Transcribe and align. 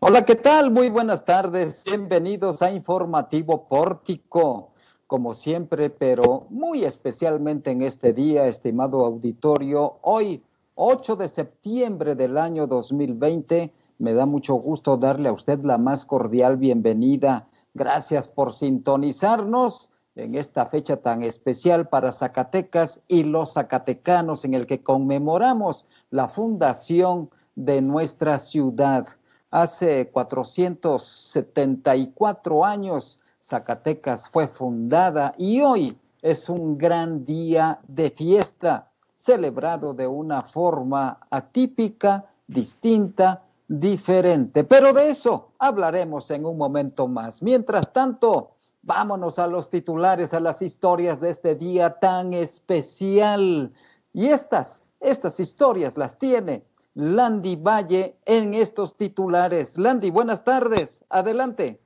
Hola, 0.00 0.24
¿qué 0.24 0.36
tal? 0.36 0.70
Muy 0.70 0.90
buenas 0.90 1.24
tardes. 1.24 1.82
Bienvenidos 1.84 2.62
a 2.62 2.70
Informativo 2.70 3.66
Pórtico. 3.66 4.70
Como 5.08 5.34
siempre, 5.34 5.90
pero 5.90 6.46
muy 6.50 6.84
especialmente 6.84 7.72
en 7.72 7.82
este 7.82 8.12
día, 8.12 8.46
estimado 8.46 9.04
auditorio, 9.04 9.98
hoy, 10.02 10.44
8 10.76 11.16
de 11.16 11.26
septiembre 11.26 12.14
del 12.14 12.38
año 12.38 12.68
2020, 12.68 13.72
me 13.98 14.12
da 14.14 14.24
mucho 14.24 14.54
gusto 14.54 14.96
darle 14.96 15.30
a 15.30 15.32
usted 15.32 15.64
la 15.64 15.78
más 15.78 16.06
cordial 16.06 16.58
bienvenida. 16.58 17.48
Gracias 17.74 18.28
por 18.28 18.54
sintonizarnos 18.54 19.90
en 20.14 20.36
esta 20.36 20.66
fecha 20.66 20.98
tan 20.98 21.22
especial 21.22 21.88
para 21.88 22.12
Zacatecas 22.12 23.02
y 23.08 23.24
los 23.24 23.54
zacatecanos 23.54 24.44
en 24.44 24.54
el 24.54 24.68
que 24.68 24.80
conmemoramos 24.80 25.86
la 26.10 26.28
fundación 26.28 27.30
de 27.56 27.82
nuestra 27.82 28.38
ciudad. 28.38 29.17
Hace 29.50 30.10
474 30.10 32.64
años 32.64 33.18
Zacatecas 33.40 34.28
fue 34.28 34.46
fundada 34.46 35.32
y 35.38 35.62
hoy 35.62 35.96
es 36.20 36.50
un 36.50 36.76
gran 36.76 37.24
día 37.24 37.78
de 37.88 38.10
fiesta, 38.10 38.90
celebrado 39.16 39.94
de 39.94 40.06
una 40.06 40.42
forma 40.42 41.20
atípica, 41.30 42.26
distinta, 42.46 43.42
diferente. 43.66 44.64
Pero 44.64 44.92
de 44.92 45.08
eso 45.08 45.52
hablaremos 45.58 46.30
en 46.30 46.44
un 46.44 46.58
momento 46.58 47.08
más. 47.08 47.42
Mientras 47.42 47.90
tanto, 47.90 48.50
vámonos 48.82 49.38
a 49.38 49.46
los 49.46 49.70
titulares, 49.70 50.34
a 50.34 50.40
las 50.40 50.60
historias 50.60 51.20
de 51.20 51.30
este 51.30 51.54
día 51.54 52.00
tan 52.00 52.34
especial. 52.34 53.72
Y 54.12 54.26
estas, 54.26 54.86
estas 55.00 55.40
historias 55.40 55.96
las 55.96 56.18
tiene 56.18 56.64
Landy 57.00 57.54
Valle 57.54 58.16
en 58.26 58.54
estos 58.54 58.96
titulares. 58.96 59.78
Landy, 59.78 60.10
buenas 60.10 60.42
tardes. 60.42 61.04
Adelante. 61.08 61.78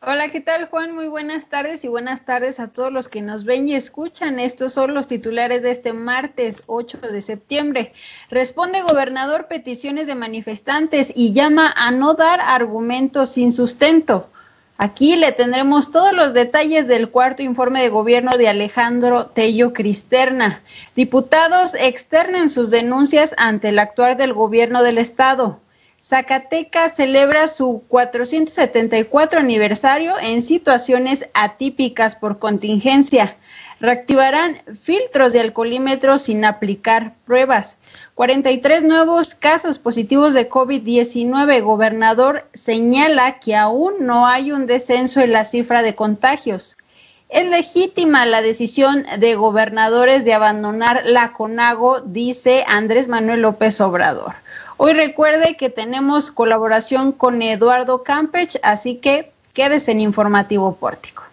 Hola, 0.00 0.28
¿qué 0.28 0.40
tal 0.40 0.66
Juan? 0.66 0.92
Muy 0.92 1.06
buenas 1.06 1.48
tardes 1.48 1.84
y 1.84 1.88
buenas 1.88 2.24
tardes 2.24 2.58
a 2.58 2.66
todos 2.66 2.92
los 2.92 3.06
que 3.06 3.22
nos 3.22 3.44
ven 3.44 3.68
y 3.68 3.76
escuchan. 3.76 4.40
Estos 4.40 4.72
son 4.72 4.92
los 4.92 5.06
titulares 5.06 5.62
de 5.62 5.70
este 5.70 5.92
martes 5.92 6.64
8 6.66 6.98
de 6.98 7.20
septiembre. 7.20 7.92
Responde 8.28 8.82
gobernador 8.82 9.46
peticiones 9.46 10.08
de 10.08 10.16
manifestantes 10.16 11.12
y 11.14 11.32
llama 11.32 11.72
a 11.76 11.92
no 11.92 12.14
dar 12.14 12.40
argumentos 12.40 13.30
sin 13.30 13.52
sustento. 13.52 14.30
Aquí 14.78 15.16
le 15.16 15.32
tendremos 15.32 15.90
todos 15.90 16.12
los 16.12 16.34
detalles 16.34 16.86
del 16.86 17.08
cuarto 17.08 17.42
informe 17.42 17.80
de 17.80 17.88
gobierno 17.88 18.36
de 18.36 18.48
Alejandro 18.48 19.26
Tello 19.26 19.72
Cristerna. 19.72 20.60
Diputados 20.94 21.74
externan 21.74 22.50
sus 22.50 22.70
denuncias 22.70 23.34
ante 23.38 23.70
el 23.70 23.78
actuar 23.78 24.18
del 24.18 24.34
gobierno 24.34 24.82
del 24.82 24.98
Estado. 24.98 25.60
Zacatecas 26.02 26.94
celebra 26.94 27.48
su 27.48 27.84
474 27.88 29.40
aniversario 29.40 30.12
en 30.20 30.42
situaciones 30.42 31.26
atípicas 31.32 32.14
por 32.14 32.38
contingencia 32.38 33.36
reactivarán 33.80 34.62
filtros 34.80 35.32
de 35.32 35.40
alcoholímetro 35.40 36.18
sin 36.18 36.44
aplicar 36.44 37.14
pruebas. 37.26 37.76
43 38.14 38.84
nuevos 38.84 39.34
casos 39.34 39.78
positivos 39.78 40.34
de 40.34 40.48
COVID-19. 40.48 41.62
Gobernador 41.62 42.46
señala 42.54 43.38
que 43.38 43.54
aún 43.54 43.94
no 44.00 44.26
hay 44.26 44.52
un 44.52 44.66
descenso 44.66 45.20
en 45.20 45.32
la 45.32 45.44
cifra 45.44 45.82
de 45.82 45.94
contagios. 45.94 46.76
Es 47.28 47.46
legítima 47.46 48.24
la 48.24 48.40
decisión 48.40 49.04
de 49.18 49.34
gobernadores 49.34 50.24
de 50.24 50.32
abandonar 50.32 51.02
la 51.06 51.32
CONAGO, 51.32 52.00
dice 52.00 52.64
Andrés 52.68 53.08
Manuel 53.08 53.42
López 53.42 53.80
Obrador. 53.80 54.34
Hoy 54.76 54.92
recuerde 54.92 55.56
que 55.56 55.68
tenemos 55.68 56.30
colaboración 56.30 57.10
con 57.10 57.42
Eduardo 57.42 58.04
Campech, 58.04 58.58
así 58.62 58.96
que 58.96 59.32
quédese 59.54 59.90
en 59.92 60.02
Informativo 60.02 60.76
Pórtico. 60.76 61.24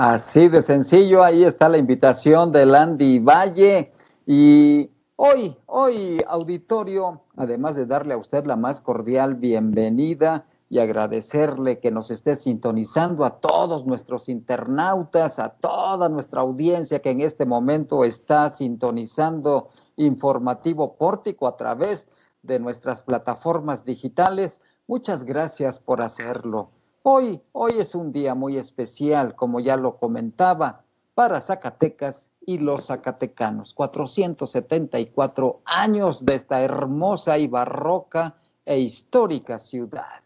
Así 0.00 0.48
de 0.48 0.62
sencillo, 0.62 1.24
ahí 1.24 1.42
está 1.42 1.68
la 1.68 1.76
invitación 1.76 2.52
de 2.52 2.64
Landy 2.64 3.18
Valle. 3.18 3.90
Y 4.26 4.88
hoy, 5.16 5.56
hoy, 5.66 6.22
auditorio, 6.28 7.22
además 7.36 7.74
de 7.74 7.84
darle 7.84 8.14
a 8.14 8.16
usted 8.16 8.44
la 8.44 8.54
más 8.54 8.80
cordial 8.80 9.34
bienvenida 9.34 10.46
y 10.70 10.78
agradecerle 10.78 11.80
que 11.80 11.90
nos 11.90 12.12
esté 12.12 12.36
sintonizando 12.36 13.24
a 13.24 13.40
todos 13.40 13.86
nuestros 13.86 14.28
internautas, 14.28 15.40
a 15.40 15.48
toda 15.48 16.08
nuestra 16.08 16.42
audiencia 16.42 17.00
que 17.00 17.10
en 17.10 17.20
este 17.20 17.44
momento 17.44 18.04
está 18.04 18.50
sintonizando 18.50 19.68
informativo 19.96 20.94
pórtico 20.94 21.48
a 21.48 21.56
través 21.56 22.06
de 22.42 22.60
nuestras 22.60 23.02
plataformas 23.02 23.84
digitales. 23.84 24.60
Muchas 24.86 25.24
gracias 25.24 25.80
por 25.80 26.02
hacerlo. 26.02 26.70
Hoy, 27.10 27.40
hoy 27.52 27.78
es 27.78 27.94
un 27.94 28.12
día 28.12 28.34
muy 28.34 28.58
especial, 28.58 29.34
como 29.34 29.60
ya 29.60 29.78
lo 29.78 29.96
comentaba, 29.96 30.84
para 31.14 31.40
Zacatecas 31.40 32.30
y 32.44 32.58
los 32.58 32.88
zacatecanos. 32.88 33.72
474 33.72 35.62
años 35.64 36.26
de 36.26 36.34
esta 36.34 36.60
hermosa 36.60 37.38
y 37.38 37.46
barroca 37.46 38.34
e 38.66 38.80
histórica 38.80 39.58
ciudad. 39.58 40.20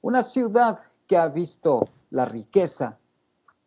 Una 0.00 0.22
ciudad 0.22 0.78
que 1.06 1.18
ha 1.18 1.28
visto 1.28 1.86
la 2.08 2.24
riqueza, 2.24 2.96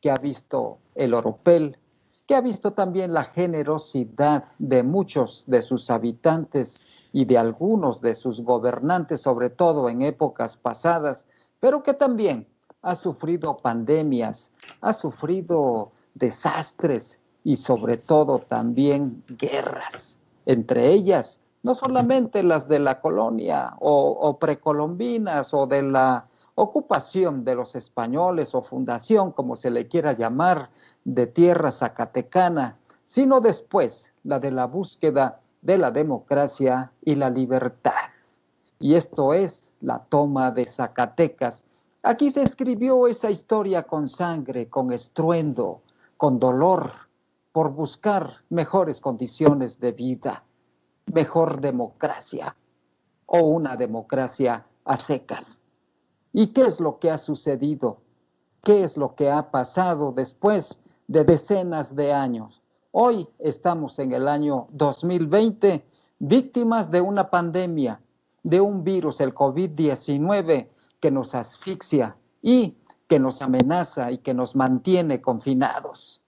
que 0.01 0.09
ha 0.09 0.17
visto 0.17 0.79
el 0.95 1.13
oropel, 1.13 1.77
que 2.25 2.33
ha 2.33 2.41
visto 2.41 2.73
también 2.73 3.13
la 3.13 3.25
generosidad 3.25 4.45
de 4.57 4.81
muchos 4.81 5.43
de 5.45 5.61
sus 5.61 5.91
habitantes 5.91 7.11
y 7.13 7.25
de 7.25 7.37
algunos 7.37 8.01
de 8.01 8.15
sus 8.15 8.41
gobernantes, 8.41 9.21
sobre 9.21 9.51
todo 9.51 9.87
en 9.87 10.01
épocas 10.01 10.57
pasadas, 10.57 11.27
pero 11.59 11.83
que 11.83 11.93
también 11.93 12.47
ha 12.85 12.95
sufrido 12.95 13.57
pandemias, 13.57 14.51
ha 14.81 14.93
sufrido 14.93 15.91
desastres 16.13 17.19
y 17.43 17.55
sobre 17.55 17.97
todo 17.97 18.39
también 18.39 19.23
guerras, 19.27 20.19
entre 20.45 20.91
ellas 20.91 21.39
no 21.63 21.73
solamente 21.73 22.43
las 22.43 22.67
de 22.67 22.77
la 22.77 23.01
colonia 23.01 23.73
o, 23.79 24.37
precolombinas 24.37 25.51
o 25.51 25.65
de 25.65 25.81
la 25.81 26.27
ocupación 26.53 27.43
de 27.43 27.55
los 27.55 27.73
españoles 27.75 28.53
o 28.53 28.61
fundación, 28.61 29.31
como 29.31 29.55
se 29.55 29.71
le 29.71 29.87
quiera 29.87 30.13
llamar, 30.13 30.69
de 31.03 31.25
tierra 31.25 31.71
zacatecana, 31.71 32.77
sino 33.05 33.41
después 33.41 34.13
la 34.23 34.39
de 34.39 34.51
la 34.51 34.67
búsqueda 34.67 35.39
de 35.63 35.79
la 35.79 35.89
democracia 35.89 36.91
y 37.03 37.15
la 37.15 37.31
libertad. 37.31 38.13
Y 38.79 38.93
esto 38.93 39.33
es 39.33 39.73
la 39.81 40.03
toma 40.07 40.51
de 40.51 40.67
Zacatecas 40.67 41.65
Aquí 42.07 42.29
se 42.29 42.43
escribió 42.43 43.07
esa 43.07 43.31
historia 43.31 43.81
con 43.81 44.07
sangre, 44.07 44.69
con 44.69 44.93
estruendo, 44.93 45.81
con 46.17 46.37
dolor, 46.37 46.91
por 47.51 47.71
buscar 47.71 48.43
mejores 48.49 49.01
condiciones 49.01 49.79
de 49.79 49.91
vida, 49.91 50.43
mejor 51.11 51.59
democracia 51.61 52.55
o 53.25 53.39
una 53.39 53.75
democracia 53.75 54.67
a 54.83 54.97
secas. 54.97 55.63
¿Y 56.31 56.53
qué 56.53 56.67
es 56.67 56.79
lo 56.79 56.99
que 56.99 57.09
ha 57.09 57.17
sucedido? 57.17 58.01
¿Qué 58.63 58.83
es 58.83 58.97
lo 58.97 59.15
que 59.15 59.31
ha 59.31 59.49
pasado 59.49 60.11
después 60.11 60.79
de 61.07 61.23
decenas 61.23 61.95
de 61.95 62.13
años? 62.13 62.61
Hoy 62.91 63.27
estamos 63.39 63.97
en 63.97 64.11
el 64.11 64.27
año 64.27 64.67
2020, 64.73 65.83
víctimas 66.19 66.91
de 66.91 67.01
una 67.01 67.31
pandemia, 67.31 67.99
de 68.43 68.61
un 68.61 68.83
virus, 68.83 69.21
el 69.21 69.33
COVID-19, 69.33 70.69
que 71.05 71.11
nos 71.11 71.35
asfixia 71.35 72.17
y 72.41 72.79
que 73.07 73.19
nos 73.19 73.43
amenaza 73.43 74.11
y 74.11 74.17
que 74.17 74.33
nos 74.33 74.55
mantiene 74.55 75.21
confinados. 75.21 76.23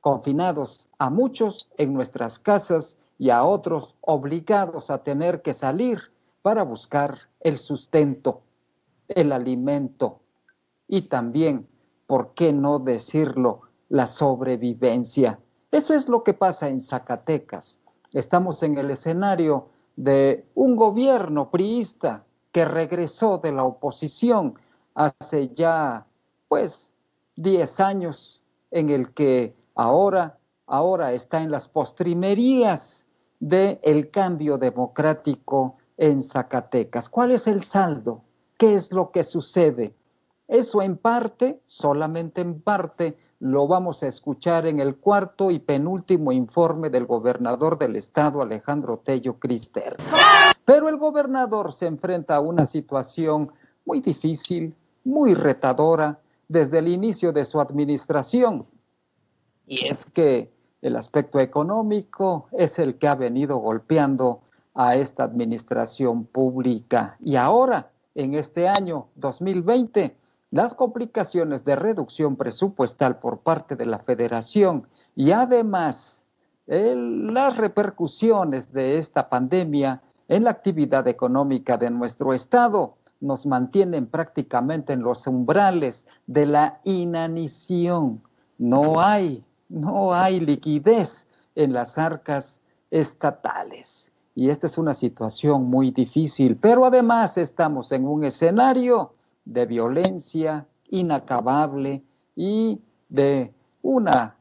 Confinados 0.00 0.88
a 0.98 1.10
muchos 1.10 1.70
en 1.78 1.94
nuestras 1.94 2.40
casas 2.40 2.98
y 3.18 3.30
a 3.30 3.44
otros 3.44 3.94
obligados 4.00 4.90
a 4.90 5.04
tener 5.04 5.42
que 5.42 5.54
salir 5.54 6.00
para 6.42 6.64
buscar 6.64 7.20
el 7.38 7.56
sustento, 7.56 8.42
el 9.06 9.30
alimento 9.30 10.22
y 10.88 11.02
también, 11.02 11.68
¿por 12.08 12.34
qué 12.34 12.52
no 12.52 12.80
decirlo?, 12.80 13.60
la 13.90 14.06
sobrevivencia. 14.06 15.38
Eso 15.70 15.94
es 15.94 16.08
lo 16.08 16.24
que 16.24 16.34
pasa 16.34 16.68
en 16.68 16.80
Zacatecas. 16.80 17.78
Estamos 18.12 18.60
en 18.64 18.76
el 18.76 18.90
escenario 18.90 19.68
de 19.94 20.48
un 20.56 20.74
gobierno 20.74 21.48
priista 21.52 22.24
que 22.54 22.64
regresó 22.64 23.38
de 23.38 23.50
la 23.50 23.64
oposición 23.64 24.54
hace 24.94 25.48
ya, 25.48 26.06
pues, 26.46 26.94
10 27.34 27.80
años, 27.80 28.42
en 28.70 28.90
el 28.90 29.12
que 29.12 29.56
ahora, 29.74 30.38
ahora 30.68 31.12
está 31.14 31.42
en 31.42 31.50
las 31.50 31.66
postrimerías 31.66 33.08
del 33.40 33.80
el 33.82 34.08
cambio 34.08 34.56
democrático 34.56 35.78
en 35.96 36.22
Zacatecas. 36.22 37.10
¿Cuál 37.10 37.32
es 37.32 37.48
el 37.48 37.64
saldo? 37.64 38.22
¿Qué 38.56 38.74
es 38.74 38.92
lo 38.92 39.10
que 39.10 39.24
sucede? 39.24 39.92
Eso 40.46 40.80
en 40.80 40.96
parte, 40.96 41.60
solamente 41.66 42.40
en 42.40 42.60
parte, 42.60 43.18
lo 43.40 43.66
vamos 43.66 44.04
a 44.04 44.06
escuchar 44.06 44.64
en 44.66 44.78
el 44.78 44.94
cuarto 44.98 45.50
y 45.50 45.58
penúltimo 45.58 46.30
informe 46.30 46.88
del 46.88 47.06
gobernador 47.06 47.78
del 47.78 47.96
estado, 47.96 48.42
Alejandro 48.42 48.98
Tello 48.98 49.40
Crister. 49.40 49.96
Pero 50.64 50.88
el 50.88 50.96
gobernador 50.96 51.72
se 51.72 51.86
enfrenta 51.86 52.36
a 52.36 52.40
una 52.40 52.66
situación 52.66 53.52
muy 53.84 54.00
difícil, 54.00 54.74
muy 55.04 55.34
retadora 55.34 56.18
desde 56.48 56.78
el 56.78 56.88
inicio 56.88 57.32
de 57.32 57.44
su 57.44 57.60
administración. 57.60 58.66
Y 59.66 59.86
es 59.86 60.06
que 60.06 60.52
el 60.82 60.96
aspecto 60.96 61.40
económico 61.40 62.48
es 62.52 62.78
el 62.78 62.98
que 62.98 63.08
ha 63.08 63.14
venido 63.14 63.56
golpeando 63.56 64.40
a 64.74 64.96
esta 64.96 65.24
administración 65.24 66.24
pública. 66.24 67.16
Y 67.20 67.36
ahora, 67.36 67.90
en 68.14 68.34
este 68.34 68.68
año 68.68 69.08
2020, 69.14 70.16
las 70.50 70.74
complicaciones 70.74 71.64
de 71.64 71.76
reducción 71.76 72.36
presupuestal 72.36 73.18
por 73.18 73.38
parte 73.38 73.76
de 73.76 73.86
la 73.86 73.98
federación 73.98 74.86
y 75.16 75.32
además 75.32 76.22
las 76.66 77.56
repercusiones 77.56 78.72
de 78.72 78.98
esta 78.98 79.28
pandemia 79.28 80.00
en 80.28 80.44
la 80.44 80.50
actividad 80.50 81.06
económica 81.08 81.76
de 81.76 81.90
nuestro 81.90 82.32
Estado 82.32 82.96
nos 83.20 83.46
mantienen 83.46 84.06
prácticamente 84.06 84.92
en 84.92 85.02
los 85.02 85.26
umbrales 85.26 86.06
de 86.26 86.46
la 86.46 86.80
inanición. 86.84 88.22
No 88.58 89.00
hay, 89.00 89.42
no 89.68 90.14
hay 90.14 90.40
liquidez 90.40 91.26
en 91.54 91.72
las 91.72 91.98
arcas 91.98 92.60
estatales. 92.90 94.12
Y 94.34 94.50
esta 94.50 94.66
es 94.66 94.78
una 94.78 94.94
situación 94.94 95.70
muy 95.70 95.90
difícil, 95.90 96.56
pero 96.56 96.84
además 96.84 97.38
estamos 97.38 97.92
en 97.92 98.06
un 98.06 98.24
escenario 98.24 99.14
de 99.44 99.66
violencia 99.66 100.66
inacabable 100.90 102.02
y 102.34 102.80
de 103.08 103.54
una 103.82 104.36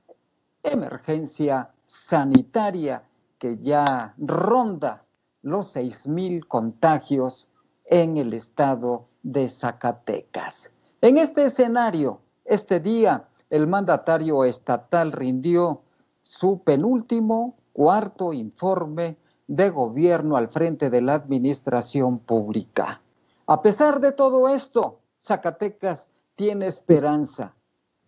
emergencia 0.64 1.70
sanitaria 1.86 3.04
que 3.38 3.58
ya 3.58 4.14
ronda 4.18 5.04
los 5.44 5.78
mil 6.08 6.48
contagios 6.48 7.48
en 7.86 8.18
el 8.18 8.34
estado 8.34 9.06
de 9.22 9.50
Zacatecas. 9.50 10.72
En 11.02 11.18
este 11.18 11.46
escenario, 11.46 12.22
este 12.46 12.80
día, 12.80 13.28
el 13.50 13.68
mandatario 13.68 14.46
estatal 14.46 15.12
rindió 15.12 15.82
su 16.22 16.64
penúltimo, 16.64 17.56
cuarto 17.74 18.34
informe 18.34 19.18
de 19.48 19.70
gobierno 19.70 20.38
al 20.38 20.48
frente 20.48 20.90
de 20.90 21.02
la 21.02 21.16
administración 21.16 22.20
pública. 22.20 23.02
A 23.46 23.62
pesar 23.62 24.00
de 24.00 24.14
todo 24.14 24.48
esto, 24.48 25.00
Zacatecas 25.22 26.10
tiene 26.36 26.68
esperanza. 26.68 27.54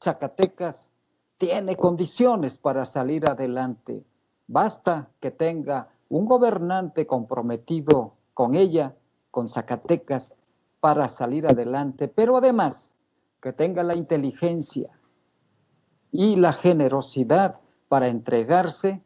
Zacatecas 0.01 0.89
tiene 1.37 1.75
condiciones 1.75 2.57
para 2.57 2.85
salir 2.85 3.27
adelante. 3.27 4.05
Basta 4.47 5.09
que 5.19 5.31
tenga 5.31 5.89
un 6.15 6.27
gobernante 6.27 7.05
comprometido 7.05 8.13
con 8.33 8.55
ella, 8.55 8.95
con 9.31 9.49
Zacatecas, 9.49 10.33
para 10.79 11.09
salir 11.09 11.45
adelante, 11.45 12.07
pero 12.07 12.37
además 12.37 12.95
que 13.41 13.51
tenga 13.51 13.83
la 13.83 13.95
inteligencia 13.95 14.97
y 16.13 16.37
la 16.37 16.53
generosidad 16.53 17.59
para 17.89 18.07
entregarse, 18.07 19.03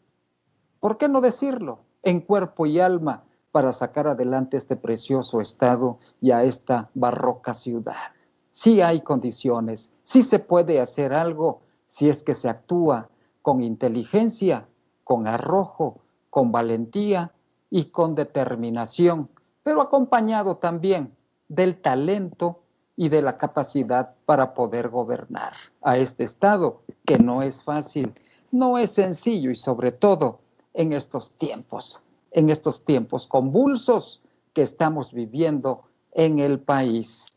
¿por 0.80 1.00
qué 1.00 1.10
no 1.10 1.20
decirlo? 1.20 1.80
En 2.04 2.22
cuerpo 2.22 2.68
y 2.68 2.80
alma 2.80 3.24
para 3.52 3.74
sacar 3.74 4.06
adelante 4.06 4.58
este 4.58 4.76
precioso 4.76 5.42
estado 5.42 5.98
y 6.22 6.30
a 6.30 6.44
esta 6.44 6.92
barroca 6.94 7.56
ciudad. 7.56 8.14
Sí 8.52 8.84
hay 8.84 9.02
condiciones, 9.02 9.92
sí 10.04 10.22
se 10.22 10.38
puede 10.38 10.80
hacer 10.80 11.14
algo 11.14 11.62
si 11.88 12.08
es 12.08 12.22
que 12.22 12.36
se 12.36 12.50
actúa 12.50 13.10
con 13.42 13.64
inteligencia, 13.64 14.68
con 15.04 15.26
arrojo, 15.26 16.02
con 16.30 16.52
valentía 16.52 17.32
y 17.70 17.86
con 17.86 18.16
determinación, 18.16 19.30
pero 19.64 19.82
acompañado 19.82 20.58
también 20.58 21.14
del 21.48 21.82
talento 21.82 22.62
y 22.96 23.10
de 23.10 23.22
la 23.22 23.38
capacidad 23.38 24.16
para 24.26 24.54
poder 24.54 24.90
gobernar 24.90 25.54
a 25.82 25.98
este 25.98 26.24
Estado, 26.24 26.82
que 27.06 27.18
no 27.18 27.42
es 27.42 27.64
fácil, 27.64 28.14
no 28.52 28.78
es 28.78 28.92
sencillo 28.92 29.52
y 29.52 29.56
sobre 29.56 29.92
todo 29.92 30.40
en 30.74 30.94
estos 30.94 31.32
tiempos 31.34 32.04
en 32.32 32.50
estos 32.50 32.84
tiempos 32.84 33.28
convulsos 33.28 34.22
que 34.54 34.62
estamos 34.62 35.14
viviendo 35.14 35.84
en 36.12 36.40
el 36.40 36.60
país. 36.60 37.36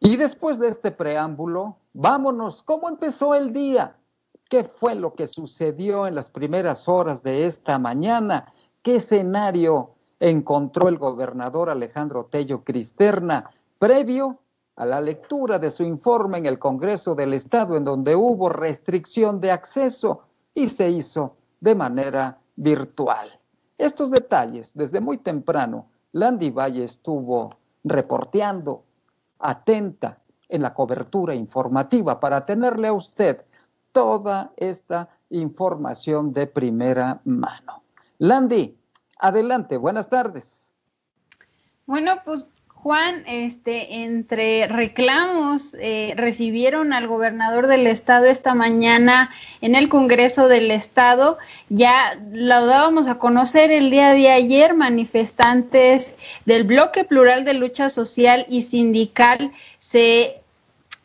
Y 0.00 0.16
después 0.16 0.58
de 0.58 0.68
este 0.68 0.90
preámbulo, 0.90 1.76
vámonos, 1.92 2.62
¿cómo 2.62 2.88
empezó 2.88 3.34
el 3.34 3.52
día? 3.52 3.96
¿Qué 4.52 4.64
fue 4.64 4.94
lo 4.94 5.14
que 5.14 5.28
sucedió 5.28 6.06
en 6.06 6.14
las 6.14 6.28
primeras 6.28 6.86
horas 6.86 7.22
de 7.22 7.46
esta 7.46 7.78
mañana? 7.78 8.52
¿Qué 8.82 8.96
escenario 8.96 9.92
encontró 10.20 10.88
el 10.88 10.98
gobernador 10.98 11.70
Alejandro 11.70 12.26
Tello 12.26 12.62
Cristerna 12.62 13.50
previo 13.78 14.40
a 14.76 14.84
la 14.84 15.00
lectura 15.00 15.58
de 15.58 15.70
su 15.70 15.84
informe 15.84 16.36
en 16.36 16.44
el 16.44 16.58
Congreso 16.58 17.14
del 17.14 17.32
Estado, 17.32 17.78
en 17.78 17.84
donde 17.84 18.14
hubo 18.14 18.50
restricción 18.50 19.40
de 19.40 19.52
acceso 19.52 20.24
y 20.54 20.66
se 20.66 20.90
hizo 20.90 21.34
de 21.58 21.74
manera 21.74 22.38
virtual? 22.54 23.30
Estos 23.78 24.10
detalles, 24.10 24.74
desde 24.74 25.00
muy 25.00 25.16
temprano, 25.16 25.86
Landy 26.12 26.50
Valle 26.50 26.84
estuvo 26.84 27.56
reporteando, 27.84 28.82
atenta 29.38 30.18
en 30.46 30.60
la 30.60 30.74
cobertura 30.74 31.34
informativa 31.34 32.20
para 32.20 32.44
tenerle 32.44 32.88
a 32.88 32.92
usted 32.92 33.46
toda 33.92 34.52
esta 34.56 35.08
información 35.30 36.32
de 36.32 36.46
primera 36.46 37.20
mano. 37.24 37.82
Landy, 38.18 38.76
adelante, 39.18 39.76
buenas 39.76 40.08
tardes. 40.08 40.72
Bueno, 41.86 42.16
pues 42.24 42.44
Juan, 42.82 43.22
este, 43.28 44.02
entre 44.02 44.66
reclamos, 44.66 45.76
eh, 45.78 46.14
recibieron 46.16 46.92
al 46.92 47.06
gobernador 47.06 47.68
del 47.68 47.86
estado 47.86 48.26
esta 48.26 48.56
mañana 48.56 49.30
en 49.60 49.76
el 49.76 49.88
Congreso 49.88 50.48
del 50.48 50.68
Estado. 50.72 51.38
Ya 51.68 52.20
lo 52.32 52.66
dábamos 52.66 53.06
a 53.06 53.18
conocer 53.18 53.70
el 53.70 53.92
día 53.92 54.10
de 54.14 54.32
ayer, 54.32 54.74
manifestantes 54.74 56.16
del 56.44 56.64
Bloque 56.64 57.04
Plural 57.04 57.44
de 57.44 57.54
Lucha 57.54 57.88
Social 57.88 58.46
y 58.48 58.62
Sindical 58.62 59.52
se 59.78 60.41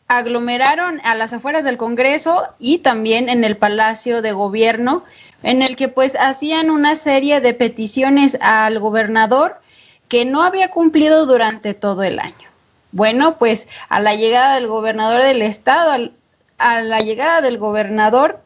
aglomeraron 0.07 1.01
a 1.03 1.15
las 1.15 1.33
afueras 1.33 1.63
del 1.63 1.77
Congreso 1.77 2.47
y 2.59 2.79
también 2.79 3.29
en 3.29 3.43
el 3.43 3.57
Palacio 3.57 4.21
de 4.21 4.31
Gobierno, 4.31 5.03
en 5.43 5.61
el 5.61 5.75
que 5.75 5.89
pues 5.89 6.15
hacían 6.19 6.69
una 6.69 6.95
serie 6.95 7.41
de 7.41 7.53
peticiones 7.53 8.37
al 8.41 8.79
gobernador 8.79 9.59
que 10.07 10.25
no 10.25 10.43
había 10.43 10.71
cumplido 10.71 11.25
durante 11.25 11.73
todo 11.73 12.03
el 12.03 12.19
año. 12.19 12.49
Bueno, 12.91 13.37
pues 13.37 13.67
a 13.89 13.99
la 13.99 14.15
llegada 14.15 14.55
del 14.55 14.67
gobernador 14.67 15.21
del 15.21 15.41
estado, 15.41 16.09
a 16.57 16.81
la 16.81 16.99
llegada 16.99 17.41
del 17.41 17.57
gobernador 17.57 18.41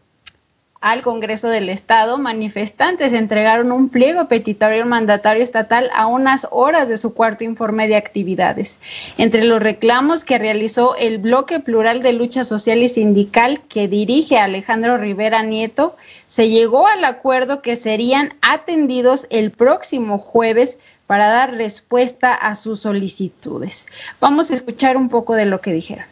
al 0.82 1.04
Congreso 1.04 1.48
del 1.48 1.70
Estado, 1.70 2.18
manifestantes 2.18 3.14
entregaron 3.14 3.72
un 3.72 3.90
pliego 3.90 4.28
petitorio 4.28 4.82
al 4.82 4.90
mandatario 4.90 5.44
estatal 5.44 5.92
a 5.94 6.08
unas 6.08 6.48
horas 6.50 6.90
de 6.90 6.98
su 6.98 7.14
cuarto 7.14 7.44
informe 7.44 7.88
de 7.88 7.96
actividades. 7.96 8.80
Entre 9.20 9.44
los 9.44 9.62
reclamos 9.62 10.26
que 10.26 10.40
realizó 10.40 10.96
el 10.96 11.20
bloque 11.20 11.60
plural 11.60 12.02
de 12.02 12.14
lucha 12.14 12.44
social 12.44 12.82
y 12.82 12.90
sindical 12.90 13.62
que 13.70 13.88
dirige 13.88 14.40
Alejandro 14.40 14.98
Rivera 14.98 15.44
Nieto, 15.44 15.96
se 16.26 16.50
llegó 16.50 16.88
al 16.88 17.06
acuerdo 17.06 17.62
que 17.62 17.76
serían 17.76 18.34
atendidos 18.42 19.28
el 19.30 19.52
próximo 19.52 20.18
jueves 20.18 20.80
para 21.06 21.28
dar 21.28 21.54
respuesta 21.54 22.34
a 22.34 22.56
sus 22.56 22.80
solicitudes. 22.82 23.86
Vamos 24.20 24.50
a 24.50 24.56
escuchar 24.56 24.98
un 24.98 25.10
poco 25.10 25.36
de 25.36 25.46
lo 25.46 25.62
que 25.62 25.74
dijeron 25.74 26.11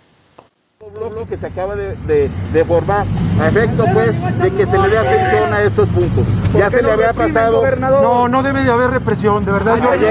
que 1.28 1.38
se 1.38 1.48
acaba 1.48 1.76
de, 1.76 1.96
de, 2.54 2.66
formar 2.66 3.06
a 3.40 3.48
efecto 3.48 3.86
pues 3.94 4.40
de 4.40 4.52
que 4.52 4.66
se 4.66 4.78
le 4.78 4.90
dé 4.90 4.98
atención 4.98 5.54
a 5.54 5.62
estos 5.64 5.88
puntos. 5.90 6.26
Ya 6.58 6.70
se 6.70 6.82
le 6.82 6.92
había 6.92 7.14
pasado. 7.14 7.64
No, 7.78 8.28
no 8.28 8.44
debe 8.44 8.64
de 8.64 8.72
haber 8.72 8.92
represión, 8.92 9.46
de 9.46 9.52
verdad. 9.52 9.78
Yo... 9.78 10.08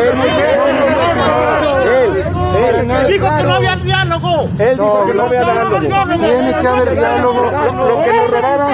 Él, 2.59 3.09
dijo 3.09 3.37
que 3.37 3.43
no 3.43 3.55
había 3.55 3.77
diálogo. 3.77 4.49
Él 4.59 4.77
dijo 4.77 5.07
que 5.07 5.15
no 5.15 5.23
había 5.25 5.45
diálogo. 5.45 5.81
Tiene 5.81 6.55
que 6.61 6.69
haber 6.69 6.97
diálogo. 6.97 7.45
Lo, 7.45 8.05
que 8.05 8.13
nos 8.13 8.31
robaron, 8.31 8.73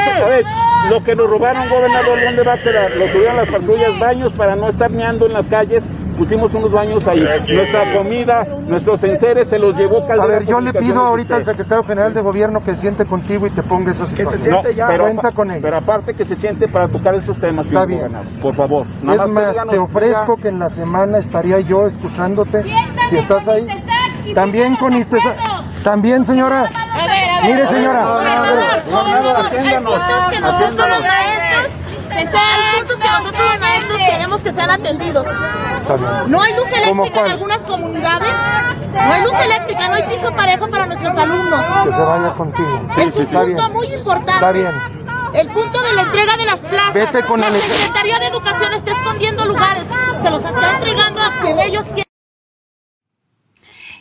lo 0.90 1.04
que 1.04 1.16
nos 1.16 1.30
robaron, 1.30 1.68
gobernador, 1.68 2.18
¿dónde 2.24 2.42
va 2.42 2.52
a 2.54 2.60
quedar? 2.60 2.90
Lo 2.96 3.08
subieron 3.08 3.36
las 3.36 3.48
patrullas 3.48 3.98
baños 3.98 4.32
para 4.32 4.56
no 4.56 4.68
estar 4.68 4.90
meando 4.90 5.26
en 5.26 5.32
las 5.32 5.48
calles 5.48 5.88
pusimos 6.14 6.54
unos 6.54 6.72
baños 6.72 7.06
ahí. 7.06 7.20
Nuestra 7.20 7.92
comida, 7.92 8.46
nuestros 8.66 9.02
enseres 9.04 9.48
se 9.48 9.58
los 9.58 9.76
llevó 9.76 10.06
Caldera. 10.06 10.22
A 10.22 10.26
ver, 10.26 10.46
yo 10.46 10.60
le 10.60 10.72
pido 10.72 11.02
ahorita 11.02 11.36
al 11.36 11.44
secretario 11.44 11.84
general 11.84 12.14
de 12.14 12.20
gobierno 12.20 12.60
que 12.60 12.74
siente 12.74 13.04
contigo 13.04 13.46
y 13.46 13.50
te 13.50 13.62
ponga 13.62 13.90
esas 13.90 14.08
situación. 14.08 14.40
Que 14.40 14.44
se 14.44 14.50
siente 14.50 14.74
ya. 14.74 14.86
Pero, 14.88 15.04
Cuenta 15.04 15.32
con 15.32 15.50
él. 15.50 15.60
Pero 15.62 15.76
aparte 15.76 16.14
que 16.14 16.24
se 16.24 16.36
siente 16.36 16.68
para 16.68 16.88
tocar 16.88 17.14
estos 17.14 17.38
temas. 17.38 17.66
Está 17.66 17.84
bien. 17.84 18.12
por 18.40 18.54
favor. 18.54 18.86
es 18.98 19.26
más, 19.28 19.56
te 19.68 19.78
ofrezco 19.78 20.36
que 20.36 20.48
en 20.48 20.58
la 20.58 20.68
semana 20.68 21.18
estaría 21.18 21.60
yo 21.60 21.86
escuchándote. 21.86 22.62
si 23.10 23.16
estás 23.16 23.46
ahí. 23.48 23.66
También 24.34 24.76
con 24.76 24.94
este... 24.94 25.18
También, 25.82 26.24
señora. 26.24 26.60
A 26.60 26.62
ver, 26.62 26.72
a 26.72 27.42
ver. 27.42 27.56
Mire, 27.56 27.66
señora. 27.66 28.20
Atiéndanos. 29.38 29.94
Atiéndanos. 30.42 31.04
Que 34.44 34.52
sean 34.52 34.70
atendidos. 34.70 35.26
No 36.28 36.42
hay 36.42 36.54
luz 36.54 36.70
eléctrica 36.70 37.20
en 37.20 37.30
algunas 37.32 37.58
comunidades. 37.58 38.28
No 38.92 39.12
hay 39.12 39.22
luz 39.22 39.32
eléctrica, 39.32 39.88
no 39.88 39.94
hay 39.94 40.02
piso 40.04 40.30
parejo 40.32 40.68
para 40.68 40.86
nuestros 40.86 41.14
alumnos. 41.16 41.60
Que 41.84 41.92
se 41.92 42.02
vaya 42.02 42.32
contigo. 42.34 42.80
es 42.96 43.16
un 43.16 43.26
punto 43.26 43.70
muy 43.70 43.86
importante. 43.86 44.32
Está 44.32 44.52
bien. 44.52 44.72
El 45.32 45.48
punto 45.48 45.80
de 45.80 45.92
la 45.94 46.02
entrega 46.02 46.36
de 46.36 46.44
las 46.44 46.60
plazas. 46.60 46.94
Vete 46.94 47.22
con 47.24 47.40
la 47.40 47.50
la 47.50 47.58
Secretaría 47.58 48.18
de 48.20 48.26
Educación 48.26 48.72
está 48.74 48.92
escondiendo 48.92 49.44
lugares. 49.46 49.82
Se 50.22 50.30
los 50.30 50.44
está 50.44 50.74
entregando 50.76 51.20
a 51.20 51.40
quien 51.40 51.58
ellos 51.58 51.82
quieren. 51.86 52.03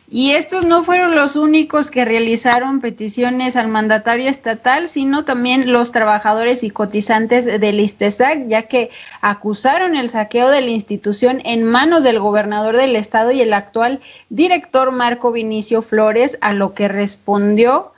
Y 0.09 0.31
estos 0.31 0.65
no 0.65 0.83
fueron 0.83 1.15
los 1.15 1.35
únicos 1.35 1.89
que 1.89 2.05
realizaron 2.05 2.81
peticiones 2.81 3.55
al 3.55 3.69
mandatario 3.69 4.29
estatal, 4.29 4.87
sino 4.87 5.23
también 5.23 5.71
los 5.71 5.91
trabajadores 5.91 6.63
y 6.63 6.69
cotizantes 6.69 7.45
del 7.45 7.79
ISTESAC, 7.79 8.47
ya 8.47 8.63
que 8.63 8.89
acusaron 9.21 9.95
el 9.95 10.09
saqueo 10.09 10.49
de 10.49 10.61
la 10.61 10.69
institución 10.69 11.41
en 11.45 11.63
manos 11.63 12.03
del 12.03 12.19
gobernador 12.19 12.77
del 12.77 12.95
estado 12.95 13.31
y 13.31 13.41
el 13.41 13.53
actual 13.53 14.01
director 14.29 14.91
Marco 14.91 15.31
Vinicio 15.31 15.81
Flores, 15.81 16.37
a 16.41 16.53
lo 16.53 16.73
que 16.73 16.89
respondió 16.89 17.93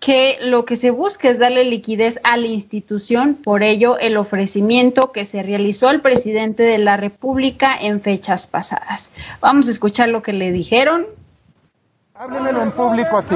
que 0.00 0.38
lo 0.42 0.64
que 0.64 0.76
se 0.76 0.90
busca 0.90 1.30
es 1.30 1.38
darle 1.38 1.64
liquidez 1.64 2.20
a 2.24 2.36
la 2.36 2.46
institución, 2.46 3.34
por 3.34 3.62
ello 3.62 3.96
el 3.98 4.16
ofrecimiento 4.16 5.12
que 5.12 5.24
se 5.24 5.42
realizó 5.42 5.88
al 5.88 6.00
presidente 6.00 6.62
de 6.62 6.78
la 6.78 6.96
República 6.96 7.74
en 7.80 8.00
fechas 8.00 8.46
pasadas. 8.46 9.12
Vamos 9.40 9.68
a 9.68 9.70
escuchar 9.70 10.08
lo 10.08 10.22
que 10.22 10.32
le 10.32 10.52
dijeron 10.52 11.06
Háblemelo 12.16 12.62
en 12.62 12.70
público 12.70 13.18
aquí. 13.18 13.34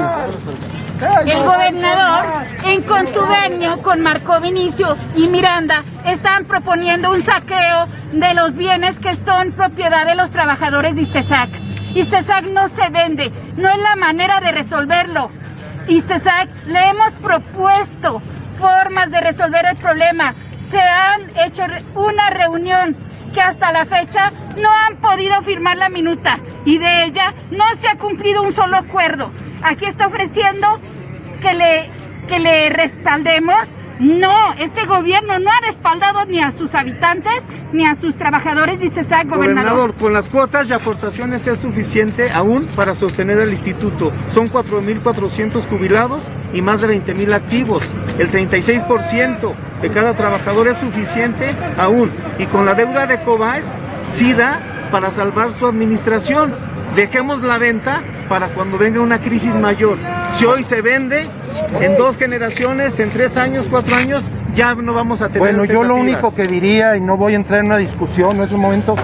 El 1.25 1.43
gobernador, 1.43 2.45
en 2.65 2.81
contubernio 2.83 3.81
con 3.81 3.99
Marco 3.99 4.39
Vinicio 4.39 4.95
y 5.17 5.27
Miranda, 5.27 5.83
están 6.05 6.45
proponiendo 6.45 7.11
un 7.11 7.21
saqueo 7.21 7.87
de 8.13 8.33
los 8.35 8.55
bienes 8.55 8.97
que 8.99 9.17
son 9.17 9.51
propiedad 9.51 10.05
de 10.05 10.15
los 10.15 10.29
trabajadores 10.29 10.95
de 10.95 11.01
ISTESAC. 11.01 11.49
ISTESAC 11.93 12.45
no 12.45 12.69
se 12.69 12.87
vende, 12.89 13.33
no 13.57 13.67
es 13.67 13.79
la 13.79 13.97
manera 13.97 14.39
de 14.39 14.53
resolverlo. 14.53 15.29
ISTESAC 15.89 16.47
le 16.67 16.79
hemos 16.87 17.13
propuesto 17.15 18.21
formas 18.57 19.11
de 19.11 19.19
resolver 19.19 19.65
el 19.65 19.75
problema. 19.75 20.35
Se 20.71 20.79
han 20.79 21.29
hecho 21.35 21.63
una 21.95 22.29
reunión 22.29 22.95
que 23.31 23.41
hasta 23.41 23.71
la 23.71 23.85
fecha 23.85 24.31
no 24.57 24.69
han 24.71 24.97
podido 24.97 25.41
firmar 25.41 25.77
la 25.77 25.89
minuta 25.89 26.39
y 26.65 26.77
de 26.77 27.05
ella 27.05 27.33
no 27.51 27.63
se 27.79 27.87
ha 27.87 27.97
cumplido 27.97 28.41
un 28.43 28.53
solo 28.53 28.77
acuerdo. 28.77 29.31
Aquí 29.63 29.85
está 29.85 30.07
ofreciendo 30.07 30.79
que 31.41 31.53
le, 31.53 31.89
que 32.27 32.39
le 32.39 32.69
respaldemos. 32.69 33.67
No, 33.99 34.53
este 34.53 34.85
gobierno 34.85 35.39
no 35.39 35.51
ha 35.51 35.59
respaldado 35.65 36.25
ni 36.25 36.39
a 36.39 36.51
sus 36.51 36.73
habitantes 36.73 37.41
ni 37.73 37.85
a 37.85 37.95
sus 37.95 38.15
trabajadores, 38.15 38.79
dice 38.79 39.01
está 39.01 39.23
gobernador. 39.23 39.71
Gobernador, 39.71 39.93
con 39.95 40.13
las 40.13 40.29
cuotas 40.29 40.69
y 40.69 40.73
aportaciones 40.73 41.45
es 41.47 41.59
suficiente 41.59 42.31
aún 42.31 42.67
para 42.75 42.95
sostener 42.95 43.39
el 43.39 43.49
instituto. 43.49 44.11
Son 44.27 44.49
4.400 44.49 45.67
jubilados 45.67 46.31
y 46.53 46.61
más 46.61 46.81
de 46.81 46.87
20.000 46.87 47.33
activos. 47.33 47.91
El 48.17 48.31
36% 48.31 49.53
de 49.81 49.89
cada 49.89 50.13
trabajador 50.13 50.67
es 50.67 50.77
suficiente 50.77 51.55
aún. 51.77 52.11
Y 52.37 52.45
con 52.45 52.65
la 52.65 52.73
deuda 52.75 53.07
de 53.07 53.21
Cobaes, 53.21 53.71
sí 54.07 54.33
da 54.33 54.59
para 54.91 55.11
salvar 55.11 55.51
su 55.51 55.65
administración. 55.65 56.55
Dejemos 56.95 57.41
la 57.41 57.57
venta 57.57 58.01
para 58.27 58.49
cuando 58.49 58.77
venga 58.77 59.01
una 59.01 59.19
crisis 59.19 59.55
mayor. 59.55 59.97
Si 60.27 60.45
hoy 60.45 60.63
se 60.63 60.81
vende, 60.81 61.27
en 61.79 61.97
dos 61.97 62.17
generaciones, 62.17 62.99
en 62.99 63.11
tres 63.11 63.37
años, 63.37 63.67
cuatro 63.69 63.95
años, 63.95 64.31
ya 64.53 64.73
no 64.75 64.93
vamos 64.93 65.21
a 65.21 65.27
tener. 65.27 65.39
Bueno, 65.39 65.65
yo 65.65 65.83
lo 65.83 65.95
único 65.95 66.33
que 66.33 66.47
diría, 66.47 66.97
y 66.97 67.01
no 67.01 67.17
voy 67.17 67.33
a 67.33 67.35
entrar 67.35 67.59
en 67.59 67.67
una 67.67 67.77
discusión, 67.77 68.37
no 68.37 68.43
es 68.43 68.51
un 68.51 68.61
momento, 68.61 68.95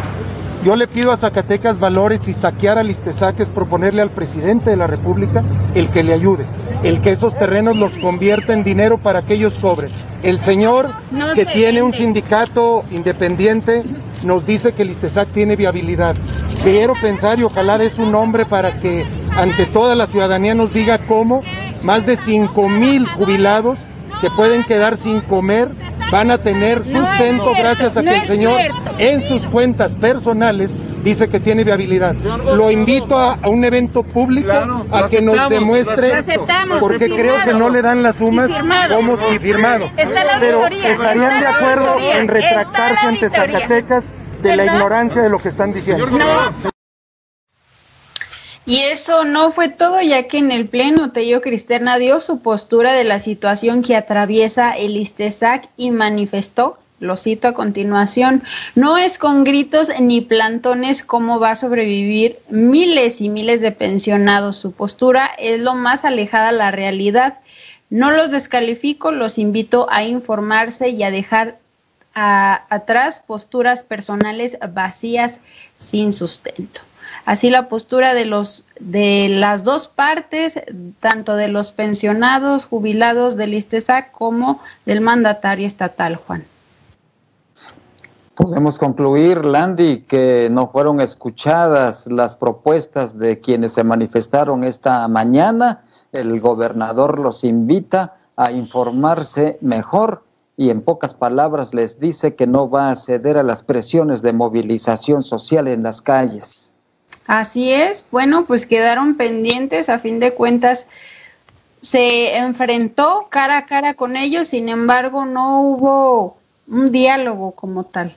yo 0.65 0.75
le 0.75 0.88
pido 0.88 1.12
a 1.12 1.17
Zacatecas 1.17 1.77
Valores 1.77 2.27
y 2.27 2.34
saquear 2.34 2.79
al 2.79 2.89
Istezac 2.89 3.39
es 3.39 3.51
proponerle 3.51 4.01
al 4.01 4.10
presidente 4.10 4.72
de 4.72 4.75
la 4.75 4.88
República 4.88 5.43
el 5.75 5.89
que 5.89 6.03
le 6.03 6.12
ayude, 6.12 6.48
el 6.81 7.01
que 7.01 7.12
esos 7.12 7.38
terrenos 7.38 7.77
los 7.77 8.00
convierta 8.00 8.51
en 8.51 8.63
dinero 8.63 8.98
para 8.98 9.22
que 9.22 9.36
ellos 9.36 9.53
cobren. 9.62 9.91
El 10.24 10.39
señor 10.39 10.89
No 11.12 11.34
que 11.34 11.45
se 11.45 11.53
tiene 11.53 11.84
un 11.84 11.93
sindicato 11.93 12.84
independiente 12.89 13.84
nos 14.24 14.48
dice 14.48 14.74
que 14.74 14.81
el 14.81 14.89
Istezac 14.89 15.29
tiene 15.34 15.55
viabilidad. 15.55 16.15
Quiero 16.63 16.95
pensar 17.00 17.38
y 17.38 17.43
ojalá 17.43 17.77
des 17.77 18.00
un 18.00 18.12
nombre 18.12 18.48
para 18.48 18.79
que 18.79 19.05
ante 19.38 19.67
toda 19.67 19.93
la 19.93 20.07
ciudadanía 20.07 20.55
nos 20.55 20.74
diga 20.74 21.05
cómo 21.05 21.41
más 21.84 22.07
de 22.07 22.15
5 22.15 22.69
mil 22.69 23.05
jubilados 23.05 23.77
que 24.19 24.31
pueden 24.31 24.63
quedar 24.63 24.98
sin 24.98 25.22
comer 25.22 25.69
van 26.15 26.31
a 26.31 26.38
tener 26.38 26.77
No 26.86 27.05
sustento 27.05 27.43
cierto, 27.43 27.62
gracias 27.62 27.98
a 27.98 28.01
no 28.01 28.12
que 28.12 28.17
el 28.17 28.25
señor 28.25 28.62
cierto. 28.62 28.95
en 29.00 29.24
sus 29.27 29.45
cuentas 29.48 29.95
personales 29.95 30.72
dice 31.03 31.27
que 31.27 31.41
tiene 31.41 31.65
viabilidad. 31.65 32.15
Lo 32.15 32.72
invito 32.72 33.19
a, 33.19 33.34
a 33.34 33.50
un 33.50 33.65
evento 33.65 34.01
público 34.01 34.48
Claro, 34.48 34.86
a 34.91 35.10
que 35.10 35.22
nos 35.22 35.50
demuestre 35.50 36.24
porque 36.79 37.10
creo 37.10 37.43
que 37.43 37.53
no 37.53 37.69
le 37.69 37.81
dan 37.81 38.01
las 38.01 38.15
sumas 38.15 38.50
como 38.89 39.17
y 39.34 39.39
firmado. 39.39 39.89
Pero 40.39 40.65
estarían 40.67 41.34
está 41.34 41.39
de 41.41 41.48
acuerdo 41.48 41.98
en 42.00 42.27
retractarse 42.29 43.07
ante. 43.07 43.29
Zacatecas 43.29 44.12
de 44.41 44.55
la 44.55 44.65
ignorancia 44.65 45.22
de 45.22 45.29
lo 45.29 45.39
que 45.39 45.50
están 45.50 45.74
diciendo. 45.74 46.05
Y 48.67 48.79
eso 48.79 49.25
no 49.25 49.51
fue 49.51 49.69
todo, 49.69 50.01
ya 50.01 50.24
que 50.24 50.39
en 50.39 50.51
el 50.51 50.67
Pleno 50.67 51.12
Tello 51.12 51.41
Cristerna 51.41 52.00
dio 52.00 52.19
su 52.19 52.39
postura 52.39 52.93
de 52.93 53.03
la 53.03 53.19
situación 53.19 53.84
que 53.84 53.95
atraviesa 53.95 54.72
el 54.72 54.98
ISTESAC 54.98 55.69
y 55.77 55.91
manifestó, 55.91 56.79
lo 57.00 57.15
cito 57.15 57.48
a 57.48 57.53
continuación, 57.53 58.41
no 58.74 58.98
es 58.98 59.19
con 59.19 59.43
gritos 59.43 59.89
ni 60.00 60.22
plantones 60.22 61.03
cómo 61.03 61.39
va 61.39 61.51
a 61.51 61.55
sobrevivir 61.55 62.39
miles 62.50 63.22
y 63.22 63.29
miles 63.29 63.62
de 63.62 63.72
pensionados. 63.72 64.55
Su 64.55 64.72
postura 64.72 65.29
es 65.38 65.60
lo 65.60 65.75
más 65.75 66.03
alejada 66.03 66.50
a 66.50 66.53
la 66.53 66.72
realidad. 66.72 67.38
No 67.91 68.10
los 68.10 68.31
descalifico, 68.31 69.12
los 69.12 69.38
invito 69.38 69.86
a 69.91 70.03
informarse 70.03 70.89
y 70.89 71.03
a 71.03 71.12
dejar 71.12 71.60
atrás 72.15 73.22
posturas 73.27 73.84
personales 73.84 74.57
vacías 74.74 75.41
sin 75.75 76.13
sustento. 76.13 76.81
Así 77.25 77.50
la 77.50 77.67
postura 77.67 78.13
de 78.13 78.25
los 78.25 78.65
de 78.79 79.27
las 79.29 79.63
dos 79.63 79.88
partes, 79.88 80.60
tanto 81.00 81.36
de 81.36 81.48
los 81.48 81.72
pensionados, 81.72 82.65
jubilados 82.65 83.36
del 83.36 83.55
ISTESAC 83.55 84.12
como 84.12 84.60
del 84.86 85.01
mandatario 85.01 85.65
estatal, 85.65 86.17
Juan. 86.17 86.46
Podemos 88.36 88.77
concluir, 88.77 89.44
Landy, 89.44 90.01
que 90.01 90.50
no 90.51 90.67
fueron 90.67 91.01
escuchadas 91.01 92.05
las 92.08 92.36
propuestas 92.36 93.17
de 93.17 93.39
quienes 93.39 93.74
se 93.74 93.84
manifestaron 93.84 94.63
esta 94.63 95.08
mañana. 95.08 95.84
El 96.12 96.39
gobernador 96.41 97.17
los 97.17 97.44
invita 97.44 98.17
a 98.36 98.51
informarse 98.51 99.58
mejor 99.62 100.24
y 100.58 100.70
en 100.70 100.82
pocas 100.82 101.13
palabras 101.13 101.74
les 101.74 102.00
dice 102.00 102.36
que 102.36 102.46
no 102.46 102.70
va 102.70 102.89
a 102.89 102.96
ceder 102.96 103.38
a 103.38 103.44
las 103.44 103.63
presiones 103.63 104.22
de 104.22 104.34
movilización 104.34 105.24
social 105.24 105.67
en 105.67 105.84
las 105.84 106.01
calles. 106.01 106.75
Así 107.27 107.72
es, 107.72 108.05
bueno, 108.12 108.46
pues 108.46 108.65
quedaron 108.65 109.15
pendientes, 109.15 109.89
a 109.89 110.00
fin 110.00 110.20
de 110.20 110.34
cuentas 110.34 110.88
se 111.82 112.38
enfrentó 112.38 113.27
cara 113.29 113.60
a 113.60 113.65
cara 113.65 113.94
con 113.94 114.15
ellos, 114.15 114.50
sin 114.50 114.70
embargo 114.70 115.25
no 115.25 115.62
hubo 115.62 116.38
un 116.67 116.91
diálogo 116.91 117.51
como 117.51 117.84
tal. 117.84 118.15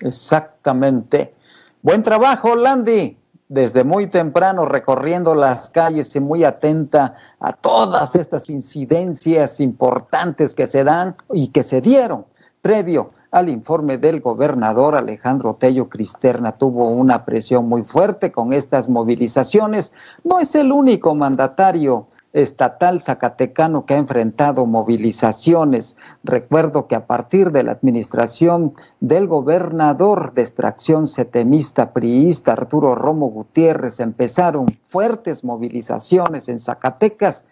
Exactamente. 0.00 1.34
Buen 1.82 2.02
trabajo, 2.02 2.54
Landy. 2.54 3.16
Desde 3.48 3.84
muy 3.84 4.08
temprano 4.08 4.66
recorriendo 4.66 5.36
las 5.36 5.70
calles 5.70 6.14
y 6.16 6.20
muy 6.20 6.42
atenta 6.42 7.14
a 7.38 7.52
todas 7.52 8.16
estas 8.16 8.50
incidencias 8.50 9.60
importantes 9.60 10.52
que 10.52 10.66
se 10.66 10.82
dan 10.82 11.14
y 11.32 11.48
que 11.48 11.62
se 11.62 11.80
dieron 11.80 12.26
previo 12.60 13.12
al 13.36 13.50
informe 13.50 13.98
del 13.98 14.22
gobernador 14.22 14.94
Alejandro 14.94 15.56
Tello 15.56 15.90
Cristerna. 15.90 16.52
Tuvo 16.52 16.88
una 16.88 17.26
presión 17.26 17.68
muy 17.68 17.82
fuerte 17.82 18.32
con 18.32 18.54
estas 18.54 18.88
movilizaciones. 18.88 19.92
No 20.24 20.40
es 20.40 20.54
el 20.54 20.72
único 20.72 21.14
mandatario 21.14 22.06
estatal 22.32 23.02
zacatecano 23.02 23.84
que 23.84 23.92
ha 23.92 23.98
enfrentado 23.98 24.64
movilizaciones. 24.64 25.98
Recuerdo 26.24 26.86
que 26.86 26.94
a 26.94 27.06
partir 27.06 27.52
de 27.52 27.62
la 27.62 27.72
administración 27.72 28.72
del 29.00 29.26
gobernador 29.26 30.32
de 30.32 30.40
extracción 30.40 31.06
setemista 31.06 31.92
priista 31.92 32.52
Arturo 32.52 32.94
Romo 32.94 33.26
Gutiérrez 33.26 34.00
empezaron 34.00 34.64
fuertes 34.84 35.44
movilizaciones 35.44 36.48
en 36.48 36.58
Zacatecas 36.58 37.44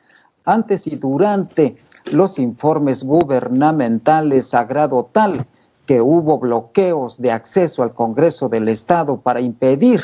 antes 0.47 0.87
y 0.87 0.97
durante 0.97 1.77
los 2.11 2.39
informes 2.39 3.05
gubernamentales 3.05 4.55
a 4.55 4.65
grado 4.65 5.11
tal 5.13 5.47
que 5.87 6.01
hubo 6.01 6.39
bloqueos 6.39 7.21
de 7.21 7.33
acceso 7.33 7.83
al 7.83 7.93
Congreso 7.93 8.49
del 8.49 8.69
Estado 8.69 9.19
para 9.19 9.41
impedir 9.41 10.03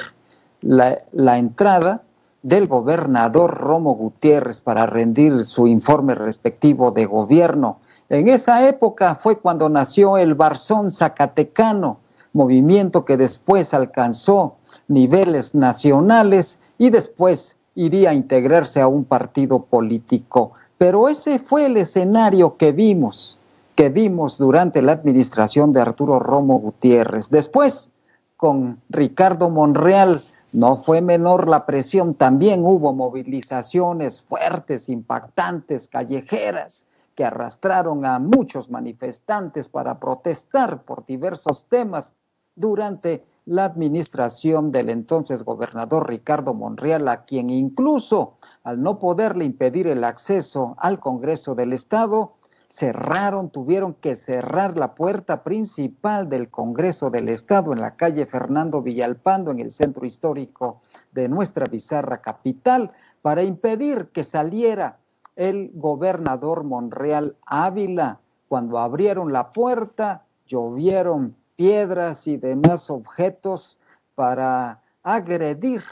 la, 0.60 0.98
la 1.12 1.38
entrada 1.38 2.02
del 2.42 2.66
gobernador 2.66 3.54
Romo 3.58 3.94
Gutiérrez 3.94 4.60
para 4.60 4.86
rendir 4.86 5.44
su 5.44 5.66
informe 5.66 6.14
respectivo 6.14 6.90
de 6.90 7.06
gobierno. 7.06 7.78
En 8.08 8.28
esa 8.28 8.66
época 8.66 9.14
fue 9.14 9.38
cuando 9.38 9.68
nació 9.68 10.16
el 10.16 10.34
Barzón 10.34 10.90
Zacatecano, 10.90 11.98
movimiento 12.32 13.04
que 13.04 13.16
después 13.16 13.74
alcanzó 13.74 14.56
niveles 14.88 15.54
nacionales 15.54 16.58
y 16.78 16.90
después 16.90 17.56
iría 17.74 18.10
a 18.10 18.14
integrarse 18.14 18.80
a 18.80 18.88
un 18.88 19.04
partido 19.04 19.62
político. 19.62 20.52
Pero 20.78 21.08
ese 21.08 21.38
fue 21.38 21.66
el 21.66 21.76
escenario 21.76 22.56
que 22.56 22.72
vimos, 22.72 23.38
que 23.74 23.88
vimos 23.88 24.38
durante 24.38 24.82
la 24.82 24.92
administración 24.92 25.72
de 25.72 25.80
Arturo 25.80 26.18
Romo 26.18 26.58
Gutiérrez. 26.58 27.30
Después, 27.30 27.90
con 28.36 28.80
Ricardo 28.88 29.50
Monreal, 29.50 30.22
no 30.52 30.76
fue 30.76 31.00
menor 31.00 31.48
la 31.48 31.64
presión, 31.64 32.14
también 32.14 32.64
hubo 32.64 32.92
movilizaciones 32.92 34.20
fuertes, 34.22 34.88
impactantes, 34.88 35.88
callejeras, 35.88 36.86
que 37.14 37.24
arrastraron 37.24 38.04
a 38.04 38.18
muchos 38.18 38.70
manifestantes 38.70 39.68
para 39.68 40.00
protestar 40.00 40.82
por 40.82 41.06
diversos 41.06 41.66
temas 41.66 42.14
durante 42.56 43.24
la 43.46 43.64
administración 43.64 44.72
del 44.72 44.90
entonces 44.90 45.44
gobernador 45.44 46.08
Ricardo 46.08 46.54
Monreal, 46.54 47.08
a 47.08 47.24
quien 47.24 47.50
incluso 47.50 48.34
al 48.64 48.82
no 48.82 48.98
poderle 48.98 49.44
impedir 49.44 49.86
el 49.86 50.04
acceso 50.04 50.76
al 50.78 51.00
Congreso 51.00 51.54
del 51.54 51.72
Estado, 51.72 52.34
cerraron, 52.70 53.50
tuvieron 53.50 53.94
que 53.94 54.14
cerrar 54.14 54.78
la 54.78 54.94
puerta 54.94 55.42
principal 55.42 56.28
del 56.28 56.48
Congreso 56.48 57.10
del 57.10 57.28
Estado 57.28 57.72
en 57.72 57.80
la 57.80 57.96
calle 57.96 58.26
Fernando 58.26 58.80
Villalpando, 58.80 59.50
en 59.50 59.58
el 59.58 59.72
centro 59.72 60.06
histórico 60.06 60.80
de 61.10 61.28
nuestra 61.28 61.66
bizarra 61.66 62.22
capital, 62.22 62.92
para 63.22 63.42
impedir 63.42 64.08
que 64.12 64.22
saliera 64.22 64.98
el 65.34 65.72
gobernador 65.74 66.62
Monreal 66.62 67.36
Ávila. 67.44 68.20
Cuando 68.48 68.78
abrieron 68.78 69.32
la 69.32 69.52
puerta, 69.52 70.24
llovieron 70.46 71.34
piedras 71.56 72.28
y 72.28 72.36
demás 72.36 72.88
objetos 72.88 73.78
para 74.14 74.80
agredir 75.02 75.82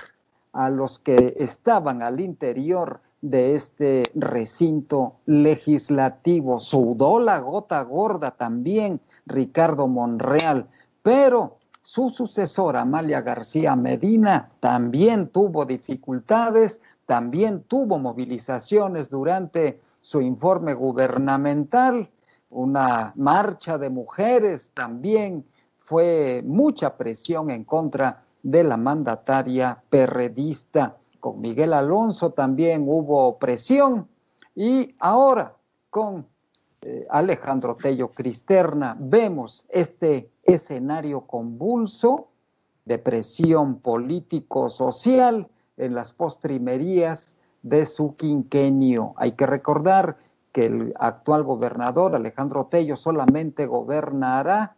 a 0.52 0.70
los 0.70 0.98
que 1.00 1.34
estaban 1.38 2.02
al 2.02 2.20
interior 2.20 3.00
de 3.20 3.54
este 3.54 4.10
recinto 4.14 5.16
legislativo. 5.26 6.60
Sudó 6.60 7.18
la 7.18 7.40
gota 7.40 7.82
gorda 7.82 8.30
también 8.32 9.00
Ricardo 9.26 9.88
Monreal, 9.88 10.68
pero 11.02 11.58
su 11.82 12.10
sucesora 12.10 12.82
Amalia 12.82 13.20
García 13.22 13.74
Medina 13.74 14.50
también 14.60 15.28
tuvo 15.28 15.64
dificultades, 15.64 16.80
también 17.06 17.62
tuvo 17.62 17.98
movilizaciones 17.98 19.08
durante 19.08 19.80
su 20.00 20.20
informe 20.20 20.74
gubernamental, 20.74 22.10
una 22.50 23.12
marcha 23.16 23.78
de 23.78 23.90
mujeres 23.90 24.70
también 24.74 25.44
fue 25.78 26.42
mucha 26.44 26.96
presión 26.96 27.50
en 27.50 27.64
contra 27.64 28.24
de 28.42 28.64
la 28.64 28.76
mandataria 28.76 29.82
perredista. 29.88 30.96
Con 31.20 31.40
Miguel 31.40 31.72
Alonso 31.72 32.30
también 32.30 32.84
hubo 32.86 33.38
presión 33.38 34.08
y 34.54 34.94
ahora 34.98 35.56
con 35.90 36.26
eh, 36.80 37.06
Alejandro 37.10 37.76
Tello 37.76 38.12
Cristerna 38.12 38.96
vemos 38.98 39.66
este 39.68 40.30
escenario 40.44 41.22
convulso 41.22 42.28
de 42.84 42.98
presión 42.98 43.80
político-social 43.80 45.48
en 45.76 45.94
las 45.94 46.12
postrimerías 46.12 47.36
de 47.62 47.84
su 47.84 48.16
quinquenio. 48.16 49.14
Hay 49.16 49.32
que 49.32 49.46
recordar 49.46 50.18
que 50.52 50.66
el 50.66 50.94
actual 50.98 51.42
gobernador 51.42 52.14
Alejandro 52.14 52.66
Tello 52.66 52.96
solamente 52.96 53.66
gobernará 53.66 54.76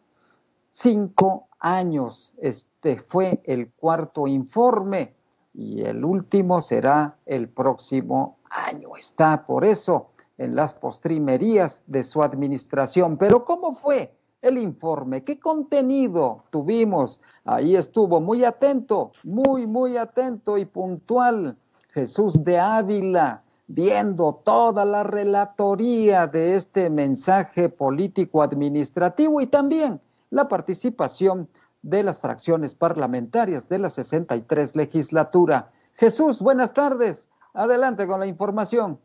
cinco 0.70 1.49
años. 1.59 2.35
Este 2.38 2.97
fue 2.99 3.42
el 3.44 3.70
cuarto 3.73 4.26
informe 4.26 5.14
y 5.52 5.83
el 5.83 6.04
último 6.04 6.61
será 6.61 7.16
el 7.26 7.49
próximo 7.49 8.38
año. 8.50 8.97
Está 8.97 9.47
por 9.47 9.65
eso 9.65 10.10
en 10.39 10.54
las 10.56 10.73
postrimerías 10.73 11.82
de 11.86 12.02
su 12.02 12.23
administración. 12.23 13.17
Pero 13.19 13.45
¿cómo 13.45 13.75
fue 13.75 14.15
el 14.41 14.58
informe? 14.58 15.23
¿Qué 15.23 15.39
contenido 15.39 16.45
tuvimos? 16.50 17.21
Ahí 17.45 17.76
estuvo 17.76 18.21
muy 18.21 18.45
atento, 18.45 19.13
muy, 19.25 19.67
muy 19.67 19.97
atento 19.97 20.56
y 20.56 20.65
puntual 20.65 21.56
Jesús 21.91 22.43
de 22.45 22.58
Ávila, 22.58 23.43
viendo 23.67 24.41
toda 24.45 24.84
la 24.84 25.02
relatoría 25.02 26.26
de 26.26 26.54
este 26.54 26.89
mensaje 26.89 27.69
político 27.69 28.43
administrativo 28.43 29.41
y 29.41 29.47
también 29.47 30.00
la 30.30 30.49
participación 30.49 31.49
de 31.82 32.02
las 32.02 32.21
fracciones 32.21 32.75
parlamentarias 32.75 33.69
de 33.69 33.78
la 33.78 33.90
63 33.90 34.76
legislatura. 34.76 35.71
Jesús, 35.95 36.40
buenas 36.40 36.75
tardes. 36.75 37.28
Adelante 37.52 38.06
con 38.06 38.21
la 38.21 38.26
información. 38.26 39.00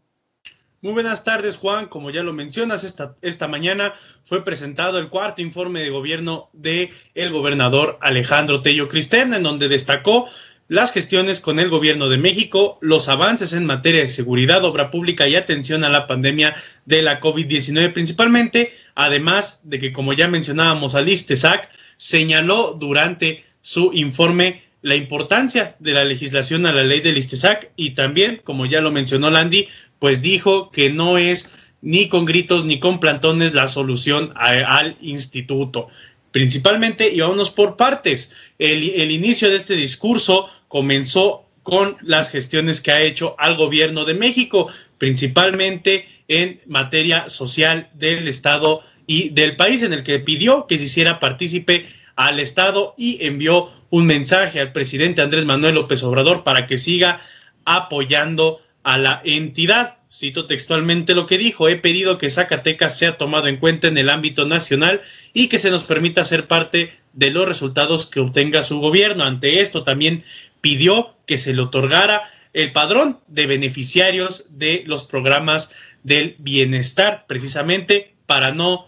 Muy 0.81 0.93
buenas 0.93 1.23
tardes, 1.23 1.57
Juan. 1.57 1.87
Como 1.87 2.11
ya 2.11 2.21
lo 2.21 2.31
mencionas, 2.31 2.83
esta, 2.83 3.15
esta 3.21 3.47
mañana 3.47 3.93
fue 4.23 4.43
presentado 4.43 4.99
el 4.99 5.09
cuarto 5.09 5.41
informe 5.41 5.79
de 5.79 5.89
gobierno 5.89 6.49
de 6.53 6.93
el 7.15 7.31
gobernador 7.31 7.97
Alejandro 8.01 8.61
Tello 8.61 8.87
Cristerna, 8.87 9.37
en 9.37 9.43
donde 9.43 9.67
destacó 9.67 10.27
las 10.67 10.91
gestiones 10.91 11.39
con 11.39 11.59
el 11.59 11.69
gobierno 11.69 12.09
de 12.09 12.17
México, 12.17 12.77
los 12.81 13.07
avances 13.07 13.53
en 13.53 13.65
materia 13.65 14.01
de 14.01 14.07
seguridad, 14.07 14.63
obra 14.63 14.89
pública 14.91 15.27
y 15.27 15.35
atención 15.35 15.83
a 15.83 15.89
la 15.89 16.07
pandemia 16.07 16.55
de 16.85 17.01
la 17.01 17.19
COVID-19 17.19 17.93
principalmente, 17.93 18.73
además 18.95 19.61
de 19.63 19.79
que, 19.79 19.93
como 19.93 20.13
ya 20.13 20.27
mencionábamos, 20.27 20.95
al 20.95 21.09
ISTESAC 21.09 21.69
señaló 21.97 22.75
durante 22.79 23.45
su 23.61 23.91
informe 23.93 24.63
la 24.81 24.95
importancia 24.95 25.75
de 25.79 25.93
la 25.93 26.03
legislación 26.03 26.65
a 26.65 26.73
la 26.73 26.83
ley 26.83 27.01
del 27.01 27.17
ISTESAC 27.17 27.71
y 27.75 27.91
también, 27.91 28.41
como 28.43 28.65
ya 28.65 28.81
lo 28.81 28.91
mencionó 28.91 29.31
Landy, 29.31 29.67
pues 29.99 30.21
dijo 30.21 30.69
que 30.69 30.89
no 30.91 31.17
es 31.17 31.49
ni 31.81 32.07
con 32.07 32.25
gritos 32.25 32.65
ni 32.65 32.79
con 32.79 32.99
plantones 32.99 33.53
la 33.53 33.67
solución 33.67 34.33
al 34.35 34.97
instituto 35.01 35.89
principalmente, 36.35 37.13
y 37.13 37.21
vámonos 37.21 37.49
por 37.49 37.77
partes. 37.77 38.33
El, 38.59 39.09
inicio 39.09 39.49
de 39.49 39.55
este 39.55 39.73
discurso 39.73 40.49
comenzó 40.67 41.45
con 41.63 41.95
las 42.01 42.29
gestiones 42.29 42.81
que 42.81 42.91
ha 42.91 43.01
hecho 43.01 43.37
al 43.39 43.55
gobierno 43.55 44.03
de 44.03 44.15
México, 44.15 44.67
principalmente 44.97 46.05
en 46.27 46.59
materia 46.67 47.29
social 47.29 47.89
del 47.93 48.27
Estado 48.27 48.81
y 49.07 49.29
del 49.29 49.55
país, 49.55 49.81
en 49.81 49.93
el 49.93 50.03
que 50.03 50.19
pidió 50.19 50.67
que 50.67 50.77
se 50.77 50.85
hiciera 50.85 51.19
partícipe 51.19 51.87
al 52.15 52.39
Estado 52.39 52.93
y 52.97 53.25
envió 53.25 53.71
un 53.89 54.05
mensaje 54.05 54.59
al 54.59 54.71
presidente 54.71 55.21
Andrés 55.21 55.45
Manuel 55.45 55.75
López 55.75 56.03
Obrador 56.03 56.43
para 56.43 56.67
que 56.67 56.77
siga 56.77 57.21
apoyando 57.65 58.61
a 58.83 58.97
la 58.97 59.21
entidad. 59.25 59.97
Cito 60.11 60.45
textualmente 60.45 61.15
lo 61.15 61.25
que 61.25 61.37
dijo, 61.37 61.67
he 61.67 61.75
pedido 61.75 62.17
que 62.17 62.29
Zacatecas 62.29 62.97
sea 62.97 63.17
tomado 63.17 63.47
en 63.47 63.57
cuenta 63.57 63.87
en 63.87 63.97
el 63.97 64.09
ámbito 64.09 64.45
nacional 64.45 65.01
y 65.33 65.47
que 65.47 65.59
se 65.59 65.71
nos 65.71 65.83
permita 65.83 66.23
ser 66.23 66.47
parte 66.47 66.93
de 67.13 67.31
los 67.31 67.47
resultados 67.47 68.05
que 68.05 68.19
obtenga 68.19 68.63
su 68.63 68.79
gobierno. 68.79 69.23
Ante 69.23 69.61
esto 69.61 69.83
también 69.83 70.23
pidió 70.61 71.15
que 71.25 71.37
se 71.37 71.53
le 71.53 71.61
otorgara 71.61 72.29
el 72.53 72.71
padrón 72.71 73.19
de 73.27 73.47
beneficiarios 73.47 74.45
de 74.57 74.83
los 74.87 75.03
programas 75.03 75.71
del 76.03 76.35
bienestar, 76.39 77.25
precisamente 77.27 78.15
para 78.25 78.53
no, 78.53 78.87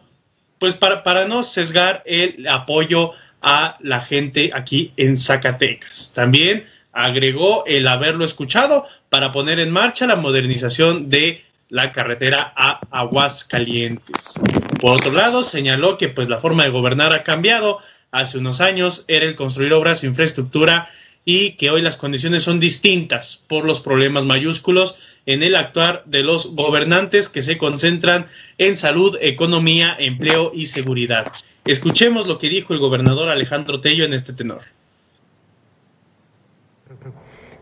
pues 0.60 0.76
para, 0.76 1.04
para 1.04 1.28
no 1.28 1.44
sesgar 1.44 2.04
el 2.06 2.48
apoyo 2.48 3.14
a 3.42 3.78
la 3.82 4.02
gente 4.02 4.52
aquí 4.54 4.92
en 4.98 5.18
Zacatecas. 5.18 6.12
También 6.14 6.68
agregó 6.92 7.64
el 7.66 7.88
haberlo 7.88 8.26
escuchado 8.26 8.86
para 9.10 9.32
poner 9.32 9.60
en 9.60 9.72
marcha 9.72 10.08
la 10.08 10.16
modernización 10.16 11.10
de 11.10 11.44
la 11.70 11.92
carretera 11.92 12.54
a 12.56 12.80
Aguascalientes. 12.92 14.40
Por 14.80 14.94
otro 14.94 15.12
lado, 15.12 15.44
señaló 15.44 15.98
que 15.98 16.10
pues 16.10 16.30
la 16.30 16.38
forma 16.38 16.64
de 16.64 16.70
gobernar 16.70 17.14
ha 17.14 17.24
cambiado. 17.24 17.80
Hace 18.12 18.38
unos 18.38 18.62
años 18.62 19.06
era 19.08 19.26
el 19.26 19.36
construir 19.36 19.74
obras, 19.74 20.04
infraestructura 20.04 20.90
y 21.26 21.52
que 21.52 21.70
hoy 21.70 21.82
las 21.82 21.98
condiciones 21.98 22.44
son 22.44 22.60
distintas 22.60 23.44
por 23.48 23.66
los 23.66 23.82
problemas 23.82 24.24
mayúsculos 24.24 24.98
en 25.28 25.44
el 25.44 25.56
actuar 25.56 26.04
de 26.06 26.24
los 26.24 26.56
gobernantes 26.56 27.30
que 27.30 27.44
se 27.44 27.58
concentran 27.58 28.28
en 28.58 28.78
salud, 28.78 29.16
economía, 29.22 29.96
empleo 30.00 30.52
y 30.54 30.68
seguridad. 30.68 31.32
Escuchemos 31.66 32.28
lo 32.28 32.40
que 32.40 32.50
dijo 32.50 32.74
el 32.74 32.80
gobernador 32.80 33.30
Alejandro 33.30 33.82
Tello 33.82 34.06
en 34.06 34.14
este 34.14 34.32
tenor. 34.32 34.62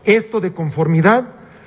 Esto 0.04 0.40
de 0.40 0.54
conformidad 0.54 1.24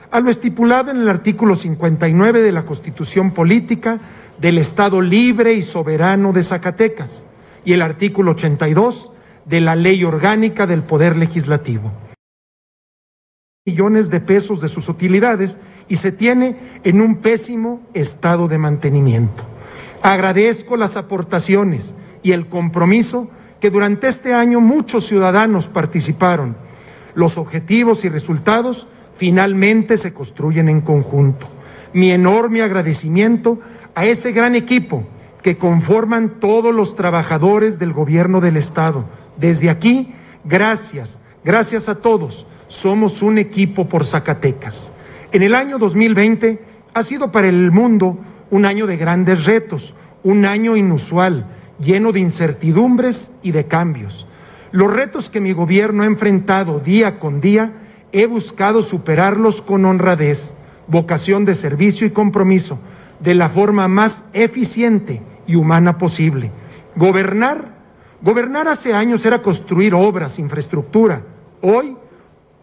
a 0.09 0.21
lo 0.21 0.31
estipulado 0.31 0.89
en 0.89 1.01
el 1.01 1.09
artículo 1.09 1.57
59 1.57 2.41
de 2.41 2.51
la 2.53 2.63
Constitución 2.63 3.33
Política 3.33 3.99
del 4.39 4.57
Estado 4.57 5.01
Libre 5.01 5.53
y 5.53 5.61
Soberano 5.61 6.31
de 6.31 6.43
Zacatecas 6.43 7.27
y 7.65 7.73
el 7.73 7.81
artículo 7.81 8.31
82 8.31 9.11
de 9.43 9.59
la 9.59 9.75
Ley 9.75 10.05
Orgánica 10.05 10.65
del 10.65 10.81
Poder 10.81 11.17
Legislativo. 11.17 11.91
Millones 13.65 14.09
de 14.09 14.21
pesos 14.21 14.61
de 14.61 14.69
sus 14.69 14.87
utilidades 14.87 15.59
y 15.89 15.97
se 15.97 16.11
tiene 16.11 16.55
en 16.83 17.01
un 17.01 17.17
pésimo 17.17 17.81
estado 17.93 18.47
de 18.47 18.59
mantenimiento. 18.59 19.43
Agradezco 20.01 20.77
las 20.77 20.95
aportaciones 20.95 21.95
y 22.23 22.31
el 22.31 22.47
compromiso 22.47 23.29
que 23.59 23.71
durante 23.71 24.07
este 24.07 24.33
año 24.33 24.61
muchos 24.61 25.05
ciudadanos 25.07 25.67
participaron. 25.67 26.55
Los 27.15 27.37
objetivos 27.37 28.05
y 28.05 28.09
resultados 28.09 28.87
finalmente 29.17 29.97
se 29.97 30.13
construyen 30.13 30.69
en 30.69 30.79
conjunto. 30.79 31.47
Mi 31.91 32.11
enorme 32.11 32.61
agradecimiento 32.61 33.59
a 33.95 34.05
ese 34.05 34.31
gran 34.31 34.55
equipo 34.55 35.03
que 35.41 35.57
conforman 35.57 36.39
todos 36.39 36.73
los 36.73 36.95
trabajadores 36.95 37.79
del 37.79 37.91
gobierno 37.91 38.39
del 38.39 38.57
Estado. 38.57 39.05
Desde 39.37 39.69
aquí, 39.69 40.13
gracias, 40.45 41.19
gracias 41.43 41.89
a 41.89 41.95
todos. 41.95 42.45
Somos 42.67 43.21
un 43.21 43.37
equipo 43.37 43.89
por 43.89 44.05
Zacatecas. 44.05 44.93
En 45.31 45.43
el 45.43 45.53
año 45.53 45.77
2020 45.77 46.59
ha 46.95 47.03
sido 47.03 47.31
para 47.31 47.47
el 47.47 47.71
mundo 47.71 48.17
un 48.49 48.65
año 48.65 48.87
de 48.87 48.97
grandes 48.97 49.45
retos, 49.45 49.93
un 50.23 50.43
año 50.43 50.75
inusual, 50.75 51.45
lleno 51.79 52.11
de 52.11 52.19
incertidumbres 52.19 53.31
y 53.43 53.51
de 53.51 53.65
cambios. 53.65 54.25
Los 54.71 54.91
retos 54.91 55.29
que 55.29 55.39
mi 55.39 55.53
gobierno 55.53 56.01
ha 56.01 56.07
enfrentado 56.07 56.79
día 56.79 57.19
con 57.19 57.41
día, 57.41 57.73
he 58.11 58.25
buscado 58.25 58.81
superarlos 58.81 59.61
con 59.61 59.85
honradez, 59.85 60.55
vocación 60.87 61.45
de 61.45 61.53
servicio 61.53 62.07
y 62.07 62.11
compromiso, 62.11 62.79
de 63.19 63.35
la 63.35 63.49
forma 63.49 63.87
más 63.87 64.25
eficiente 64.33 65.21
y 65.45 65.55
humana 65.55 65.99
posible. 65.99 66.51
Gobernar, 66.95 67.75
gobernar 68.23 68.67
hace 68.67 68.95
años 68.95 69.23
era 69.25 69.43
construir 69.43 69.93
obras, 69.93 70.39
infraestructura. 70.39 71.21
Hoy, 71.61 71.95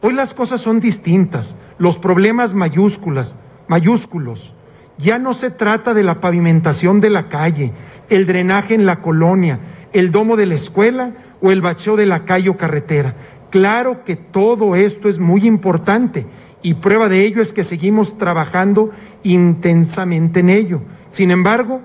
hoy 0.01 0.13
las 0.13 0.35
cosas 0.35 0.61
son 0.61 0.81
distintas, 0.81 1.57
los 1.79 1.99
problemas 1.99 2.55
mayúsculas, 2.55 3.37
mayúsculos. 3.69 4.55
Ya 4.99 5.19
no 5.19 5.35
se 5.35 5.51
trata 5.51 5.95
de 5.95 6.03
la 6.03 6.21
pavimentación 6.21 7.01
de 7.01 7.11
la 7.11 7.29
calle, 7.29 7.73
el 8.09 8.27
drenaje 8.27 8.75
en 8.75 8.87
la 8.87 9.01
colonia, 9.01 9.59
el 9.93 10.11
domo 10.11 10.37
de 10.37 10.47
la 10.47 10.55
escuela 10.55 11.13
o 11.41 11.51
el 11.51 11.61
bacheo 11.61 11.97
de 11.97 12.07
la 12.07 12.25
calle 12.25 12.49
o 12.49 12.57
carretera. 12.57 13.15
Claro 13.51 14.05
que 14.05 14.17
todo 14.17 14.75
esto 14.75 15.09
es 15.09 15.19
muy 15.19 15.47
importante 15.47 16.27
y 16.63 16.75
prueba 16.75 17.09
de 17.09 17.25
ello 17.25 17.41
es 17.41 17.53
que 17.53 17.65
seguimos 17.65 18.19
trabajando 18.19 18.91
intensamente 19.23 20.41
en 20.41 20.51
ello. 20.51 20.81
Sin 21.13 21.31
embargo, 21.31 21.81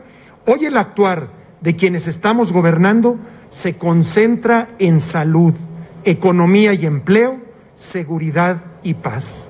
hoy 0.46 0.66
el 0.66 0.78
actuar 0.78 1.28
de 1.62 1.76
quienes 1.76 2.08
estamos 2.08 2.52
gobernando 2.52 3.18
se 3.50 3.76
concentra 3.76 4.70
en 4.80 5.00
salud, 5.00 5.54
economía 6.04 6.74
y 6.74 6.86
empleo, 6.86 7.38
seguridad 7.76 8.64
y 8.84 8.94
paz. 8.94 9.50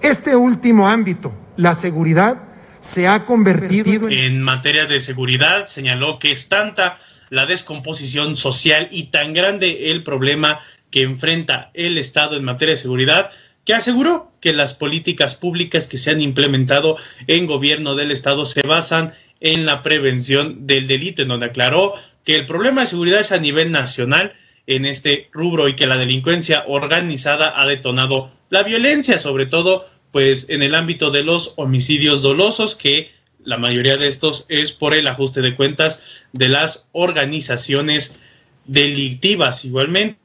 Este 0.00 0.36
último 0.36 0.88
ámbito, 0.88 1.32
la 1.56 1.74
seguridad, 1.74 2.38
se 2.80 3.06
ha 3.06 3.24
convertido 3.24 4.08
en... 4.08 4.12
En 4.12 4.42
materia 4.42 4.86
de 4.86 5.00
seguridad, 5.00 5.66
señaló 5.66 6.18
que 6.18 6.32
es 6.32 6.48
tanta 6.48 6.98
la 7.30 7.46
descomposición 7.46 8.36
social 8.36 8.88
y 8.90 9.04
tan 9.04 9.32
grande 9.32 9.90
el 9.90 10.02
problema 10.02 10.60
que 10.90 11.02
enfrenta 11.02 11.70
el 11.74 11.96
Estado 11.96 12.36
en 12.36 12.44
materia 12.44 12.74
de 12.74 12.80
seguridad 12.80 13.30
que 13.64 13.74
aseguró 13.74 14.32
que 14.40 14.52
las 14.52 14.74
políticas 14.74 15.36
públicas 15.36 15.86
que 15.86 15.96
se 15.96 16.10
han 16.10 16.20
implementado 16.20 16.96
en 17.26 17.46
gobierno 17.46 17.94
del 17.94 18.10
Estado 18.10 18.44
se 18.44 18.62
basan 18.62 19.14
en 19.40 19.66
la 19.66 19.82
prevención 19.82 20.66
del 20.66 20.86
delito, 20.86 21.22
en 21.22 21.28
donde 21.28 21.46
aclaró 21.46 21.94
que 22.24 22.36
el 22.36 22.46
problema 22.46 22.82
de 22.82 22.86
seguridad 22.88 23.20
es 23.20 23.32
a 23.32 23.38
nivel 23.38 23.72
nacional 23.72 24.34
en 24.76 24.86
este 24.86 25.28
rubro 25.32 25.68
y 25.68 25.74
que 25.74 25.86
la 25.86 25.96
delincuencia 25.96 26.64
organizada 26.66 27.60
ha 27.60 27.66
detonado 27.66 28.30
la 28.50 28.62
violencia, 28.62 29.18
sobre 29.18 29.46
todo 29.46 29.86
pues 30.10 30.50
en 30.50 30.62
el 30.62 30.74
ámbito 30.74 31.10
de 31.10 31.24
los 31.24 31.54
homicidios 31.56 32.22
dolosos, 32.22 32.74
que 32.74 33.10
la 33.44 33.56
mayoría 33.56 33.96
de 33.96 34.08
estos 34.08 34.46
es 34.48 34.72
por 34.72 34.94
el 34.94 35.08
ajuste 35.08 35.40
de 35.40 35.56
cuentas 35.56 36.04
de 36.32 36.48
las 36.48 36.88
organizaciones 36.92 38.18
delictivas. 38.66 39.64
Igualmente, 39.64 40.18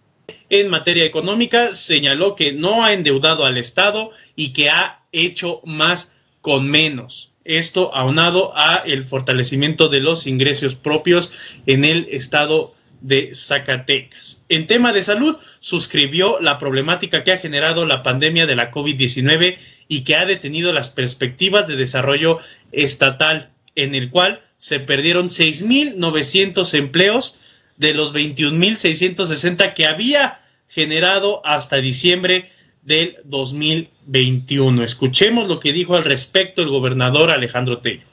en 0.50 0.70
materia 0.70 1.06
económica, 1.06 1.74
señaló 1.74 2.36
que 2.36 2.54
no 2.54 2.84
ha 2.84 2.94
endeudado 2.94 3.46
al 3.46 3.58
Estado 3.58 4.12
y 4.36 4.54
que 4.54 4.70
ha 4.70 5.02
hecho 5.12 5.62
más 5.64 6.14
con 6.42 6.70
menos. 6.70 7.32
Esto 7.44 7.96
aunado 7.96 8.52
a 8.58 8.84
el 8.86 9.06
fortalecimiento 9.06 9.88
de 9.88 10.02
los 10.02 10.28
ingresos 10.28 10.76
propios 10.76 11.32
en 11.66 11.86
el 11.86 12.08
estado 12.12 12.74
de 13.02 13.32
Zacatecas. 13.34 14.44
En 14.50 14.68
tema 14.68 14.94
de 14.94 15.04
salud, 15.04 15.38
suscribió 15.60 16.40
la 16.40 16.58
problemática 16.58 17.24
que 17.24 17.32
ha 17.32 17.38
generado 17.38 17.86
la 17.86 18.04
pandemia 18.04 18.46
de 18.46 18.56
la 18.56 18.72
COVID-19 18.72 19.58
y 19.88 20.04
que 20.04 20.16
ha 20.16 20.26
detenido 20.26 20.74
las 20.74 20.90
perspectivas 20.90 21.68
de 21.68 21.76
desarrollo 21.76 22.40
estatal, 22.72 23.52
en 23.76 23.96
el 23.96 24.10
cual 24.10 24.42
se 24.58 24.80
perdieron 24.80 25.28
6.900 25.28 26.74
empleos 26.78 27.40
de 27.78 27.94
los 27.94 28.14
21.660 28.14 29.74
que 29.74 29.86
había 29.86 30.40
generado 30.68 31.46
hasta 31.46 31.78
diciembre 31.78 32.52
del 32.82 33.18
2021. 33.26 34.84
Escuchemos 34.84 35.48
lo 35.48 35.60
que 35.60 35.74
dijo 35.74 35.96
al 35.96 36.04
respecto 36.04 36.62
el 36.62 36.70
gobernador 36.70 37.30
Alejandro 37.30 37.80
Tello. 37.80 38.04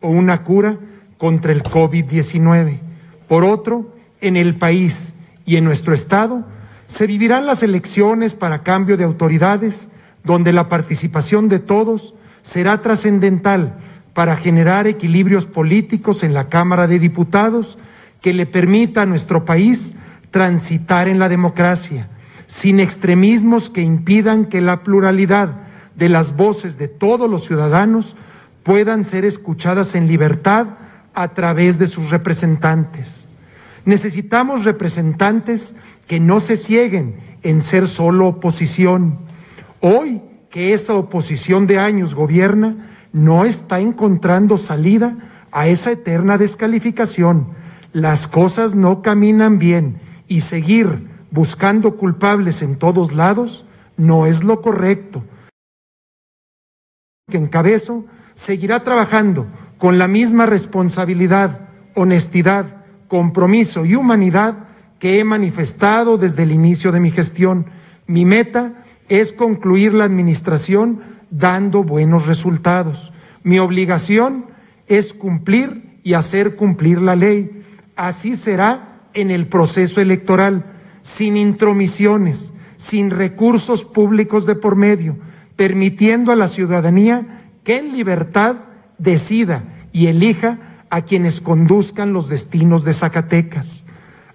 Una 0.00 0.44
cura 0.44 0.78
contra 1.16 1.52
el 1.52 1.62
COVID-19. 1.62 2.87
Por 3.28 3.44
otro, 3.44 3.94
en 4.20 4.36
el 4.36 4.56
país 4.56 5.14
y 5.44 5.56
en 5.56 5.64
nuestro 5.64 5.94
estado 5.94 6.44
se 6.86 7.06
vivirán 7.06 7.46
las 7.46 7.62
elecciones 7.62 8.34
para 8.34 8.62
cambio 8.62 8.96
de 8.96 9.04
autoridades, 9.04 9.88
donde 10.24 10.52
la 10.52 10.68
participación 10.68 11.48
de 11.48 11.58
todos 11.58 12.14
será 12.42 12.80
trascendental 12.80 13.78
para 14.14 14.36
generar 14.36 14.86
equilibrios 14.86 15.46
políticos 15.46 16.24
en 16.24 16.32
la 16.32 16.48
Cámara 16.48 16.86
de 16.86 16.98
Diputados 16.98 17.78
que 18.22 18.32
le 18.32 18.46
permita 18.46 19.02
a 19.02 19.06
nuestro 19.06 19.44
país 19.44 19.94
transitar 20.30 21.08
en 21.08 21.18
la 21.18 21.28
democracia, 21.28 22.08
sin 22.46 22.80
extremismos 22.80 23.70
que 23.70 23.82
impidan 23.82 24.46
que 24.46 24.60
la 24.60 24.82
pluralidad 24.82 25.50
de 25.94 26.08
las 26.08 26.36
voces 26.36 26.78
de 26.78 26.88
todos 26.88 27.30
los 27.30 27.44
ciudadanos 27.44 28.16
puedan 28.62 29.04
ser 29.04 29.24
escuchadas 29.24 29.94
en 29.94 30.08
libertad 30.08 30.68
a 31.22 31.34
través 31.34 31.78
de 31.78 31.86
sus 31.86 32.10
representantes. 32.10 33.26
Necesitamos 33.84 34.64
representantes 34.64 35.74
que 36.06 36.20
no 36.20 36.40
se 36.40 36.56
cieguen 36.56 37.16
en 37.42 37.62
ser 37.62 37.86
solo 37.86 38.26
oposición. 38.26 39.18
Hoy 39.80 40.20
que 40.50 40.72
esa 40.74 40.94
oposición 40.94 41.66
de 41.66 41.78
años 41.78 42.14
gobierna, 42.14 42.76
no 43.12 43.44
está 43.44 43.80
encontrando 43.80 44.56
salida 44.56 45.16
a 45.50 45.68
esa 45.68 45.92
eterna 45.92 46.38
descalificación 46.38 47.46
las 47.92 48.28
cosas 48.28 48.74
no 48.74 49.02
caminan 49.02 49.58
bien 49.58 49.98
y 50.28 50.42
seguir 50.42 51.08
buscando 51.30 51.96
culpables 51.96 52.62
en 52.62 52.76
todos 52.76 53.12
lados 53.12 53.64
no 53.96 54.26
es 54.26 54.44
lo 54.44 54.60
correcto. 54.60 55.24
Que 57.30 57.38
encabezo 57.38 58.04
seguirá 58.34 58.84
trabajando 58.84 59.46
con 59.78 59.98
la 59.98 60.08
misma 60.08 60.46
responsabilidad, 60.46 61.60
honestidad, 61.94 62.66
compromiso 63.08 63.84
y 63.84 63.94
humanidad 63.94 64.66
que 64.98 65.18
he 65.18 65.24
manifestado 65.24 66.18
desde 66.18 66.42
el 66.42 66.52
inicio 66.52 66.92
de 66.92 67.00
mi 67.00 67.10
gestión. 67.10 67.66
Mi 68.06 68.24
meta 68.24 68.84
es 69.08 69.32
concluir 69.32 69.94
la 69.94 70.04
administración 70.04 71.00
dando 71.30 71.84
buenos 71.84 72.26
resultados. 72.26 73.12
Mi 73.42 73.58
obligación 73.58 74.46
es 74.88 75.14
cumplir 75.14 75.98
y 76.02 76.14
hacer 76.14 76.56
cumplir 76.56 77.00
la 77.00 77.16
ley 77.16 77.58
Así 77.98 78.36
será 78.36 79.00
en 79.12 79.32
el 79.32 79.48
proceso 79.48 80.00
electoral, 80.00 80.64
sin 81.02 81.36
intromisiones, 81.36 82.54
sin 82.76 83.10
recursos 83.10 83.84
públicos 83.84 84.46
de 84.46 84.54
por 84.54 84.76
medio, 84.76 85.16
permitiendo 85.56 86.30
a 86.30 86.36
la 86.36 86.46
ciudadanía 86.46 87.42
que 87.64 87.78
en 87.78 87.96
libertad 87.96 88.54
decida 88.98 89.62
y 89.92 90.08
elija 90.08 90.58
a 90.90 91.02
quienes 91.02 91.40
conduzcan 91.40 92.12
los 92.12 92.28
destinos 92.28 92.84
de 92.84 92.92
Zacatecas. 92.92 93.84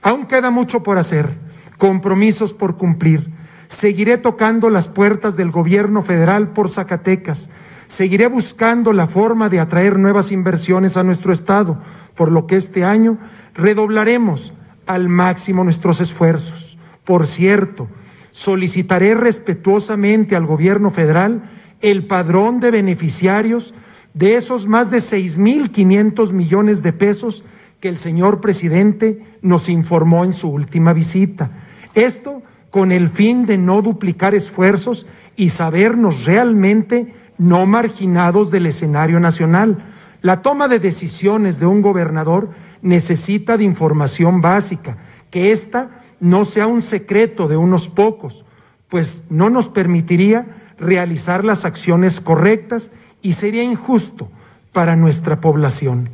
Aún 0.01 0.25
queda 0.25 0.51
mucho 0.51 0.83
por 0.83 0.97
hacer, 0.97 1.29
compromisos 1.77 2.53
por 2.53 2.77
cumplir. 2.77 3.29
Seguiré 3.67 4.17
tocando 4.17 4.69
las 4.69 4.87
puertas 4.87 5.35
del 5.35 5.51
gobierno 5.51 6.01
federal 6.01 6.49
por 6.49 6.69
Zacatecas. 6.69 7.49
Seguiré 7.87 8.27
buscando 8.27 8.93
la 8.93 9.07
forma 9.07 9.49
de 9.49 9.59
atraer 9.59 9.97
nuevas 9.97 10.31
inversiones 10.31 10.97
a 10.97 11.03
nuestro 11.03 11.33
Estado, 11.33 11.77
por 12.15 12.31
lo 12.31 12.47
que 12.47 12.57
este 12.57 12.85
año 12.85 13.17
redoblaremos 13.55 14.53
al 14.85 15.09
máximo 15.09 15.63
nuestros 15.63 16.01
esfuerzos. 16.01 16.77
Por 17.05 17.27
cierto, 17.27 17.87
solicitaré 18.31 19.15
respetuosamente 19.15 20.35
al 20.35 20.45
gobierno 20.45 20.91
federal 20.91 21.43
el 21.81 22.05
padrón 22.05 22.59
de 22.59 22.71
beneficiarios 22.71 23.73
de 24.13 24.35
esos 24.35 24.67
más 24.67 24.91
de 24.91 24.97
6.500 24.97 26.31
millones 26.31 26.81
de 26.83 26.93
pesos 26.93 27.43
que 27.79 27.89
el 27.89 27.97
señor 27.97 28.41
presidente 28.41 29.23
nos 29.41 29.69
informó 29.69 30.23
en 30.23 30.33
su 30.33 30.49
última 30.49 30.93
visita. 30.93 31.51
Esto 31.95 32.41
con 32.69 32.91
el 32.91 33.09
fin 33.09 33.45
de 33.45 33.57
no 33.57 33.81
duplicar 33.81 34.33
esfuerzos 34.35 35.05
y 35.35 35.49
sabernos 35.49 36.25
realmente 36.25 37.13
no 37.37 37.65
marginados 37.65 38.51
del 38.51 38.67
escenario 38.67 39.19
nacional. 39.19 39.77
La 40.21 40.41
toma 40.41 40.67
de 40.67 40.79
decisiones 40.79 41.59
de 41.59 41.65
un 41.65 41.81
gobernador 41.81 42.49
necesita 42.81 43.57
de 43.57 43.63
información 43.63 44.41
básica, 44.41 44.97
que 45.29 45.51
ésta 45.51 46.01
no 46.19 46.45
sea 46.45 46.67
un 46.67 46.81
secreto 46.81 47.47
de 47.47 47.57
unos 47.57 47.89
pocos, 47.89 48.45
pues 48.87 49.23
no 49.29 49.49
nos 49.49 49.69
permitiría 49.69 50.45
realizar 50.77 51.43
las 51.43 51.65
acciones 51.65 52.21
correctas 52.21 52.91
y 53.23 53.33
sería 53.33 53.63
injusto 53.63 54.29
para 54.71 54.95
nuestra 54.95 55.41
población. 55.41 56.09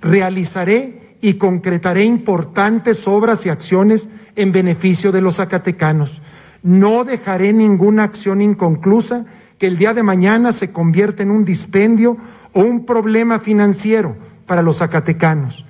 Realizaré 0.00 1.16
y 1.20 1.34
concretaré 1.34 2.04
importantes 2.04 3.06
obras 3.06 3.46
y 3.46 3.50
acciones 3.50 4.08
en 4.34 4.50
beneficio 4.50 5.12
de 5.12 5.20
los 5.20 5.36
zacatecanos. 5.36 6.20
No 6.64 7.04
dejaré 7.04 7.52
ninguna 7.52 8.02
acción 8.02 8.42
inconclusa 8.42 9.26
que 9.58 9.66
el 9.68 9.78
día 9.78 9.94
de 9.94 10.02
mañana 10.02 10.50
se 10.50 10.72
convierta 10.72 11.22
en 11.22 11.30
un 11.30 11.44
dispendio 11.44 12.16
o 12.52 12.60
un 12.60 12.84
problema 12.84 13.38
financiero 13.38 14.16
para 14.46 14.62
los 14.62 14.78
zacatecanos. 14.78 15.64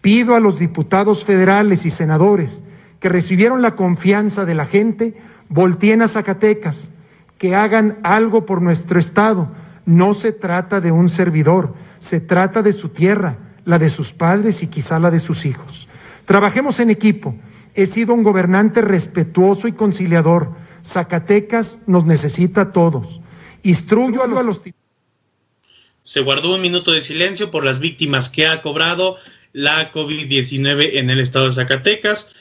Pido 0.00 0.34
a 0.34 0.40
los 0.40 0.58
diputados 0.58 1.24
federales 1.24 1.86
y 1.86 1.90
senadores 1.90 2.62
que 3.00 3.08
recibieron 3.08 3.62
la 3.62 3.76
confianza 3.76 4.44
de 4.44 4.54
la 4.54 4.66
gente, 4.66 5.14
volteen 5.48 6.02
a 6.02 6.08
Zacatecas, 6.08 6.90
que 7.38 7.56
hagan 7.56 7.96
algo 8.02 8.46
por 8.46 8.62
nuestro 8.62 8.98
Estado. 8.98 9.48
No 9.90 10.14
se 10.14 10.30
trata 10.30 10.80
de 10.80 10.92
un 10.92 11.08
servidor, 11.08 11.74
se 11.98 12.20
trata 12.20 12.62
de 12.62 12.72
su 12.72 12.90
tierra, 12.90 13.38
la 13.64 13.76
de 13.76 13.90
sus 13.90 14.12
padres 14.12 14.62
y 14.62 14.68
quizá 14.68 15.00
la 15.00 15.10
de 15.10 15.18
sus 15.18 15.44
hijos. 15.44 15.88
Trabajemos 16.26 16.78
en 16.78 16.90
equipo. 16.90 17.34
He 17.74 17.86
sido 17.86 18.14
un 18.14 18.22
gobernante 18.22 18.82
respetuoso 18.82 19.66
y 19.66 19.72
conciliador. 19.72 20.52
Zacatecas 20.84 21.80
nos 21.88 22.04
necesita 22.04 22.60
a 22.60 22.72
todos. 22.72 23.18
Instruyo 23.64 24.22
a 24.22 24.28
los, 24.28 24.38
a 24.38 24.42
los... 24.44 24.60
Se 26.04 26.20
guardó 26.20 26.54
un 26.54 26.62
minuto 26.62 26.92
de 26.92 27.00
silencio 27.00 27.50
por 27.50 27.64
las 27.64 27.80
víctimas 27.80 28.28
que 28.28 28.46
ha 28.46 28.62
cobrado 28.62 29.16
la 29.52 29.90
COVID-19 29.90 30.98
en 30.98 31.10
el 31.10 31.18
estado 31.18 31.46
de 31.46 31.52
Zacatecas. 31.52 32.32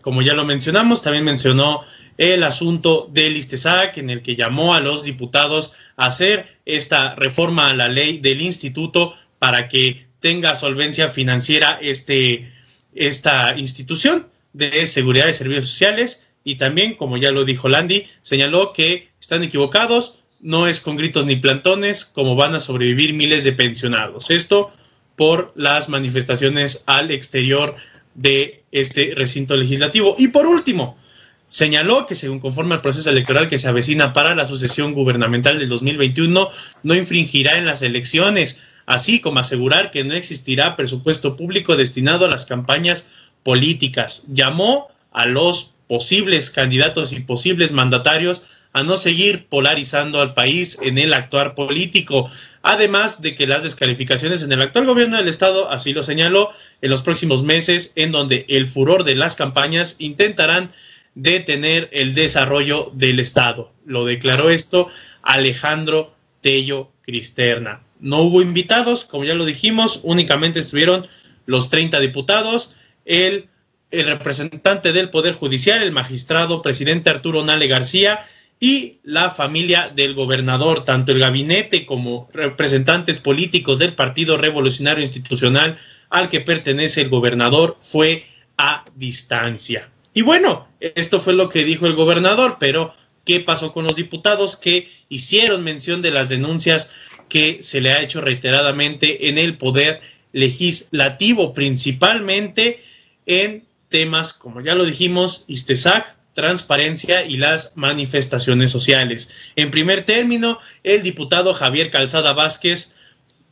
Como 0.00 0.22
ya 0.22 0.34
lo 0.34 0.44
mencionamos, 0.44 1.02
también 1.02 1.24
mencionó 1.24 1.80
el 2.16 2.42
asunto 2.42 3.08
del 3.12 3.36
ISTESAC, 3.36 3.98
en 3.98 4.10
el 4.10 4.22
que 4.22 4.36
llamó 4.36 4.74
a 4.74 4.80
los 4.80 5.02
diputados 5.02 5.74
a 5.96 6.06
hacer 6.06 6.58
esta 6.64 7.14
reforma 7.14 7.70
a 7.70 7.74
la 7.74 7.88
ley 7.88 8.18
del 8.18 8.40
instituto 8.40 9.14
para 9.38 9.68
que 9.68 10.06
tenga 10.20 10.54
solvencia 10.54 11.08
financiera 11.08 11.78
este, 11.82 12.52
esta 12.94 13.56
institución 13.58 14.28
de 14.52 14.86
seguridad 14.86 15.26
de 15.26 15.34
servicios 15.34 15.68
sociales. 15.68 16.28
Y 16.44 16.56
también, 16.56 16.94
como 16.94 17.16
ya 17.16 17.30
lo 17.30 17.44
dijo 17.44 17.68
Landy, 17.68 18.06
señaló 18.22 18.72
que 18.72 19.08
están 19.20 19.42
equivocados, 19.42 20.24
no 20.40 20.68
es 20.68 20.80
con 20.80 20.96
gritos 20.96 21.26
ni 21.26 21.36
plantones 21.36 22.04
como 22.04 22.36
van 22.36 22.54
a 22.54 22.60
sobrevivir 22.60 23.14
miles 23.14 23.44
de 23.44 23.52
pensionados. 23.52 24.30
Esto 24.30 24.72
por 25.16 25.52
las 25.56 25.88
manifestaciones 25.88 26.82
al 26.86 27.10
exterior 27.10 27.76
de 28.14 28.62
este 28.72 29.12
recinto 29.14 29.56
legislativo. 29.56 30.14
Y 30.18 30.28
por 30.28 30.46
último, 30.46 30.98
señaló 31.46 32.06
que 32.06 32.14
según 32.14 32.40
conforme 32.40 32.74
al 32.74 32.82
proceso 32.82 33.10
electoral 33.10 33.48
que 33.48 33.58
se 33.58 33.68
avecina 33.68 34.12
para 34.12 34.34
la 34.34 34.46
sucesión 34.46 34.94
gubernamental 34.94 35.58
del 35.58 35.68
2021, 35.68 36.50
no 36.82 36.94
infringirá 36.94 37.58
en 37.58 37.66
las 37.66 37.82
elecciones, 37.82 38.62
así 38.86 39.20
como 39.20 39.40
asegurar 39.40 39.90
que 39.90 40.04
no 40.04 40.14
existirá 40.14 40.76
presupuesto 40.76 41.36
público 41.36 41.76
destinado 41.76 42.26
a 42.26 42.30
las 42.30 42.46
campañas 42.46 43.10
políticas. 43.42 44.24
Llamó 44.28 44.88
a 45.12 45.26
los 45.26 45.72
posibles 45.86 46.50
candidatos 46.50 47.12
y 47.12 47.20
posibles 47.20 47.72
mandatarios 47.72 48.42
a 48.74 48.82
no 48.82 48.96
seguir 48.96 49.46
polarizando 49.46 50.20
al 50.20 50.34
país 50.34 50.78
en 50.82 50.98
el 50.98 51.14
actuar 51.14 51.54
político. 51.54 52.28
Además 52.60 53.22
de 53.22 53.36
que 53.36 53.46
las 53.46 53.62
descalificaciones 53.62 54.42
en 54.42 54.50
el 54.50 54.60
actual 54.60 54.86
gobierno 54.86 55.16
del 55.16 55.28
Estado, 55.28 55.70
así 55.70 55.92
lo 55.92 56.02
señaló, 56.02 56.50
en 56.82 56.90
los 56.90 57.02
próximos 57.02 57.44
meses, 57.44 57.92
en 57.94 58.10
donde 58.10 58.46
el 58.48 58.66
furor 58.66 59.04
de 59.04 59.14
las 59.14 59.36
campañas 59.36 59.94
intentarán 60.00 60.72
detener 61.14 61.88
el 61.92 62.14
desarrollo 62.14 62.90
del 62.94 63.20
Estado. 63.20 63.72
Lo 63.84 64.04
declaró 64.04 64.50
esto 64.50 64.88
Alejandro 65.22 66.14
Tello 66.40 66.90
Cristerna. 67.02 67.82
No 68.00 68.20
hubo 68.22 68.42
invitados, 68.42 69.04
como 69.04 69.24
ya 69.24 69.34
lo 69.34 69.44
dijimos, 69.44 70.00
únicamente 70.02 70.60
estuvieron 70.60 71.06
los 71.46 71.70
30 71.70 72.00
diputados, 72.00 72.74
el, 73.04 73.48
el 73.90 74.06
representante 74.06 74.92
del 74.92 75.10
Poder 75.10 75.34
Judicial, 75.34 75.82
el 75.82 75.92
magistrado 75.92 76.62
presidente 76.62 77.10
Arturo 77.10 77.44
Nale 77.44 77.68
García, 77.68 78.26
y 78.60 78.98
la 79.02 79.30
familia 79.30 79.90
del 79.94 80.14
gobernador, 80.14 80.84
tanto 80.84 81.12
el 81.12 81.18
gabinete 81.18 81.84
como 81.84 82.28
representantes 82.32 83.18
políticos 83.18 83.78
del 83.78 83.94
Partido 83.94 84.36
Revolucionario 84.38 85.04
Institucional 85.04 85.78
al 86.08 86.28
que 86.28 86.40
pertenece 86.40 87.02
el 87.02 87.08
gobernador, 87.08 87.76
fue 87.80 88.26
a 88.56 88.84
distancia. 88.94 89.90
Y 90.14 90.22
bueno, 90.22 90.68
esto 90.80 91.20
fue 91.20 91.34
lo 91.34 91.48
que 91.48 91.64
dijo 91.64 91.86
el 91.86 91.94
gobernador, 91.94 92.56
pero 92.58 92.94
¿qué 93.24 93.40
pasó 93.40 93.72
con 93.72 93.84
los 93.84 93.96
diputados 93.96 94.56
que 94.56 94.88
hicieron 95.08 95.64
mención 95.64 96.02
de 96.02 96.12
las 96.12 96.28
denuncias 96.28 96.92
que 97.28 97.62
se 97.62 97.80
le 97.80 97.92
ha 97.92 98.00
hecho 98.00 98.20
reiteradamente 98.20 99.28
en 99.28 99.38
el 99.38 99.58
poder 99.58 100.00
legislativo, 100.32 101.52
principalmente 101.52 102.82
en 103.26 103.64
temas, 103.88 104.32
como 104.32 104.60
ya 104.60 104.74
lo 104.74 104.84
dijimos, 104.84 105.44
ISTESAC, 105.48 106.16
transparencia 106.34 107.24
y 107.24 107.36
las 107.36 107.76
manifestaciones 107.76 108.70
sociales. 108.70 109.30
En 109.56 109.70
primer 109.70 110.04
término, 110.04 110.58
el 110.82 111.02
diputado 111.02 111.54
Javier 111.54 111.90
Calzada 111.90 112.32
Vázquez 112.32 112.94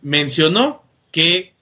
mencionó 0.01 0.85
que 1.12 1.55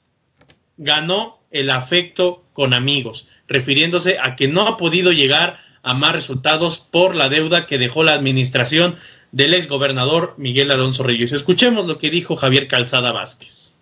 ganó 0.79 1.41
el 1.51 1.71
afecto 1.71 2.45
con 2.53 2.73
amigos, 2.73 3.29
refiriéndose 3.51 4.19
a 4.19 4.37
que 4.37 4.49
no 4.49 4.67
ha 4.67 4.79
podido 4.79 5.13
llegar 5.13 5.59
a 5.83 5.93
más 5.93 6.13
resultados 6.13 6.79
por 6.79 7.15
la 7.15 7.29
deuda 7.29 7.67
que 7.67 7.79
dejó 7.79 8.03
la 8.03 8.15
administración 8.15 8.97
del 9.33 9.53
exgobernador 9.53 10.35
Miguel 10.39 10.71
Alonso 10.71 11.03
Reyes. 11.03 11.33
Escuchemos 11.33 11.87
lo 11.87 11.99
que 11.99 12.11
dijo 12.11 12.37
Javier 12.37 12.69
Calzada 12.69 13.13
Vázquez. 13.13 13.77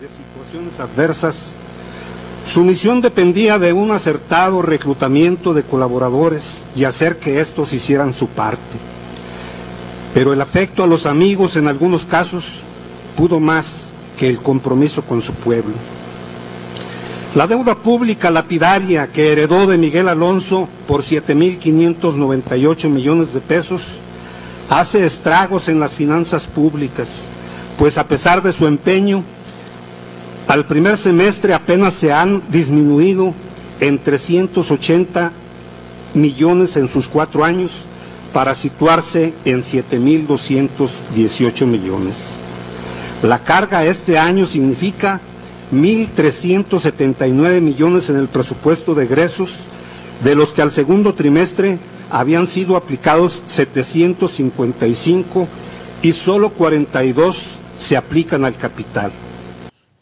De 0.00 0.08
situaciones 0.08 0.78
adversas 0.80 1.56
su 2.48 2.64
misión 2.64 3.02
dependía 3.02 3.58
de 3.58 3.74
un 3.74 3.90
acertado 3.90 4.62
reclutamiento 4.62 5.52
de 5.52 5.64
colaboradores 5.64 6.64
y 6.74 6.84
hacer 6.84 7.18
que 7.18 7.40
estos 7.40 7.74
hicieran 7.74 8.14
su 8.14 8.26
parte. 8.28 8.78
Pero 10.14 10.32
el 10.32 10.40
afecto 10.40 10.82
a 10.82 10.86
los 10.86 11.04
amigos 11.04 11.56
en 11.56 11.68
algunos 11.68 12.06
casos 12.06 12.62
pudo 13.18 13.38
más 13.38 13.90
que 14.16 14.30
el 14.30 14.40
compromiso 14.40 15.02
con 15.02 15.20
su 15.20 15.34
pueblo. 15.34 15.74
La 17.34 17.46
deuda 17.46 17.74
pública 17.74 18.30
lapidaria 18.30 19.08
que 19.08 19.30
heredó 19.30 19.66
de 19.66 19.76
Miguel 19.76 20.08
Alonso 20.08 20.66
por 20.86 21.02
7.598 21.02 22.88
millones 22.88 23.34
de 23.34 23.40
pesos 23.40 23.96
hace 24.70 25.04
estragos 25.04 25.68
en 25.68 25.78
las 25.78 25.92
finanzas 25.92 26.46
públicas, 26.46 27.26
pues 27.78 27.98
a 27.98 28.08
pesar 28.08 28.42
de 28.42 28.54
su 28.54 28.66
empeño, 28.66 29.24
al 30.46 30.64
primer 30.64 30.96
semestre 30.96 31.52
apenas 31.52 31.92
se 31.92 32.14
han 32.14 32.42
disminuido 32.48 33.34
en 33.80 33.98
380 33.98 35.30
millones 36.14 36.78
en 36.78 36.88
sus 36.88 37.08
cuatro 37.08 37.44
años 37.44 37.72
para 38.32 38.54
situarse 38.54 39.34
en 39.44 39.60
7.218 39.60 41.66
millones. 41.66 42.30
La 43.22 43.40
carga 43.40 43.84
este 43.84 44.18
año 44.18 44.46
significa 44.46 45.20
1.379 45.72 47.60
millones 47.60 48.10
en 48.10 48.16
el 48.16 48.28
presupuesto 48.28 48.94
de 48.94 49.04
egresos, 49.04 49.50
de 50.22 50.34
los 50.34 50.52
que 50.52 50.62
al 50.62 50.72
segundo 50.72 51.14
trimestre 51.14 51.78
habían 52.10 52.46
sido 52.46 52.76
aplicados 52.76 53.42
755 53.46 55.48
y 56.02 56.12
solo 56.12 56.50
42 56.50 57.42
se 57.78 57.96
aplican 57.96 58.44
al 58.44 58.56
capital. 58.56 59.12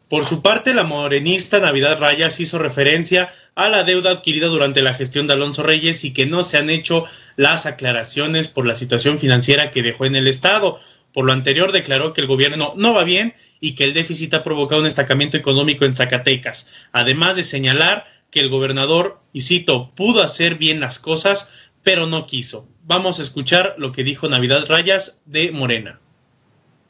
Por 0.08 0.24
su 0.24 0.40
parte, 0.40 0.72
la 0.72 0.84
morenista 0.84 1.58
Navidad 1.58 1.98
Rayas 1.98 2.38
hizo 2.38 2.58
referencia 2.58 3.32
a 3.56 3.68
la 3.68 3.82
deuda 3.82 4.10
adquirida 4.10 4.46
durante 4.46 4.82
la 4.82 4.94
gestión 4.94 5.26
de 5.26 5.32
Alonso 5.32 5.64
Reyes 5.64 6.04
y 6.04 6.12
que 6.12 6.26
no 6.26 6.44
se 6.44 6.58
han 6.58 6.70
hecho 6.70 7.06
las 7.34 7.66
aclaraciones 7.66 8.46
por 8.46 8.66
la 8.66 8.74
situación 8.74 9.18
financiera 9.18 9.72
que 9.72 9.82
dejó 9.82 10.04
en 10.04 10.14
el 10.14 10.28
Estado. 10.28 10.78
Por 11.12 11.24
lo 11.24 11.32
anterior, 11.32 11.72
declaró 11.72 12.12
que 12.12 12.20
el 12.20 12.28
gobierno 12.28 12.72
no 12.76 12.94
va 12.94 13.02
bien 13.02 13.34
y 13.60 13.74
que 13.74 13.84
el 13.84 13.94
déficit 13.94 14.34
ha 14.34 14.42
provocado 14.42 14.80
un 14.80 14.86
estancamiento 14.86 15.36
económico 15.36 15.84
en 15.84 15.94
Zacatecas, 15.94 16.70
además 16.92 17.36
de 17.36 17.44
señalar 17.44 18.06
que 18.30 18.40
el 18.40 18.50
gobernador, 18.50 19.20
y 19.32 19.42
cito, 19.42 19.92
pudo 19.94 20.22
hacer 20.22 20.56
bien 20.56 20.80
las 20.80 20.98
cosas, 20.98 21.50
pero 21.82 22.06
no 22.06 22.26
quiso. 22.26 22.68
Vamos 22.84 23.18
a 23.18 23.22
escuchar 23.22 23.74
lo 23.78 23.92
que 23.92 24.04
dijo 24.04 24.28
Navidad 24.28 24.66
Rayas 24.68 25.22
de 25.24 25.52
Morena. 25.52 26.00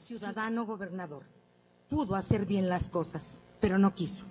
Ciudadano 0.05 0.65
gobernador 0.65 1.25
pudo 1.89 2.17
hacer 2.17 2.47
bien 2.47 2.69
las 2.69 2.89
cosas, 2.89 3.39
pero 3.61 3.79
no 3.79 3.95
quiso. 3.95 4.25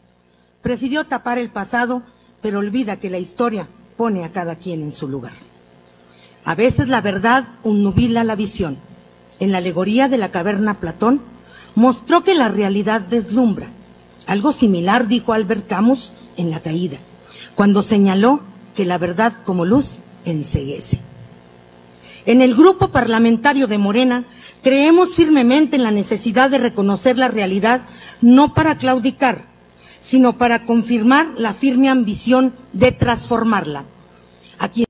Prefirió 0.62 1.06
tapar 1.06 1.38
el 1.38 1.50
pasado, 1.50 2.04
pero 2.42 2.60
olvida 2.60 3.00
que 3.00 3.10
la 3.10 3.18
historia 3.18 3.68
pone 3.98 4.26
a 4.26 4.32
cada 4.32 4.58
quien 4.58 4.82
en 4.82 4.92
su 4.92 5.08
lugar. 5.08 5.34
A 6.44 6.56
veces 6.56 6.90
la 6.90 7.02
verdad 7.02 7.46
unnubila 7.64 8.24
la 8.24 8.36
visión. 8.36 8.78
En 9.40 9.52
la 9.52 9.60
alegoría 9.60 10.08
de 10.10 10.18
la 10.18 10.32
caverna 10.32 10.80
Platón 10.80 11.22
mostró 11.76 12.24
que 12.24 12.36
la 12.36 12.50
realidad 12.50 13.02
deslumbra. 13.02 13.70
Algo 14.26 14.52
similar 14.52 15.08
dijo 15.08 15.34
Albert 15.34 15.68
Camus 15.68 16.14
en 16.38 16.50
La 16.50 16.62
Caída, 16.62 16.98
cuando 17.54 17.82
señaló 17.82 18.42
que 18.76 18.86
la 18.86 18.98
verdad 18.98 19.34
como 19.46 19.66
luz 19.66 19.98
enseguece. 20.26 21.00
En 22.26 22.42
el 22.42 22.56
grupo 22.56 22.88
parlamentario 22.88 23.68
de 23.68 23.78
Morena 23.78 24.26
creemos 24.64 25.14
firmemente 25.14 25.76
en 25.76 25.84
la 25.84 25.92
necesidad 25.92 26.50
de 26.50 26.58
reconocer 26.58 27.20
la 27.20 27.28
realidad 27.28 27.82
no 28.22 28.56
para 28.56 28.80
claudicar, 28.80 29.46
sino 30.00 30.38
para 30.38 30.66
confirmar 30.66 31.28
la 31.38 31.54
firme 31.54 31.90
ambición 31.90 32.54
de 32.74 32.92
transformarla. 32.92 33.86
Aquí 34.58 34.86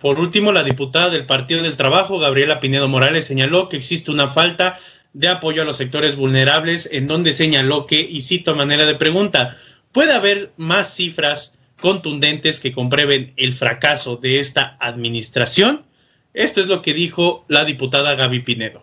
por 0.00 0.18
último, 0.18 0.50
la 0.50 0.62
diputada 0.62 1.10
del 1.10 1.26
Partido 1.26 1.62
del 1.62 1.76
Trabajo, 1.76 2.18
Gabriela 2.18 2.58
Pinedo 2.58 2.88
Morales, 2.88 3.26
señaló 3.26 3.68
que 3.68 3.76
existe 3.76 4.10
una 4.10 4.28
falta 4.28 4.78
de 5.12 5.28
apoyo 5.28 5.62
a 5.62 5.64
los 5.64 5.76
sectores 5.76 6.16
vulnerables, 6.16 6.88
en 6.92 7.06
donde 7.06 7.32
señaló 7.32 7.86
que, 7.86 8.00
y 8.00 8.20
cito 8.20 8.54
manera 8.54 8.86
de 8.86 8.94
pregunta, 8.94 9.56
¿puede 9.92 10.12
haber 10.12 10.52
más 10.56 10.94
cifras 10.94 11.58
contundentes 11.80 12.60
que 12.60 12.72
comprueben 12.72 13.32
el 13.36 13.54
fracaso 13.54 14.16
de 14.16 14.38
esta 14.38 14.76
administración? 14.80 15.84
Esto 16.32 16.60
es 16.60 16.68
lo 16.68 16.80
que 16.80 16.94
dijo 16.94 17.44
la 17.48 17.64
diputada 17.64 18.14
Gaby 18.14 18.40
Pinedo. 18.40 18.82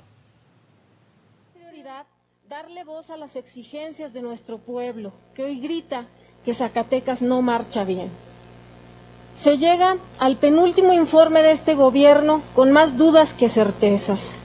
Prioridad, 1.54 2.06
darle 2.50 2.84
voz 2.84 3.10
a 3.10 3.18
las 3.18 3.36
exigencias 3.36 4.13
de 4.13 4.22
nuestro 4.22 4.58
pueblo, 4.58 5.13
que 5.34 5.44
hoy 5.44 5.60
grita 5.60 6.08
que 6.44 6.54
Zacatecas 6.54 7.22
no 7.22 7.42
marcha 7.42 7.86
bien. 7.86 8.10
Se 9.34 9.58
llega 9.58 9.98
al 10.18 10.38
penúltimo 10.38 10.94
informe 10.94 11.44
de 11.44 11.52
este 11.52 11.76
gobierno 11.76 12.42
con 12.56 12.72
más 12.72 12.98
dudas 12.98 13.34
que 13.34 13.50
certezas, 13.50 14.36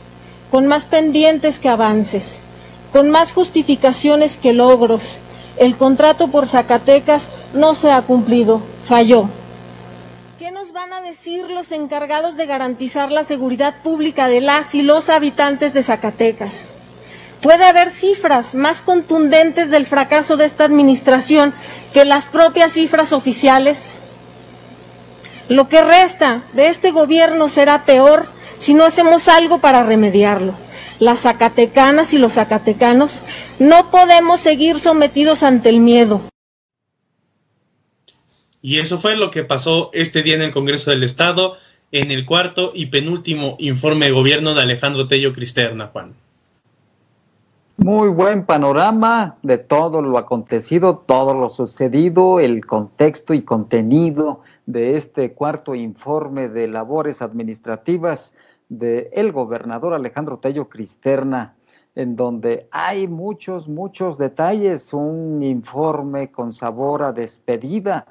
con 0.52 0.66
más 0.66 0.84
pendientes 0.84 1.58
que 1.58 1.70
avances, 1.70 2.40
con 2.92 3.08
más 3.08 3.32
justificaciones 3.32 4.36
que 4.36 4.52
logros. 4.52 5.16
El 5.56 5.76
contrato 5.76 6.28
por 6.28 6.46
Zacatecas 6.46 7.30
no 7.54 7.74
se 7.74 7.90
ha 7.90 8.02
cumplido, 8.02 8.60
falló. 8.86 9.30
¿Qué 10.38 10.50
nos 10.50 10.72
van 10.72 10.92
a 10.92 11.00
decir 11.00 11.50
los 11.50 11.72
encargados 11.72 12.36
de 12.36 12.44
garantizar 12.44 13.10
la 13.10 13.24
seguridad 13.24 13.76
pública 13.82 14.28
de 14.28 14.42
las 14.42 14.74
y 14.74 14.82
los 14.82 15.08
habitantes 15.08 15.72
de 15.72 15.82
Zacatecas? 15.82 16.68
Puede 17.40 17.64
haber 17.64 17.90
cifras 17.90 18.54
más 18.54 18.82
contundentes 18.82 19.70
del 19.70 19.86
fracaso 19.86 20.36
de 20.36 20.44
esta 20.44 20.64
administración 20.64 21.54
que 21.94 22.04
las 22.04 22.26
propias 22.26 22.72
cifras 22.72 23.14
oficiales. 23.14 23.94
Lo 25.48 25.70
que 25.70 25.82
resta 25.82 26.42
de 26.52 26.68
este 26.68 26.90
gobierno 26.90 27.48
será 27.48 27.86
peor 27.86 28.28
si 28.58 28.74
no 28.74 28.84
hacemos 28.84 29.28
algo 29.28 29.60
para 29.60 29.82
remediarlo. 29.82 30.54
Las 30.98 31.22
zacatecanas 31.22 32.14
y 32.14 32.18
los 32.18 32.34
zacatecanos 32.34 33.22
no 33.58 33.90
podemos 33.90 34.40
seguir 34.40 34.78
sometidos 34.78 35.42
ante 35.42 35.68
el 35.68 35.80
miedo. 35.80 36.20
Y 38.60 38.78
eso 38.78 38.98
fue 38.98 39.16
lo 39.16 39.30
que 39.30 39.42
pasó 39.42 39.90
este 39.92 40.22
día 40.22 40.36
en 40.36 40.42
el 40.42 40.52
Congreso 40.52 40.90
del 40.90 41.02
Estado, 41.02 41.56
en 41.90 42.12
el 42.12 42.24
cuarto 42.24 42.70
y 42.72 42.86
penúltimo 42.86 43.56
informe 43.58 44.06
de 44.06 44.12
gobierno 44.12 44.54
de 44.54 44.62
Alejandro 44.62 45.08
Tello 45.08 45.32
Cristerna, 45.32 45.88
Juan. 45.88 46.14
Muy 47.78 48.08
buen 48.08 48.46
panorama 48.46 49.36
de 49.42 49.58
todo 49.58 50.02
lo 50.02 50.16
acontecido, 50.18 51.02
todo 51.04 51.34
lo 51.34 51.50
sucedido, 51.50 52.38
el 52.38 52.64
contexto 52.64 53.34
y 53.34 53.42
contenido 53.42 54.42
de 54.66 54.96
este 54.96 55.32
cuarto 55.32 55.74
informe 55.74 56.48
de 56.48 56.68
labores 56.68 57.22
administrativas 57.22 58.34
del 58.68 59.08
el 59.12 59.32
gobernador 59.32 59.94
Alejandro 59.94 60.38
Tello 60.38 60.68
Cristerna, 60.68 61.54
en 61.94 62.16
donde 62.16 62.68
hay 62.70 63.06
muchos, 63.06 63.68
muchos 63.68 64.16
detalles, 64.16 64.92
un 64.94 65.42
informe 65.42 66.30
con 66.30 66.52
sabor 66.52 67.02
a 67.02 67.12
despedida, 67.12 68.06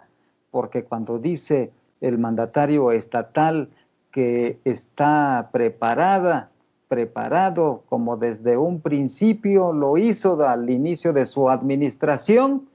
porque 0.51 0.83
cuando 0.83 1.17
dice 1.17 1.71
el 1.99 2.17
mandatario 2.17 2.91
estatal 2.91 3.69
que 4.11 4.59
está 4.65 5.49
preparada, 5.51 6.51
preparado 6.87 7.83
como 7.87 8.17
desde 8.17 8.57
un 8.57 8.81
principio 8.81 9.71
lo 9.71 9.97
hizo 9.97 10.45
al 10.45 10.69
inicio 10.69 11.13
de 11.13 11.25
su 11.25 11.49
administración 11.49 12.67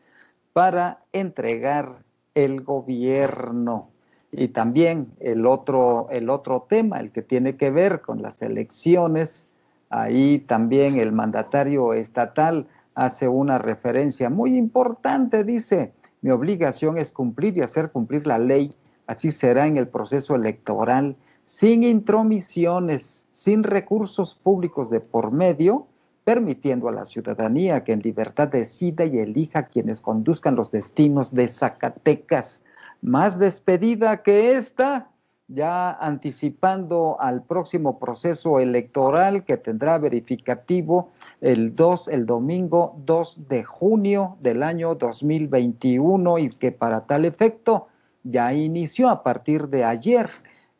para 0.54 1.00
entregar 1.12 2.05
el 2.36 2.60
gobierno. 2.60 3.88
Y 4.30 4.48
también 4.48 5.08
el 5.20 5.46
otro, 5.46 6.08
el 6.10 6.28
otro 6.28 6.66
tema, 6.68 7.00
el 7.00 7.10
que 7.10 7.22
tiene 7.22 7.56
que 7.56 7.70
ver 7.70 8.02
con 8.02 8.20
las 8.22 8.42
elecciones, 8.42 9.46
ahí 9.88 10.40
también 10.40 10.98
el 10.98 11.12
mandatario 11.12 11.94
estatal 11.94 12.66
hace 12.94 13.26
una 13.26 13.58
referencia 13.58 14.28
muy 14.28 14.56
importante, 14.56 15.44
dice, 15.44 15.92
mi 16.20 16.30
obligación 16.30 16.98
es 16.98 17.10
cumplir 17.12 17.56
y 17.56 17.62
hacer 17.62 17.90
cumplir 17.90 18.26
la 18.26 18.38
ley, 18.38 18.74
así 19.06 19.30
será 19.30 19.66
en 19.66 19.78
el 19.78 19.88
proceso 19.88 20.34
electoral, 20.34 21.16
sin 21.46 21.84
intromisiones, 21.84 23.26
sin 23.30 23.62
recursos 23.62 24.34
públicos 24.34 24.90
de 24.90 25.00
por 25.00 25.30
medio, 25.30 25.86
permitiendo 26.26 26.88
a 26.88 26.92
la 26.92 27.06
ciudadanía 27.06 27.84
que 27.84 27.92
en 27.92 28.00
libertad 28.00 28.48
decida 28.48 29.04
y 29.04 29.20
elija 29.20 29.68
quienes 29.68 30.00
conduzcan 30.00 30.56
los 30.56 30.72
destinos 30.72 31.32
de 31.32 31.46
Zacatecas. 31.46 32.64
Más 33.00 33.38
despedida 33.38 34.24
que 34.24 34.56
esta, 34.56 35.10
ya 35.46 35.92
anticipando 35.92 37.16
al 37.20 37.44
próximo 37.44 38.00
proceso 38.00 38.58
electoral 38.58 39.44
que 39.44 39.56
tendrá 39.56 39.98
verificativo 39.98 41.12
el 41.40 41.76
2, 41.76 42.08
el 42.08 42.26
domingo 42.26 42.96
2 43.04 43.46
de 43.48 43.62
junio 43.62 44.36
del 44.40 44.64
año 44.64 44.96
2021 44.96 46.38
y 46.38 46.48
que 46.48 46.72
para 46.72 47.06
tal 47.06 47.24
efecto 47.24 47.86
ya 48.24 48.52
inició 48.52 49.10
a 49.10 49.22
partir 49.22 49.68
de 49.68 49.84
ayer 49.84 50.28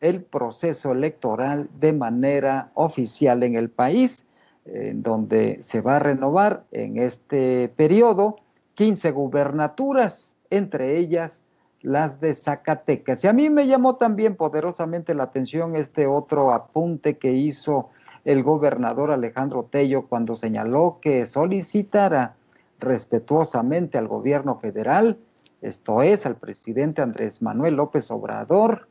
el 0.01 0.23
proceso 0.23 0.91
electoral 0.91 1.69
de 1.79 1.93
manera 1.93 2.69
oficial 2.73 3.43
en 3.43 3.55
el 3.55 3.69
país 3.69 4.26
en 4.67 5.01
donde 5.01 5.59
se 5.61 5.81
va 5.81 5.97
a 5.97 5.99
renovar 5.99 6.65
en 6.71 6.97
este 6.97 7.69
periodo 7.69 8.37
15 8.75 9.11
gubernaturas, 9.11 10.37
entre 10.49 10.97
ellas 10.97 11.43
las 11.81 12.19
de 12.19 12.33
Zacatecas. 12.33 13.23
Y 13.23 13.27
a 13.27 13.33
mí 13.33 13.49
me 13.49 13.67
llamó 13.67 13.95
también 13.95 14.35
poderosamente 14.35 15.13
la 15.13 15.23
atención 15.23 15.75
este 15.75 16.07
otro 16.07 16.53
apunte 16.53 17.17
que 17.17 17.33
hizo 17.33 17.89
el 18.25 18.43
gobernador 18.43 19.11
Alejandro 19.11 19.67
Tello 19.71 20.07
cuando 20.07 20.35
señaló 20.35 20.99
que 21.01 21.25
solicitara 21.25 22.35
respetuosamente 22.79 23.97
al 23.97 24.07
gobierno 24.07 24.59
federal, 24.59 25.17
esto 25.61 26.01
es, 26.01 26.25
al 26.25 26.35
presidente 26.35 27.01
Andrés 27.01 27.41
Manuel 27.41 27.75
López 27.75 28.11
Obrador, 28.11 28.87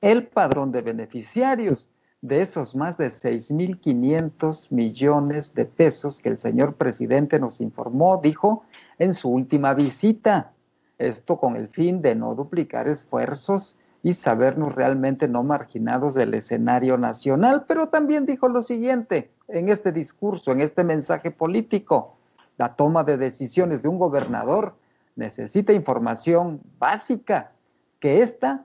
el 0.00 0.26
padrón 0.26 0.72
de 0.72 0.80
beneficiarios 0.80 1.91
de 2.22 2.40
esos 2.40 2.76
más 2.76 2.96
de 2.96 3.08
6.500 3.08 4.70
millones 4.70 5.54
de 5.54 5.64
pesos 5.64 6.20
que 6.20 6.28
el 6.28 6.38
señor 6.38 6.74
presidente 6.74 7.40
nos 7.40 7.60
informó, 7.60 8.20
dijo, 8.22 8.64
en 8.98 9.12
su 9.12 9.28
última 9.28 9.74
visita. 9.74 10.52
Esto 10.98 11.36
con 11.36 11.56
el 11.56 11.68
fin 11.68 12.00
de 12.00 12.14
no 12.14 12.36
duplicar 12.36 12.86
esfuerzos 12.86 13.76
y 14.04 14.14
sabernos 14.14 14.74
realmente 14.74 15.26
no 15.26 15.42
marginados 15.42 16.14
del 16.14 16.34
escenario 16.34 16.96
nacional, 16.96 17.64
pero 17.66 17.88
también 17.88 18.24
dijo 18.24 18.48
lo 18.48 18.62
siguiente 18.62 19.30
en 19.48 19.68
este 19.68 19.90
discurso, 19.90 20.52
en 20.52 20.60
este 20.60 20.84
mensaje 20.84 21.32
político, 21.32 22.16
la 22.56 22.74
toma 22.74 23.02
de 23.02 23.16
decisiones 23.16 23.82
de 23.82 23.88
un 23.88 23.98
gobernador 23.98 24.74
necesita 25.16 25.72
información 25.72 26.60
básica, 26.78 27.52
que 27.98 28.22
esta, 28.22 28.64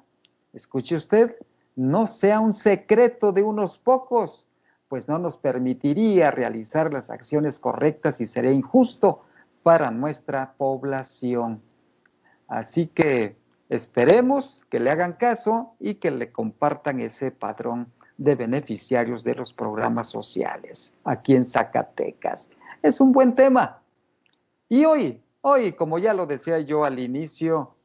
escuche 0.54 0.96
usted, 0.96 1.36
no 1.78 2.08
sea 2.08 2.40
un 2.40 2.54
secreto 2.54 3.32
de 3.32 3.44
unos 3.44 3.78
pocos, 3.78 4.48
pues 4.90 5.08
no 5.08 5.20
nos 5.20 5.38
permitiría 5.38 6.32
realizar 6.32 6.92
las 6.92 7.12
acciones 7.12 7.60
correctas 7.60 8.20
y 8.20 8.26
sería 8.26 8.52
injusto 8.52 9.22
para 9.62 9.92
nuestra 9.92 10.54
población. 10.58 11.62
Así 12.48 12.88
que 12.88 13.38
esperemos 13.70 14.66
que 14.72 14.80
le 14.80 14.90
hagan 14.90 15.14
caso 15.14 15.76
y 15.80 15.96
que 15.96 16.10
le 16.10 16.32
compartan 16.32 17.00
ese 17.00 17.30
patrón 17.30 17.92
de 18.18 18.34
beneficiarios 18.34 19.24
de 19.24 19.36
los 19.36 19.54
programas 19.54 20.10
sociales 20.10 20.94
aquí 21.04 21.36
en 21.36 21.46
Zacatecas. 21.46 22.50
Es 22.82 23.00
un 23.00 23.12
buen 23.12 23.36
tema. 23.36 23.82
Y 24.68 24.86
hoy, 24.86 25.22
hoy, 25.42 25.74
como 25.74 26.00
ya 26.00 26.16
lo 26.16 26.26
decía 26.26 26.60
yo 26.60 26.86
al 26.86 26.98
inicio, 26.98 27.76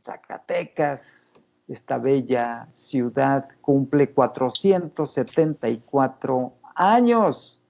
Zacatecas 0.00 1.29
esta 1.72 1.98
bella 1.98 2.68
ciudad 2.72 3.48
cumple 3.60 4.10
474 4.10 6.52
años 6.74 7.60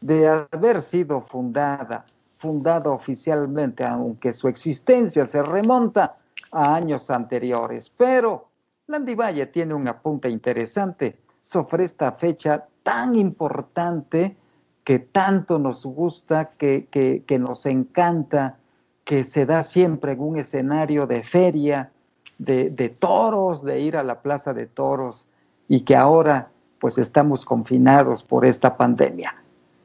de 0.00 0.28
haber 0.28 0.82
sido 0.82 1.22
fundada, 1.22 2.04
fundada 2.38 2.90
oficialmente, 2.90 3.84
aunque 3.84 4.32
su 4.32 4.48
existencia 4.48 5.26
se 5.26 5.42
remonta 5.42 6.16
a 6.52 6.74
años 6.74 7.10
anteriores. 7.10 7.90
Pero 7.90 8.48
Landivalle 8.86 9.46
tiene 9.46 9.74
un 9.74 9.88
apunte 9.88 10.28
interesante 10.28 11.18
sobre 11.42 11.84
esta 11.84 12.12
fecha 12.12 12.66
tan 12.82 13.16
importante 13.16 14.36
que 14.84 15.00
tanto 15.00 15.58
nos 15.58 15.84
gusta, 15.84 16.50
que, 16.56 16.86
que, 16.86 17.38
nos 17.38 17.66
encanta, 17.66 18.58
que 19.04 19.24
se 19.24 19.44
da 19.44 19.64
siempre 19.64 20.12
en 20.12 20.20
un 20.20 20.38
escenario 20.38 21.08
de 21.08 21.24
feria, 21.24 21.90
de, 22.38 22.96
toros, 22.98 23.64
de 23.64 23.80
ir 23.80 23.96
a 23.96 24.02
la 24.02 24.20
plaza 24.20 24.52
de 24.52 24.66
toros, 24.66 25.26
y 25.68 25.80
que 25.80 25.96
ahora 25.96 26.48
pues 26.78 26.98
estamos 26.98 27.44
confinados 27.44 28.22
por 28.22 28.44
esta 28.44 28.76
pandemia. 28.76 29.34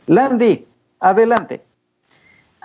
Landy, 0.07 0.67
adelante. 0.99 1.61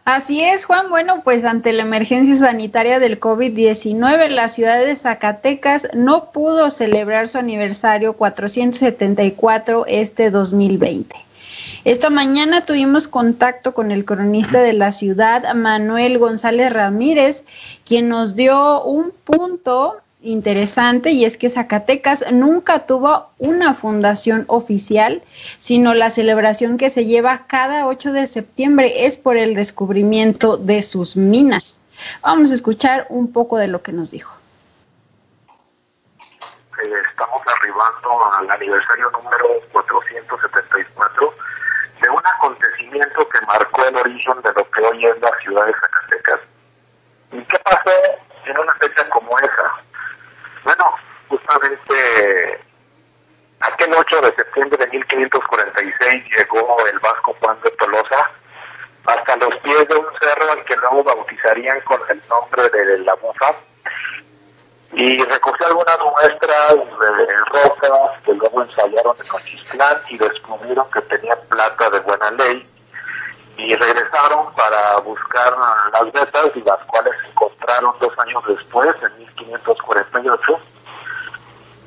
Así 0.04 0.42
es, 0.42 0.64
Juan. 0.64 0.88
Bueno, 0.88 1.22
pues 1.24 1.44
ante 1.44 1.72
la 1.72 1.82
emergencia 1.82 2.36
sanitaria 2.36 3.00
del 3.00 3.18
COVID-19, 3.18 4.28
la 4.28 4.48
ciudad 4.48 4.78
de 4.84 4.94
Zacatecas 4.94 5.88
no 5.94 6.30
pudo 6.30 6.70
celebrar 6.70 7.26
su 7.26 7.38
aniversario 7.38 8.12
474 8.12 9.84
este 9.88 10.30
2020. 10.30 11.25
Esta 11.86 12.10
mañana 12.10 12.64
tuvimos 12.64 13.06
contacto 13.06 13.72
con 13.72 13.92
el 13.92 14.04
cronista 14.04 14.60
de 14.60 14.72
la 14.72 14.90
ciudad, 14.90 15.54
Manuel 15.54 16.18
González 16.18 16.72
Ramírez, 16.72 17.44
quien 17.84 18.08
nos 18.08 18.34
dio 18.34 18.82
un 18.82 19.12
punto 19.12 19.94
interesante 20.20 21.12
y 21.12 21.24
es 21.24 21.36
que 21.36 21.48
Zacatecas 21.48 22.24
nunca 22.32 22.86
tuvo 22.86 23.28
una 23.38 23.76
fundación 23.76 24.46
oficial, 24.48 25.22
sino 25.60 25.94
la 25.94 26.10
celebración 26.10 26.76
que 26.76 26.90
se 26.90 27.06
lleva 27.06 27.46
cada 27.46 27.86
8 27.86 28.12
de 28.12 28.26
septiembre 28.26 29.06
es 29.06 29.16
por 29.16 29.36
el 29.36 29.54
descubrimiento 29.54 30.56
de 30.56 30.82
sus 30.82 31.16
minas. 31.16 31.84
Vamos 32.20 32.50
a 32.50 32.56
escuchar 32.56 33.06
un 33.10 33.32
poco 33.32 33.58
de 33.58 33.68
lo 33.68 33.82
que 33.82 33.92
nos 33.92 34.10
dijo. 34.10 34.36
Eh, 36.18 36.92
estamos 37.08 37.40
arribando 37.46 38.34
al 38.38 38.50
aniversario 38.50 39.08
número 39.12 39.46
474 39.70 41.46
de 42.06 42.10
un 42.10 42.22
acontecimiento 42.24 43.28
que 43.28 43.46
marcó 43.46 43.84
el 43.84 43.96
origen 43.96 44.40
de 44.42 44.52
lo 44.54 44.70
que 44.70 44.80
hoy 44.80 45.06
es 45.06 45.20
la 45.20 45.36
ciudad 45.42 45.66
de 45.66 45.72
Zacatecas. 45.72 46.40
¿Y 47.32 47.42
qué 47.42 47.58
pasó 47.58 47.90
en 48.44 48.58
una 48.58 48.72
fecha 48.76 49.08
como 49.10 49.36
esa? 49.40 49.72
Bueno, 50.62 50.94
justamente 51.28 52.60
aquel 53.58 53.92
8 53.92 54.20
de 54.20 54.34
septiembre 54.36 54.78
de 54.78 54.86
1546 54.98 56.24
llegó 56.38 56.76
el 56.86 56.98
vasco 57.00 57.36
Juan 57.40 57.58
de 57.64 57.70
Tolosa 57.72 58.30
hasta 59.06 59.36
los 59.36 59.56
pies 59.58 59.88
de 59.88 59.96
un 59.96 60.06
cerro 60.20 60.52
al 60.52 60.64
que 60.64 60.76
luego 60.76 61.02
bautizarían 61.02 61.80
con 61.80 62.00
el 62.08 62.22
nombre 62.28 62.68
de 62.70 62.98
la 62.98 63.14
Bufa 63.14 63.52
y 64.92 65.18
recogió 65.24 65.66
algunas 65.66 65.98
muestras 66.00 66.74
de 67.26 67.36
rocas 67.52 68.22
que 68.24 68.32
luego 68.32 68.62
ensayaron 68.62 69.16
en 69.18 69.30
Ochistlán 69.32 69.98
y 70.08 70.18
tenían 70.18 70.35
buena 72.26 72.44
ley 72.44 72.66
y 73.58 73.74
regresaron 73.74 74.52
para 74.54 74.98
buscar 75.02 75.56
las 75.92 76.12
vetas 76.12 76.50
y 76.54 76.60
las 76.60 76.78
cuales 76.86 77.14
encontraron 77.28 77.94
dos 78.00 78.18
años 78.18 78.42
después, 78.46 78.94
en 79.02 79.18
1548. 79.18 80.58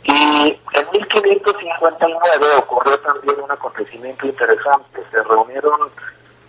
Y 0.03 0.59
en 0.73 0.89
1559 0.91 2.45
ocurrió 2.57 2.99
también 3.01 3.41
un 3.41 3.51
acontecimiento 3.51 4.25
interesante. 4.25 5.03
Se 5.11 5.23
reunieron 5.23 5.91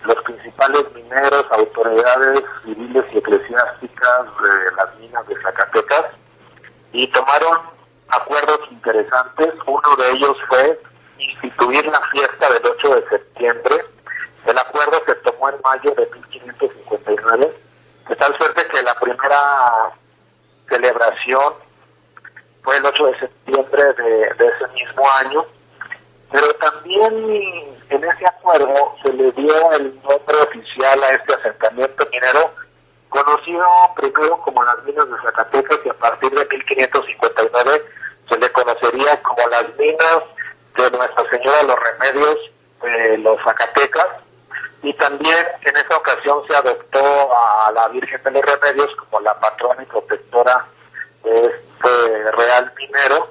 los 0.04 0.16
principales 0.22 0.86
mineros, 0.94 1.46
autoridades 1.50 2.42
civiles 2.64 3.04
y 3.12 3.18
eclesiásticas 3.18 4.24
de 4.42 4.76
las 4.76 4.96
minas 5.00 5.26
de 5.26 5.36
Zacatecas 5.42 6.06
y 6.92 7.06
tomaron 7.08 7.58
acuerdos 8.08 8.60
interesantes. 8.70 9.50
Uno 9.66 9.96
de 9.98 10.10
ellos 10.12 10.36
fue 10.48 10.80
instituir 11.18 11.84
la 11.84 12.00
fiesta 12.10 12.50
del 12.54 12.62
8 12.64 12.94
de 12.94 13.08
septiembre 13.10 13.84
el 14.46 14.58
acuerdo 14.58 15.02
se 15.06 15.14
tomó 15.16 15.48
en 15.48 15.60
mayo 15.62 15.90
de 15.96 16.06
1559, 16.06 17.56
de 18.08 18.16
tal 18.16 18.36
suerte 18.36 18.66
que 18.66 18.82
la 18.82 18.94
primera 18.94 19.92
celebración 20.68 21.54
fue 22.62 22.76
el 22.76 22.86
8 22.86 23.06
de 23.06 23.18
septiembre 23.20 23.82
de, 23.94 24.22
ese 24.24 24.68
mismo 24.74 25.02
año, 25.20 25.44
pero 26.32 26.52
también 26.54 27.78
en 27.90 28.04
ese 28.04 28.26
acuerdo 28.26 28.96
se 29.04 29.12
le 29.12 29.30
dio 29.32 29.72
el 29.72 29.94
nombre 30.02 30.36
oficial 30.48 31.02
a 31.04 31.14
este 31.14 31.34
asentamiento 31.34 32.08
minero, 32.10 32.54
conocido 33.08 33.64
primero 33.96 34.40
como 34.42 34.62
las 34.64 34.82
minas 34.84 35.08
de 35.10 35.16
Zacatecas 35.22 35.80
y 35.84 35.88
a 35.90 35.94
partir 35.94 36.30
de 36.30 36.56
1559 36.56 37.70
se 38.28 38.38
le 38.38 38.52
conocería 38.52 39.22
como 39.22 39.48
las 39.48 39.66
minas 39.76 40.22
de 40.76 40.96
Nuestra 40.96 41.30
Señora 41.30 41.58
de 41.58 41.66
los 41.66 41.76
Remedios 41.76 42.38
de 42.82 43.18
los 43.18 43.42
Zacatecas 43.42 44.06
y 44.82 44.94
también 44.94 45.36
en 45.62 45.76
esa 45.76 45.96
ocasión 45.96 46.42
se 46.48 46.56
adoptó 46.56 47.00
a 47.66 47.72
la 47.72 47.88
Virgen 47.88 48.22
de 48.22 48.30
los 48.30 48.42
Remedios 48.42 48.88
como 48.96 49.20
la 49.20 49.38
patrona 49.38 49.82
y 49.82 49.86
protectora 49.86 50.66
de 51.22 51.34
este 51.34 52.32
real 52.32 52.72
minero, 52.76 53.28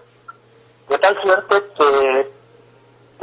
de 0.90 0.98
tal 1.00 1.20
suerte 1.24 1.56
que 1.78 2.32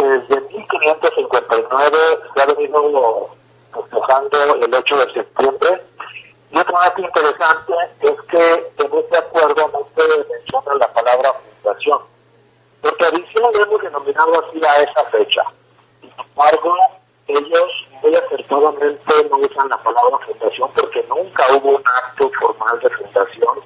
desde 0.05 0.41
1559 0.41 1.97
se 2.35 2.43
ha 2.43 2.47
venido 2.47 3.31
festejando 3.73 4.55
el 4.57 4.75
8 4.75 4.97
de 4.97 5.13
septiembre. 5.13 5.83
Y 6.51 6.59
otro 6.59 6.79
dato 6.81 7.01
interesante 7.01 7.73
es 8.01 8.15
que 8.29 8.73
en 8.85 8.99
este 8.99 9.19
acuerdo 9.19 9.71
no 9.73 9.89
se 9.97 10.25
menciona 10.33 10.75
la 10.75 10.93
palabra 10.93 11.33
fundación, 11.33 12.01
porque 12.81 13.05
tradición 13.05 13.51
hemos 13.55 13.83
denominado 13.83 14.33
así 14.45 14.61
a 14.65 14.83
esa 14.83 15.05
fecha. 15.11 15.43
Sin 16.01 16.13
embargo, 16.19 16.77
ellos 17.29 17.87
muy 18.03 18.15
acertadamente 18.15 19.13
no 19.31 19.37
usan 19.39 19.69
la 19.69 19.79
palabra 19.79 20.19
fundación 20.27 20.71
porque 20.75 21.05
nunca 21.09 21.45
hubo 21.55 21.71
un 21.71 21.83
acto 21.85 22.31
formal 22.39 22.79
de 22.81 22.91
fundación. 22.91 23.61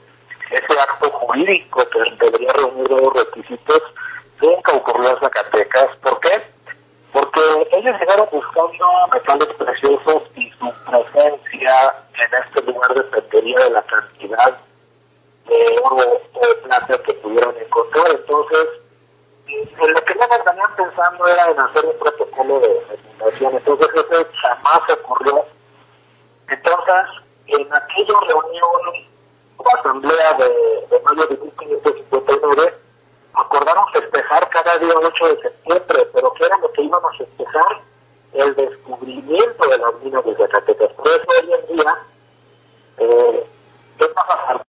Ese 0.51 0.81
acto 0.81 1.11
que 1.47 2.27
debería 2.27 2.53
reunir 2.55 2.91
los 2.91 3.13
requisitos 3.15 3.83
en 4.43 5.21
Zacatecas. 5.21 5.89
¿Por 6.03 6.21
qué? 6.21 6.43
Porque 7.13 7.41
ellos 7.73 7.97
llegaron 7.99 8.29
buscando 8.31 8.87
metales 9.13 9.49
preciosos 9.59 10.23
y 10.37 10.51
su 10.53 10.73
presencia 10.85 11.95
en 12.15 12.45
este 12.45 12.63
lugar 12.71 12.95
dependería 12.95 13.59
de 13.59 13.71
la 13.71 13.83
cantidad 13.83 14.59
de 15.47 15.81
oro 15.85 16.21
o 16.35 16.47
de 16.47 16.55
plata 16.63 17.03
que 17.03 17.15
pudieran 17.15 17.55
encontrar. 17.57 18.07
Entonces, 18.11 18.69
lo 19.47 20.05
que 20.05 20.13
ellos 20.13 20.45
venían 20.47 20.77
pensando 20.77 21.27
era 21.27 21.51
en 21.51 21.61
hacer 21.61 21.87
un 21.87 21.99
protocolo 21.99 22.61
de 22.61 23.01
entonces 23.21 23.89
eso 24.11 24.27
jamás 24.43 24.81
ocurrió. 24.99 25.45
Entonces, 26.49 27.05
en 27.47 27.73
aquella 27.73 28.15
reunión 28.29 29.07
o 29.57 29.77
asamblea 29.77 30.33
de, 30.39 30.87
de 30.91 31.03
mayo 31.03 31.27
de 31.27 31.37
1559, 31.37 32.75
acordaron 33.35 33.85
festejar 33.93 34.49
cada 34.49 34.79
día 34.79 34.93
8 34.97 35.29
de 35.29 35.43
septiembre, 35.43 35.99
pero 36.15 36.33
¿qué 36.35 36.47
era 36.47 36.59
lo 36.59 36.73
que 36.73 36.83
iban 36.83 37.01
a 37.05 37.17
festejar? 37.17 37.83
El 38.33 38.55
descubrimiento 38.55 39.69
de 39.69 39.79
las 39.79 39.95
minas 40.03 40.25
de 40.25 40.37
Zacatecas. 40.37 40.93
Por 40.93 41.09
eso 41.09 41.25
hoy 41.29 41.53
en 41.53 41.77
día, 41.77 41.99
eh, 42.99 43.47
¿qué 43.99 44.07
pasa? 44.07 44.63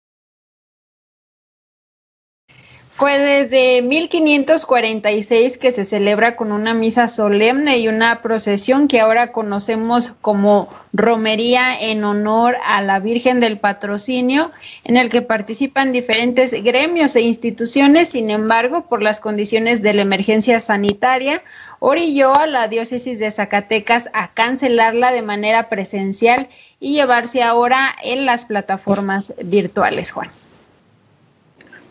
Fue 2.91 3.17
desde 3.17 3.81
1546 4.29 5.57
que 5.57 5.71
se 5.71 5.85
celebra 5.85 6.35
con 6.35 6.51
una 6.51 6.75
misa 6.75 7.07
solemne 7.07 7.79
y 7.79 7.87
una 7.87 8.21
procesión 8.21 8.87
que 8.87 8.99
ahora 8.99 9.31
conocemos 9.31 10.13
como 10.21 10.69
romería 10.93 11.73
en 11.79 12.03
honor 12.03 12.55
a 12.63 12.83
la 12.83 12.99
Virgen 12.99 13.39
del 13.39 13.57
Patrocinio, 13.57 14.51
en 14.83 14.97
el 14.97 15.09
que 15.09 15.23
participan 15.23 15.91
diferentes 15.91 16.51
gremios 16.63 17.15
e 17.15 17.21
instituciones. 17.21 18.09
Sin 18.09 18.29
embargo, 18.29 18.85
por 18.87 19.01
las 19.01 19.19
condiciones 19.19 19.81
de 19.81 19.93
la 19.93 20.03
emergencia 20.03 20.59
sanitaria, 20.59 21.41
orilló 21.79 22.35
a 22.35 22.45
la 22.45 22.67
diócesis 22.67 23.17
de 23.17 23.31
Zacatecas 23.31 24.11
a 24.13 24.31
cancelarla 24.33 25.11
de 25.11 25.23
manera 25.23 25.69
presencial 25.69 26.49
y 26.79 26.93
llevarse 26.93 27.41
ahora 27.41 27.95
en 28.03 28.27
las 28.27 28.45
plataformas 28.45 29.33
virtuales, 29.43 30.11
Juan. 30.11 30.29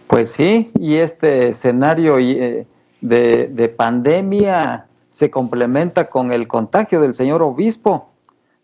Pues 0.09 0.33
sí, 0.33 0.71
y 0.79 0.97
este 0.97 1.49
escenario 1.49 2.19
eh, 2.19 2.67
de, 3.03 3.75
pandemia 3.77 4.87
se 5.11 5.31
complementa 5.31 6.09
con 6.09 6.33
el 6.33 6.49
contagio 6.49 7.03
del 7.03 7.15
señor 7.15 7.43
obispo, 7.43 8.09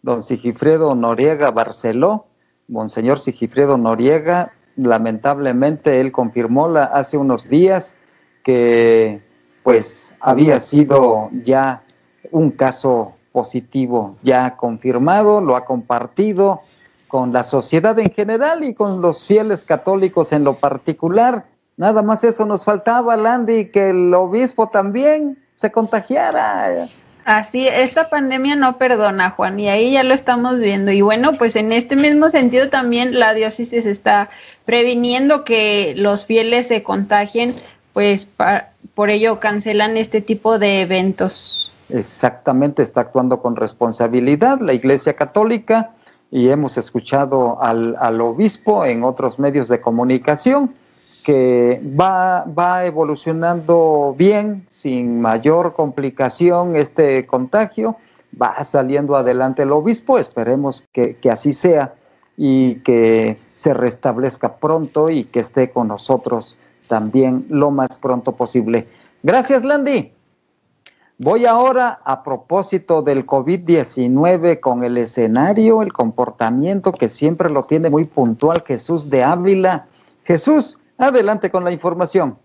don 0.01 0.23
Sigifredo 0.23 0.95
Noriega 0.95 1.51
Barceló. 1.51 2.27
Monseñor 2.67 3.21
Sigifredo 3.21 3.77
Noriega, 3.77 4.53
lamentablemente 4.77 6.01
él 6.01 6.13
confirmó 6.13 6.67
la, 6.67 6.85
hace 6.85 7.19
unos 7.19 7.47
días 7.47 7.95
que 8.43 9.21
pues 9.63 10.17
había 10.21 10.59
sido 10.61 11.29
ya 11.45 11.83
un 12.31 12.53
caso 12.53 13.13
positivo 13.33 14.17
ya 14.23 14.57
confirmado, 14.57 15.43
lo 15.43 15.57
ha 15.57 15.67
compartido, 15.67 16.63
con 17.09 17.33
la 17.33 17.43
sociedad 17.43 17.99
en 17.99 18.11
general 18.11 18.65
y 18.65 18.75
con 18.75 19.01
los 19.01 19.25
fieles 19.25 19.65
católicos 19.65 20.33
en 20.33 20.45
lo 20.45 20.55
particular. 20.55 21.45
Nada 21.77 22.03
más 22.03 22.25
eso 22.25 22.45
nos 22.45 22.65
faltaba, 22.65 23.17
Landy, 23.17 23.67
que 23.67 23.91
el 23.91 24.15
obispo 24.15 24.69
también 24.69 25.39
se 25.57 25.71
contagiara. 25.71 26.87
Así, 27.25 27.67
esta 27.67 28.11
pandemia 28.11 28.55
no 28.55 28.77
perdona, 28.77 29.31
Juan, 29.31 29.59
y 29.59 29.69
ahí 29.69 29.93
ya 29.93 30.05
lo 30.05 30.13
estamos 30.13 30.61
viendo. 30.61 30.93
Y 30.93 31.01
bueno, 31.01 31.33
pues 31.33 31.57
en 31.57 31.73
este 31.73 31.97
mismo 31.97 32.29
sentido 32.29 32.69
también 32.69 33.19
la 33.19 33.33
diócesis 33.33 33.87
está 33.87 34.29
previniendo 34.67 35.43
que 35.43 35.95
los 35.97 36.27
fieles 36.27 36.69
se 36.69 36.83
contagien, 36.83 37.55
pues 37.95 38.29
por 38.95 39.11
ello 39.11 39.41
cancelan 39.41 39.97
este 39.97 40.21
tipo 40.21 40.59
de 40.59 40.83
eventos. 40.83 41.73
Exactamente, 41.89 42.83
está 42.83 43.01
actuando 43.03 43.41
con 43.41 43.57
responsabilidad 43.57 44.61
la 44.61 44.73
Iglesia 44.75 45.15
Católica 45.15 45.91
y 46.35 46.49
hemos 46.49 46.77
escuchado 46.79 47.63
al, 47.63 47.95
al 47.97 48.21
obispo 48.21 48.85
en 48.85 49.05
otros 49.05 49.39
medios 49.39 49.69
de 49.69 49.81
comunicación 49.81 50.75
que 51.25 51.81
va, 51.99 52.43
va 52.43 52.85
evolucionando 52.85 54.17
bien, 54.19 54.65
sin 54.69 55.21
mayor 55.21 55.75
complicación 55.75 56.75
este 56.75 57.25
contagio, 57.25 57.95
va 58.41 58.65
saliendo 58.65 59.15
adelante 59.15 59.63
el 59.63 59.71
obispo, 59.71 60.19
esperemos 60.19 60.85
que, 60.93 61.15
que 61.19 61.31
así 61.31 61.53
sea 61.53 61.95
y 62.37 62.81
que 62.81 63.39
se 63.55 63.73
restablezca 63.73 64.57
pronto 64.57 65.11
y 65.11 65.27
que 65.27 65.39
esté 65.39 65.71
con 65.71 65.87
nosotros 65.87 66.59
también 66.89 67.47
lo 67.49 67.71
más 67.71 67.97
pronto 67.97 68.33
posible. 68.33 68.89
Gracias, 69.23 69.63
Landy. 69.63 70.11
Voy 71.19 71.47
ahora 71.47 72.01
a 72.05 72.25
propósito 72.25 73.03
del 73.03 73.25
COVID-19 73.25 74.61
con 74.61 74.83
el 74.83 74.97
escenario, 74.99 75.83
el 75.83 75.93
comportamiento 75.93 76.93
que 76.93 77.09
siempre 77.09 77.51
lo 77.51 77.63
tiene 77.63 77.89
muy 77.89 78.05
puntual 78.05 78.65
Jesús 78.67 79.11
de 79.11 79.23
Ávila. 79.23 79.87
Jesús, 80.25 80.79
Adelante 80.99 81.51
con 81.51 81.65
la 81.65 81.73
información. 81.73 82.39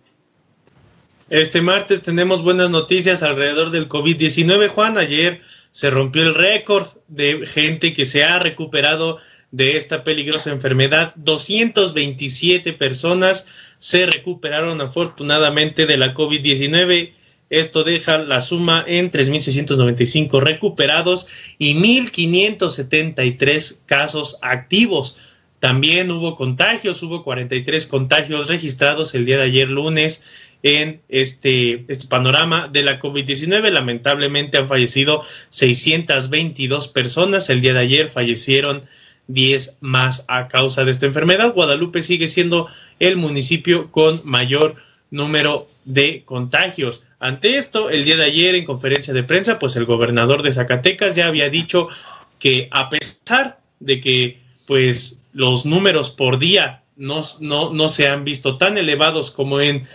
Este 1.30 1.62
martes 1.62 2.02
tenemos 2.02 2.44
buenas 2.44 2.72
noticias 2.72 3.22
alrededor 3.22 3.70
del 3.70 3.88
COVID-19. 3.88 4.70
Juan, 4.70 4.98
ayer 4.98 5.42
se 5.72 5.92
rompió 5.92 6.24
el 6.24 6.34
récord 6.34 6.88
de 7.08 7.46
gente 7.46 7.94
que 7.94 8.06
se 8.06 8.24
ha 8.24 8.40
recuperado 8.40 9.20
de 9.52 9.78
esta 9.78 10.04
peligrosa 10.04 10.50
enfermedad. 10.50 11.14
227 11.18 12.74
personas 12.74 13.48
se 13.78 14.08
recuperaron 14.08 14.82
afortunadamente 14.82 15.86
de 15.86 15.98
la 15.98 16.16
COVID-19. 16.16 17.14
Esto 17.50 17.84
deja 17.84 18.20
la 18.20 18.42
suma 18.42 18.84
en 18.88 19.12
3.695 19.12 20.42
recuperados 20.42 21.28
y 21.58 21.76
1.573 21.76 23.80
casos 23.86 24.38
activos. 24.42 25.20
También 25.60 26.12
hubo 26.12 26.36
contagios, 26.36 27.02
hubo 27.04 27.24
43 27.24 27.88
contagios 27.88 28.48
registrados 28.48 29.16
el 29.16 29.26
día 29.26 29.38
de 29.38 29.44
ayer 29.44 29.70
lunes 29.70 30.24
en 30.64 31.02
este, 31.10 31.86
este 31.88 32.08
panorama 32.08 32.70
de 32.72 32.84
la 32.84 33.00
COVID-19. 33.00 33.70
Lamentablemente 33.70 34.58
han 34.58 34.68
fallecido 34.68 35.24
622 35.50 36.88
personas. 36.88 37.50
El 37.50 37.62
día 37.62 37.74
de 37.74 37.80
ayer 37.80 38.10
fallecieron 38.10 38.84
10 39.28 39.78
más 39.80 40.26
a 40.28 40.48
causa 40.48 40.86
de 40.86 40.92
esta 40.92 41.06
enfermedad. 41.06 41.54
Guadalupe 41.54 42.02
sigue 42.02 42.28
siendo 42.28 42.68
el 43.00 43.18
municipio 43.18 43.92
con 43.92 44.22
mayor 44.24 44.76
número 45.12 45.68
de 45.86 46.24
contagios. 46.26 47.04
Ante 47.20 47.58
esto, 47.58 47.90
el 47.90 48.06
día 48.06 48.18
de 48.18 48.26
ayer 48.26 48.56
en 48.56 48.66
conferencia 48.66 49.14
de 49.14 49.24
prensa, 49.24 49.60
pues 49.60 49.76
el 49.76 49.86
gobernador 49.86 50.44
de 50.44 50.52
Zacatecas 50.52 51.16
ya 51.16 51.28
había 51.28 51.50
dicho 51.50 51.90
que 52.38 52.68
a 52.72 52.90
pesar 52.90 53.60
de 53.80 54.00
que 54.00 54.40
pues 54.68 55.24
los 55.34 55.66
números 55.66 56.10
por 56.10 56.38
día 56.38 56.84
no, 56.96 57.22
no, 57.40 57.74
no, 57.74 57.90
se 57.90 58.08
han 58.08 58.26
visto 58.26 58.58
tan 58.58 58.78
elevados 58.78 59.32
como 59.32 59.62
en, 59.62 59.88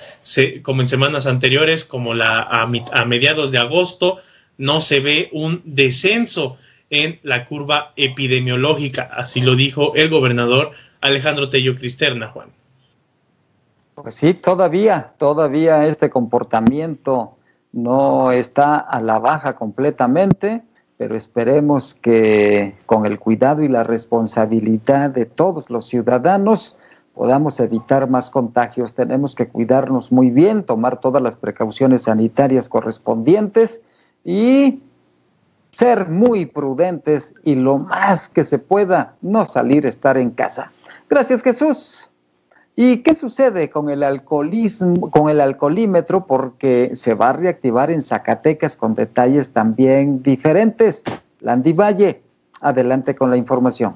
como 0.63 0.81
en 0.81 0.89
semanas 0.89 1.27
anteriores, 1.27 1.85
como 1.85 2.15
la, 2.15 2.41
a, 2.41 3.05
mediados 3.05 3.53
de 3.53 3.59
agosto, 3.59 4.19
no 4.57 4.81
se 4.81 5.01
ve 5.01 5.29
un 5.33 5.61
descenso 5.65 6.57
en 6.91 7.21
la 7.23 7.45
curva 7.45 7.93
epidemiológica, 7.97 9.03
así 9.13 9.43
lo 9.43 9.55
dijo 9.55 9.93
el 9.97 10.09
gobernador 10.09 10.73
Alejandro 11.01 11.51
Tello 11.51 11.75
Cristerna, 11.75 12.29
Juan. 12.29 12.49
Pues 13.95 14.15
sí, 14.17 14.35
todavía, 14.35 15.13
todavía 15.19 15.87
este 15.87 16.11
comportamiento 16.11 17.37
no 17.73 18.33
está 18.33 18.77
a 18.77 19.01
la 19.01 19.19
baja 19.19 19.55
completamente 19.55 20.63
pero 20.97 21.17
esperemos 21.17 21.95
que 21.95 22.77
con 22.87 23.07
el 23.07 23.19
cuidado 23.19 23.63
y 23.63 23.69
la 23.69 23.83
responsabilidad 23.83 25.11
de 25.11 25.27
todos 25.27 25.71
los 25.71 25.87
ciudadanos 25.87 26.77
podamos 27.15 27.59
evitar 27.61 28.09
más 28.09 28.31
contagios. 28.31 28.95
Tenemos 28.95 29.35
que 29.35 29.49
cuidarnos 29.49 30.13
muy 30.13 30.31
bien, 30.31 30.65
tomar 30.65 31.01
todas 31.01 31.23
las 31.23 31.37
precauciones 31.37 32.03
sanitarias 32.03 32.69
correspondientes 32.69 33.81
y 34.25 34.83
ser 35.71 36.09
muy 36.09 36.47
prudentes 36.47 37.35
y 37.43 37.57
lo 37.57 37.79
más 37.79 38.29
que 38.29 38.45
se 38.45 38.59
pueda 38.59 39.17
no 39.21 39.47
salir, 39.47 39.87
estar 39.87 40.17
en 40.17 40.31
casa. 40.31 40.73
Gracias 41.09 41.43
Jesús. 41.43 42.09
¿Y 42.77 42.99
qué 42.99 43.15
sucede 43.15 43.71
con 43.71 43.89
el 43.89 44.03
alcoholismo, 44.03 45.11
con 45.11 45.29
el 45.29 45.41
alcoholímetro? 45.41 46.27
Porque 46.27 46.97
se 46.97 47.15
va 47.15 47.29
a 47.29 47.33
reactivar 47.33 47.91
en 47.91 48.03
Zacatecas 48.03 48.77
con 48.77 48.97
detalles 48.97 49.51
también 49.51 50.23
diferentes. 50.25 51.05
Landy 51.41 51.73
Valle, 51.73 52.23
adelante 52.61 53.15
con 53.15 53.31
la 53.31 53.37
información. 53.37 53.95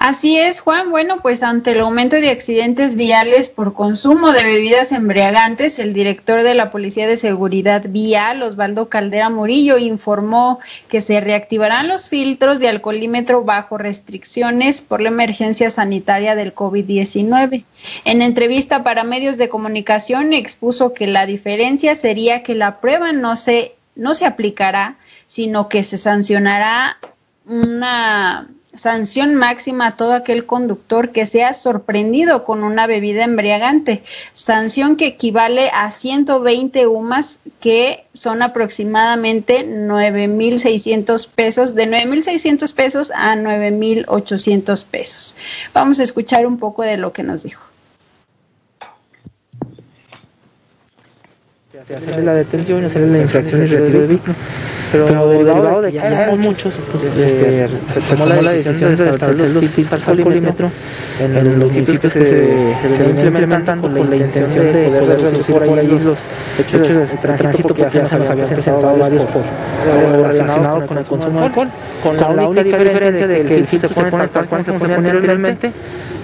Así 0.00 0.38
es, 0.38 0.60
Juan. 0.60 0.88
Bueno, 0.88 1.20
pues 1.20 1.42
ante 1.42 1.72
el 1.72 1.80
aumento 1.80 2.16
de 2.16 2.30
accidentes 2.30 2.96
viales 2.96 3.50
por 3.50 3.74
consumo 3.74 4.32
de 4.32 4.42
bebidas 4.42 4.92
embriagantes, 4.92 5.78
el 5.78 5.92
director 5.92 6.42
de 6.42 6.54
la 6.54 6.70
Policía 6.70 7.06
de 7.06 7.18
Seguridad 7.18 7.84
Vial, 7.86 8.42
Osvaldo 8.42 8.88
Caldera 8.88 9.28
Murillo, 9.28 9.76
informó 9.76 10.58
que 10.88 11.02
se 11.02 11.20
reactivarán 11.20 11.88
los 11.88 12.08
filtros 12.08 12.60
de 12.60 12.68
alcoholímetro 12.68 13.44
bajo 13.44 13.76
restricciones 13.76 14.80
por 14.80 15.02
la 15.02 15.10
emergencia 15.10 15.68
sanitaria 15.68 16.34
del 16.34 16.54
COVID-19. 16.54 17.66
En 18.06 18.22
entrevista 18.22 18.82
para 18.82 19.04
medios 19.04 19.36
de 19.36 19.50
comunicación 19.50 20.32
expuso 20.32 20.94
que 20.94 21.08
la 21.08 21.26
diferencia 21.26 21.94
sería 21.94 22.42
que 22.42 22.54
la 22.54 22.80
prueba 22.80 23.12
no 23.12 23.36
se, 23.36 23.74
no 23.96 24.14
se 24.14 24.24
aplicará, 24.24 24.96
sino 25.26 25.68
que 25.68 25.82
se 25.82 25.98
sancionará 25.98 26.96
una 27.44 28.48
sanción 28.74 29.34
máxima 29.34 29.88
a 29.88 29.96
todo 29.96 30.12
aquel 30.12 30.46
conductor 30.46 31.10
que 31.10 31.26
sea 31.26 31.52
sorprendido 31.52 32.44
con 32.44 32.62
una 32.62 32.86
bebida 32.86 33.24
embriagante, 33.24 34.02
sanción 34.32 34.96
que 34.96 35.06
equivale 35.06 35.70
a 35.74 35.90
120 35.90 36.86
UMAS 36.86 37.40
que 37.60 38.04
son 38.12 38.42
aproximadamente 38.42 39.66
9.600 39.66 41.28
pesos, 41.28 41.74
de 41.74 41.86
9.600 41.86 42.74
pesos 42.74 43.10
a 43.14 43.34
9.800 43.36 44.84
pesos. 44.84 45.36
Vamos 45.74 46.00
a 46.00 46.02
escuchar 46.02 46.46
un 46.46 46.58
poco 46.58 46.82
de 46.82 46.96
lo 46.96 47.12
que 47.12 47.22
nos 47.22 47.42
dijo. 47.42 47.62
la 52.22 52.34
detención, 52.34 52.84
de. 52.84 54.20
Pero, 54.92 55.28
derivado 55.28 55.82
de 55.82 55.92
que 55.92 56.00
hay 56.00 56.36
muchos, 56.36 56.78
este, 57.16 57.68
se, 57.68 58.00
tomó 58.00 58.26
la 58.26 58.52
decisión 58.52 58.96
de 58.96 59.10
establecer 59.10 59.50
los 59.50 59.64
filtros 59.66 60.08
al 60.08 60.18
alcoholímetro 60.18 60.70
en, 61.20 61.58
los 61.60 61.72
municipios 61.72 62.12
que 62.12 62.24
se, 62.24 62.94
se 62.96 63.04
implementando 63.04 63.88
con 63.88 64.10
la 64.10 64.16
intención 64.16 64.72
de 64.72 64.88
poder 64.88 65.20
reducir 65.20 65.56
por 65.56 65.78
ahí 65.78 65.86
los 65.86 66.18
hechos 66.58 66.88
de 66.88 67.06
tránsito 67.18 67.68
porque 67.68 67.82
ya 67.82 68.06
se 68.06 68.18
nos 68.18 68.28
habían 68.28 68.48
presentado 68.48 68.96
varios 68.96 69.26
por 69.26 69.42
relacionados 70.12 70.84
con 70.84 70.98
el 70.98 71.04
consumo 71.04 71.40
de 71.40 71.46
alcohol, 71.46 71.68
con 72.02 72.16
la 72.16 72.48
única 72.48 72.64
diferencia 72.64 73.26
de 73.26 73.44
que 73.44 73.56
el 73.56 73.66
filtro 73.66 73.88
se 73.88 74.04
pone 74.04 74.28
tal 74.28 74.46
cual 74.46 74.64
se 74.64 74.72
ponía 74.72 74.96
anteriormente 74.96 75.72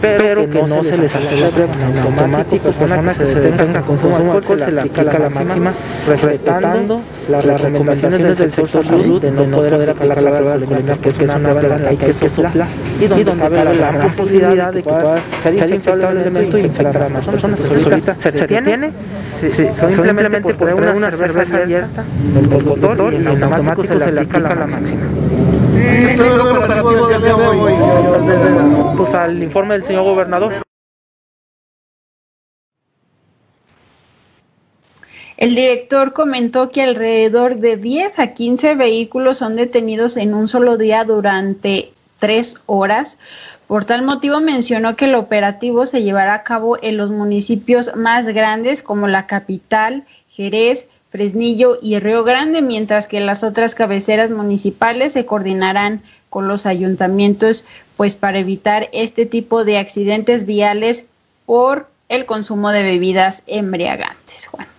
pero 0.01 0.49
que 0.49 0.63
no 0.63 0.85
se 0.85 0.99
les 0.99 1.13
prueba 1.13 1.75
en 1.75 1.99
automático, 1.99 2.71
persona 2.71 3.15
que 3.15 3.27
se 3.27 3.41
detenga 3.41 3.83
con 3.83 3.97
consumo 3.97 4.19
de 4.19 4.39
alcohol 4.39 4.61
se 4.61 4.73
le 4.73 4.81
aplica 4.81 5.03
la 5.19 5.31
máxima 5.31 5.73
respetando 6.07 7.03
las 7.29 7.45
recomendaciones 7.45 8.39
del 8.39 8.53
sector 8.57 8.87
salud 8.87 9.21
de 9.21 9.31
no 9.31 9.45
poder 9.45 9.75
aplicar 9.75 10.07
la 10.07 10.15
prueba 10.15 10.41
de 10.41 10.53
alcoholemia 10.53 10.97
que 10.97 11.09
es 11.11 11.19
una 11.19 11.39
prueba 11.39 11.77
que 11.79 11.87
hay 11.87 11.97
que 11.97 12.29
soplar 12.29 12.69
y 13.01 13.07
donde 13.07 13.43
cabe 13.43 13.65
la 13.65 13.93
gran 13.93 14.13
posibilidad 14.13 14.73
de 14.73 14.83
que 14.83 14.89
puedas 14.89 15.21
ser 15.43 15.55
infectado 15.55 16.11
el 16.11 16.17
elemento 16.19 16.59
y 16.59 16.63
infectar 16.63 17.03
a 17.03 17.09
más 17.09 17.27
personas. 17.27 17.61
Ahorita 17.61 18.17
se 18.19 18.33
detiene, 18.33 18.93
son 19.77 19.93
simplemente 19.93 20.55
por 20.55 20.75
una 20.75 21.11
cerveza 21.11 21.57
abierta, 21.57 22.05
el 22.37 22.49
motor 22.49 23.13
y 23.13 23.17
en 23.17 23.29
automático 23.29 23.85
se 23.85 24.13
le 24.13 24.21
aplica 24.21 24.39
la 24.39 24.67
máxima. 24.67 25.03
Pues 28.97 29.15
al 29.15 29.43
informe 29.43 29.75
del 29.75 29.85
señor 29.85 30.05
gobernador. 30.05 30.66
El 35.37 35.55
director 35.55 36.15
comentó 36.15 36.71
que 36.71 36.83
alrededor 36.83 37.57
de 37.57 37.77
10 37.77 38.19
a 38.19 38.33
15 38.33 38.75
vehículos 38.75 39.39
son 39.39 39.57
detenidos 39.57 40.17
en 40.17 40.35
un 40.35 40.49
solo 40.49 40.79
día 40.79 41.05
durante 41.05 41.93
tres 42.19 42.57
horas. 42.65 43.19
Por 43.67 43.85
tal 43.85 44.03
motivo 44.03 44.41
mencionó 44.41 44.97
que 44.97 45.05
el 45.05 45.15
operativo 45.15 45.85
se 45.85 46.03
llevará 46.03 46.35
a 46.35 46.43
cabo 46.43 46.79
en 46.81 46.97
los 46.97 47.11
municipios 47.11 47.95
más 47.95 48.27
grandes 48.29 48.83
como 48.83 49.09
la 49.09 49.27
capital, 49.27 50.05
Jerez, 50.31 50.89
Fresnillo 51.11 51.77
y 51.83 51.99
Río 51.99 52.25
Grande, 52.25 52.63
mientras 52.63 53.07
que 53.07 53.21
las 53.21 53.45
otras 53.45 53.75
cabeceras 53.75 54.31
municipales 54.31 55.13
se 55.13 55.27
coordinarán 55.27 56.03
con 56.31 56.49
los 56.49 56.65
ayuntamientos, 56.65 57.65
pues 57.97 58.17
para 58.17 58.39
evitar 58.39 58.89
este 58.93 59.27
tipo 59.27 59.65
de 59.65 59.79
accidentes 59.79 60.47
viales 60.47 61.07
por 61.45 61.89
el 62.09 62.25
consumo 62.25 62.71
de 62.71 62.83
bebidas 62.83 63.43
embriagantes, 63.47 64.47
Juan. 64.47 64.76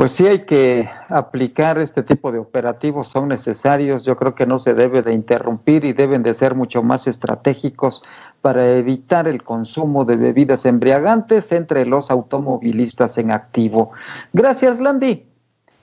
Pues 0.00 0.12
sí 0.12 0.26
hay 0.26 0.46
que 0.46 0.88
aplicar 1.10 1.78
este 1.78 2.02
tipo 2.02 2.32
de 2.32 2.38
operativos, 2.38 3.08
son 3.08 3.28
necesarios, 3.28 4.02
yo 4.02 4.16
creo 4.16 4.34
que 4.34 4.46
no 4.46 4.58
se 4.58 4.72
debe 4.72 5.02
de 5.02 5.12
interrumpir 5.12 5.84
y 5.84 5.92
deben 5.92 6.22
de 6.22 6.32
ser 6.32 6.54
mucho 6.54 6.82
más 6.82 7.06
estratégicos 7.06 8.02
para 8.40 8.66
evitar 8.78 9.28
el 9.28 9.42
consumo 9.42 10.06
de 10.06 10.16
bebidas 10.16 10.64
embriagantes 10.64 11.52
entre 11.52 11.84
los 11.84 12.10
automovilistas 12.10 13.18
en 13.18 13.30
activo. 13.30 13.90
Gracias, 14.32 14.80
Landy. 14.80 15.26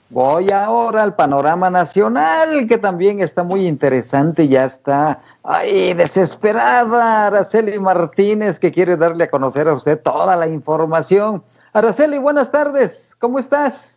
Voy 0.10 0.50
ahora 0.50 1.04
al 1.04 1.14
panorama 1.14 1.70
nacional, 1.70 2.66
que 2.66 2.80
también 2.80 3.22
está 3.22 3.44
muy 3.44 3.68
interesante, 3.68 4.48
ya 4.48 4.66
está 4.66 5.22
ahí 5.44 5.94
desesperada 5.94 7.28
Araceli 7.28 7.78
Martínez, 7.78 8.60
que 8.60 8.72
quiere 8.72 8.98
darle 8.98 9.26
a 9.26 9.30
conocer 9.30 9.68
a 9.68 9.76
usted 9.76 10.02
toda 10.02 10.36
la 10.36 10.48
información. 10.48 11.44
Araceli, 11.72 12.18
buenas 12.18 12.50
tardes, 12.50 13.16
¿cómo 13.20 13.38
estás? 13.38 13.94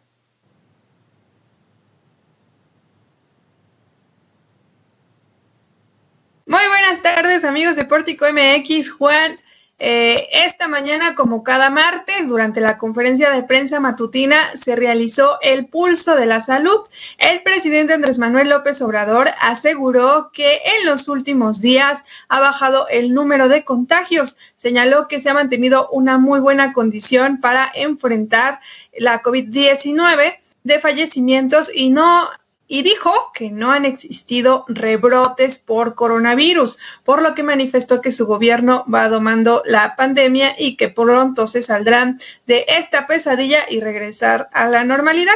Muy 6.51 6.67
buenas 6.91 7.15
tardes, 7.15 7.45
amigos 7.45 7.77
de 7.77 7.85
Pórtico 7.85 8.27
MX. 8.33 8.91
Juan, 8.91 9.39
eh, 9.79 10.27
esta 10.33 10.67
mañana, 10.67 11.15
como 11.15 11.45
cada 11.45 11.71
martes, 11.71 12.29
durante 12.29 12.61
la 12.61 12.79
conferencia 12.79 13.31
de 13.31 13.45
prensa 13.45 13.79
matutina, 13.79 14.57
se 14.57 14.75
realizó 14.75 15.39
el 15.41 15.69
pulso 15.69 16.17
de 16.17 16.27
la 16.27 16.41
salud. 16.41 16.81
El 17.19 17.45
presidente 17.45 17.93
Andrés 17.95 18.19
Manuel 18.19 18.49
López 18.49 18.83
Obrador 18.83 19.31
aseguró 19.41 20.33
que 20.33 20.63
en 20.65 20.87
los 20.87 21.07
últimos 21.07 21.61
días 21.61 22.03
ha 22.29 22.41
bajado 22.41 22.89
el 22.89 23.15
número 23.15 23.49
de 23.49 23.63
contagios. 23.63 24.37
Señaló 24.57 25.07
que 25.07 25.21
se 25.21 25.31
ha 25.31 25.35
mantenido 25.35 25.89
una 25.91 26.19
muy 26.19 26.41
buena 26.41 26.73
condición 26.73 27.41
para 27.41 27.71
enfrentar 27.73 28.59
la 28.99 29.23
COVID-19 29.23 30.39
de 30.65 30.81
fallecimientos 30.81 31.71
y 31.73 31.91
no 31.91 32.29
y 32.73 32.83
dijo 32.83 33.33
que 33.35 33.51
no 33.51 33.73
han 33.73 33.85
existido 33.85 34.65
rebrotes 34.69 35.59
por 35.59 35.97
coronavirus, 35.97 36.79
por 37.03 37.21
lo 37.21 37.35
que 37.35 37.43
manifestó 37.43 38.01
que 38.01 38.13
su 38.13 38.27
gobierno 38.27 38.85
va 38.87 39.09
domando 39.09 39.65
la 39.67 39.97
pandemia 39.97 40.55
y 40.57 40.77
que 40.77 40.89
pronto 40.89 41.49
se 41.49 41.63
saldrán 41.63 42.21
de 42.47 42.65
esta 42.69 43.09
pesadilla 43.09 43.65
y 43.69 43.81
regresar 43.81 44.49
a 44.53 44.69
la 44.69 44.85
normalidad. 44.85 45.35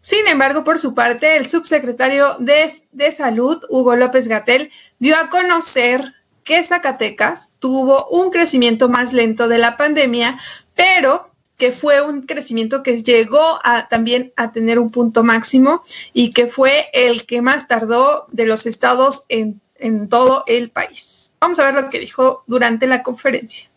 Sin 0.00 0.26
embargo, 0.28 0.64
por 0.64 0.78
su 0.78 0.94
parte, 0.94 1.36
el 1.36 1.50
subsecretario 1.50 2.36
de, 2.38 2.72
de 2.90 3.12
Salud, 3.12 3.62
Hugo 3.68 3.94
López 3.96 4.26
Gatel, 4.26 4.72
dio 4.98 5.18
a 5.18 5.28
conocer 5.28 6.14
que 6.42 6.64
Zacatecas 6.64 7.52
tuvo 7.58 8.06
un 8.06 8.30
crecimiento 8.30 8.88
más 8.88 9.12
lento 9.12 9.46
de 9.46 9.58
la 9.58 9.76
pandemia, 9.76 10.40
pero 10.74 11.29
que 11.60 11.72
fue 11.72 12.00
un 12.00 12.22
crecimiento 12.22 12.82
que 12.82 13.02
llegó 13.02 13.58
a, 13.62 13.86
también 13.88 14.32
a 14.34 14.50
tener 14.50 14.78
un 14.78 14.90
punto 14.90 15.22
máximo 15.22 15.82
y 16.14 16.30
que 16.30 16.46
fue 16.46 16.86
el 16.94 17.26
que 17.26 17.42
más 17.42 17.68
tardó 17.68 18.26
de 18.32 18.46
los 18.46 18.64
estados 18.64 19.24
en, 19.28 19.60
en 19.76 20.08
todo 20.08 20.42
el 20.46 20.70
país. 20.70 21.34
Vamos 21.38 21.58
a 21.58 21.66
ver 21.66 21.74
lo 21.74 21.90
que 21.90 22.00
dijo 22.00 22.44
durante 22.46 22.86
la 22.86 23.02
conferencia. 23.02 23.68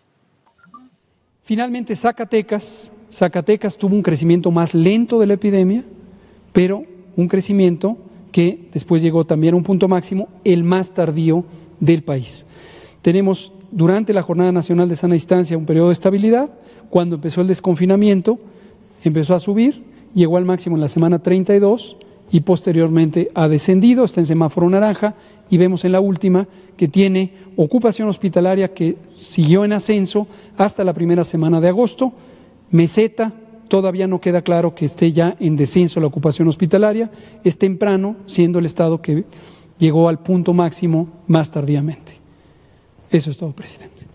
Finalmente, 1.44 1.94
Zacatecas, 1.96 2.94
Zacatecas 3.12 3.76
tuvo 3.76 3.96
un 3.96 4.02
crecimiento 4.02 4.50
más 4.50 4.74
lento 4.74 5.20
de 5.20 5.28
la 5.28 5.34
epidemia, 5.34 5.84
pero 6.54 6.86
un 7.18 7.28
crecimiento 7.28 7.98
que 8.32 8.70
después 8.72 9.02
llegó 9.02 9.26
también 9.26 9.56
a 9.56 9.58
un 9.58 9.64
punto 9.64 9.90
máximo, 9.90 10.30
el 10.46 10.64
más 10.64 10.94
tardío 10.94 11.44
del 11.82 12.02
país. 12.02 12.46
Tenemos 13.02 13.52
durante 13.72 14.14
la 14.14 14.22
Jornada 14.22 14.54
Nacional 14.54 14.88
de 14.88 14.96
Sana 14.96 15.16
Distancia 15.16 15.58
un 15.58 15.66
periodo 15.66 15.88
de 15.88 15.94
estabilidad, 15.94 16.50
cuando 16.94 17.16
empezó 17.16 17.42
el 17.42 17.48
desconfinamiento, 17.48 18.38
empezó 19.04 19.34
a 19.34 19.40
subir, 19.40 19.82
llegó 20.14 20.38
al 20.38 20.46
máximo 20.46 20.76
en 20.76 20.82
la 20.82 20.88
semana 20.88 21.18
32 21.18 21.98
y 22.32 22.42
posteriormente 22.42 23.32
ha 23.34 23.48
descendido, 23.48 24.06
está 24.06 24.20
en 24.20 24.28
semáforo 24.28 24.70
naranja 24.70 25.16
y 25.50 25.58
vemos 25.58 25.86
en 25.86 25.92
la 25.94 26.00
última 26.00 26.48
que 26.78 26.88
tiene 26.88 27.34
ocupación 27.56 28.10
hospitalaria 28.10 28.76
que 28.76 28.96
siguió 29.16 29.66
en 29.66 29.74
ascenso 29.74 30.28
hasta 30.56 30.84
la 30.84 30.94
primera 30.94 31.24
semana 31.24 31.60
de 31.60 31.70
agosto, 31.70 32.14
meseta, 32.70 33.34
todavía 33.70 34.06
no 34.06 34.22
queda 34.22 34.44
claro 34.44 34.76
que 34.76 34.86
esté 34.86 35.12
ya 35.12 35.36
en 35.40 35.56
descenso 35.56 36.00
la 36.00 36.06
ocupación 36.06 36.48
hospitalaria, 36.48 37.10
es 37.44 37.58
temprano, 37.58 38.18
siendo 38.28 38.60
el 38.60 38.68
estado 38.68 39.02
que 39.02 39.26
llegó 39.80 40.10
al 40.10 40.20
punto 40.20 40.54
máximo 40.54 41.08
más 41.26 41.50
tardíamente. 41.50 42.20
Eso 43.10 43.32
es 43.32 43.38
todo, 43.38 43.52
presidente. 43.52 44.13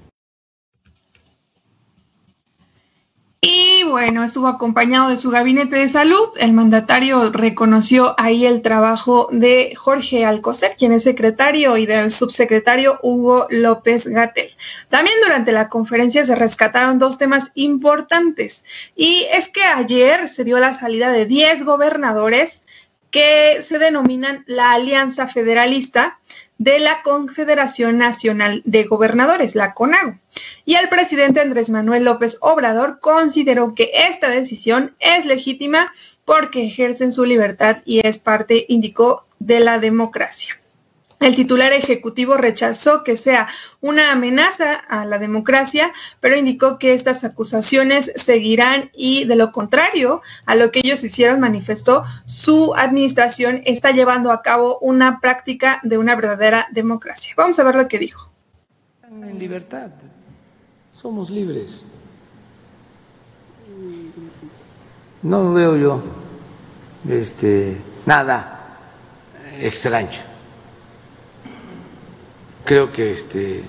Y 3.41 3.85
bueno, 3.85 4.25
estuvo 4.25 4.49
acompañado 4.49 5.11
de 5.11 5.19
su 5.19 5.31
gabinete 5.31 5.77
de 5.77 5.89
salud. 5.89 6.29
El 6.41 6.55
mandatario 6.55 7.31
reconoció 7.31 8.17
ahí 8.19 8.47
el 8.47 8.63
trabajo 8.63 9.29
de 9.31 9.75
Jorge 9.77 10.25
Alcocer, 10.25 10.75
quien 10.77 10.91
es 10.91 11.05
secretario, 11.05 11.77
y 11.77 11.87
del 11.87 12.11
subsecretario 12.11 12.99
Hugo 13.01 13.47
López 13.51 14.09
Gatel. 14.09 14.51
También 14.89 15.15
durante 15.23 15.53
la 15.53 15.69
conferencia 15.69 16.25
se 16.27 16.35
rescataron 16.35 16.99
dos 16.99 17.17
temas 17.17 17.53
importantes. 17.55 18.65
Y 18.97 19.27
es 19.33 19.49
que 19.49 19.63
ayer 19.63 20.29
se 20.29 20.43
dio 20.43 20.59
la 20.59 20.73
salida 20.73 21.13
de 21.13 21.27
10 21.27 21.65
gobernadores 21.65 22.63
que 23.13 23.59
se 23.63 23.79
denominan 23.79 24.45
la 24.47 24.73
Alianza 24.73 25.29
Federalista 25.29 26.19
de 26.59 26.81
la 26.81 27.03
Confederación 27.03 27.99
Nacional 27.99 28.63
de 28.65 28.85
Gobernadores, 28.85 29.55
la 29.55 29.75
CONAGO. 29.75 30.19
Y 30.65 30.75
el 30.75 30.89
presidente 30.89 31.41
Andrés 31.41 31.71
Manuel 31.71 32.05
López 32.05 32.37
Obrador 32.41 32.99
consideró 33.01 33.75
que 33.75 33.91
esta 33.95 34.29
decisión 34.29 34.95
es 34.99 35.25
legítima 35.25 35.93
porque 36.25 36.67
ejercen 36.67 37.13
su 37.13 37.25
libertad 37.25 37.79
y 37.85 38.07
es 38.07 38.19
parte, 38.19 38.67
indicó, 38.69 39.25
de 39.39 39.61
la 39.61 39.79
democracia. 39.79 40.58
El 41.21 41.35
titular 41.35 41.73
ejecutivo 41.73 42.37
rechazó 42.37 43.03
que 43.03 43.17
sea 43.17 43.49
una 43.81 44.13
amenaza 44.13 44.75
a 44.75 45.05
la 45.05 45.19
democracia, 45.19 45.93
pero 46.21 46.37
indicó 46.37 46.79
que 46.79 46.93
estas 46.93 47.25
acusaciones 47.25 48.13
seguirán 48.15 48.91
y 48.95 49.25
de 49.25 49.35
lo 49.35 49.51
contrario 49.51 50.23
a 50.47 50.55
lo 50.55 50.71
que 50.71 50.81
ellos 50.85 51.03
hicieron 51.03 51.41
manifestó, 51.41 52.05
su 52.25 52.73
administración 52.77 53.63
está 53.65 53.91
llevando 53.91 54.31
a 54.31 54.43
cabo 54.43 54.79
una 54.81 55.21
práctica 55.21 55.81
de 55.83 55.99
una 55.99 56.15
verdadera 56.15 56.69
democracia. 56.71 57.35
Vamos 57.37 57.59
a 57.59 57.65
ver 57.65 57.75
lo 57.75 57.89
que 57.89 57.99
dijo. 57.99 58.31
En 59.11 59.39
libertad, 59.41 59.91
somos 60.93 61.31
libres. 61.31 61.85
No 65.23 65.53
veo 65.53 65.77
yo 65.77 66.03
este, 67.09 67.77
nada 68.07 68.55
extraño 69.61 70.28
creo 72.69 72.93
que 72.93 73.13
este, 73.13 73.63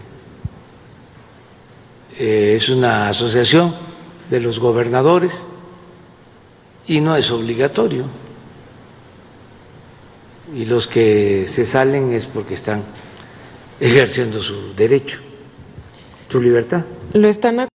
eh, 2.17 2.53
es 2.53 2.67
una 2.67 3.07
asociación 3.07 3.73
de 4.29 4.41
los 4.41 4.59
gobernadores 4.59 5.45
y 6.85 6.99
no 6.99 7.15
es 7.15 7.31
obligatorio. 7.31 8.03
Y 10.53 10.65
los 10.65 10.87
que 10.87 11.45
se 11.47 11.65
salen 11.65 12.11
es 12.11 12.25
porque 12.25 12.55
están 12.55 12.83
ejerciendo 13.79 14.43
su 14.43 14.73
derecho, 14.75 15.19
su 16.27 16.41
libertad. 16.41 16.83
Lo 17.13 17.29
están 17.29 17.68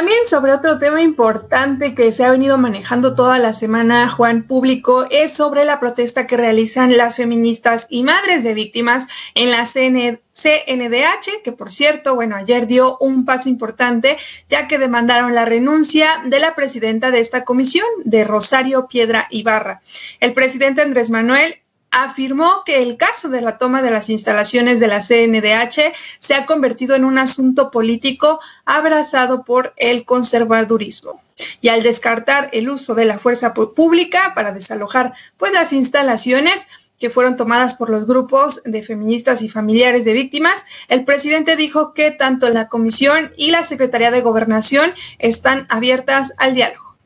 también 0.00 0.26
sobre 0.28 0.54
otro 0.54 0.78
tema 0.78 1.02
importante 1.02 1.94
que 1.94 2.10
se 2.10 2.24
ha 2.24 2.30
venido 2.30 2.56
manejando 2.56 3.14
toda 3.14 3.38
la 3.38 3.52
semana, 3.52 4.08
Juan 4.08 4.44
Público, 4.44 5.04
es 5.10 5.34
sobre 5.34 5.66
la 5.66 5.78
protesta 5.78 6.26
que 6.26 6.38
realizan 6.38 6.96
las 6.96 7.16
feministas 7.16 7.86
y 7.90 8.02
madres 8.02 8.42
de 8.42 8.54
víctimas 8.54 9.06
en 9.34 9.50
la 9.50 9.66
CNDH, 9.66 11.42
que 11.44 11.52
por 11.52 11.70
cierto, 11.70 12.14
bueno, 12.14 12.34
ayer 12.34 12.66
dio 12.66 12.96
un 12.96 13.26
paso 13.26 13.50
importante, 13.50 14.16
ya 14.48 14.68
que 14.68 14.78
demandaron 14.78 15.34
la 15.34 15.44
renuncia 15.44 16.22
de 16.24 16.40
la 16.40 16.54
presidenta 16.54 17.10
de 17.10 17.20
esta 17.20 17.44
comisión, 17.44 17.84
de 18.06 18.24
Rosario 18.24 18.88
Piedra 18.88 19.26
Ibarra. 19.28 19.82
El 20.18 20.32
presidente 20.32 20.80
Andrés 20.80 21.10
Manuel 21.10 21.56
afirmó 21.90 22.62
que 22.64 22.82
el 22.82 22.96
caso 22.96 23.28
de 23.28 23.40
la 23.40 23.58
toma 23.58 23.82
de 23.82 23.90
las 23.90 24.08
instalaciones 24.08 24.80
de 24.80 24.86
la 24.86 25.00
CNDH 25.00 25.92
se 26.18 26.34
ha 26.34 26.46
convertido 26.46 26.94
en 26.94 27.04
un 27.04 27.18
asunto 27.18 27.70
político 27.70 28.40
abrazado 28.64 29.44
por 29.44 29.72
el 29.76 30.04
conservadurismo. 30.04 31.20
Y 31.60 31.68
al 31.68 31.82
descartar 31.82 32.50
el 32.52 32.68
uso 32.70 32.94
de 32.94 33.06
la 33.06 33.18
fuerza 33.18 33.54
pública 33.54 34.32
para 34.34 34.52
desalojar 34.52 35.14
pues 35.36 35.52
las 35.52 35.72
instalaciones, 35.72 36.66
que 36.98 37.10
fueron 37.10 37.36
tomadas 37.36 37.76
por 37.76 37.88
los 37.88 38.06
grupos 38.06 38.62
de 38.64 38.82
feministas 38.82 39.40
y 39.40 39.48
familiares 39.48 40.04
de 40.04 40.12
víctimas, 40.12 40.66
el 40.88 41.04
presidente 41.04 41.56
dijo 41.56 41.94
que 41.94 42.10
tanto 42.10 42.50
la 42.50 42.68
comisión 42.68 43.32
y 43.38 43.50
la 43.50 43.62
Secretaría 43.62 44.10
de 44.10 44.20
Gobernación 44.20 44.92
están 45.18 45.66
abiertas 45.70 46.34
al 46.36 46.54
diálogo. 46.54 46.98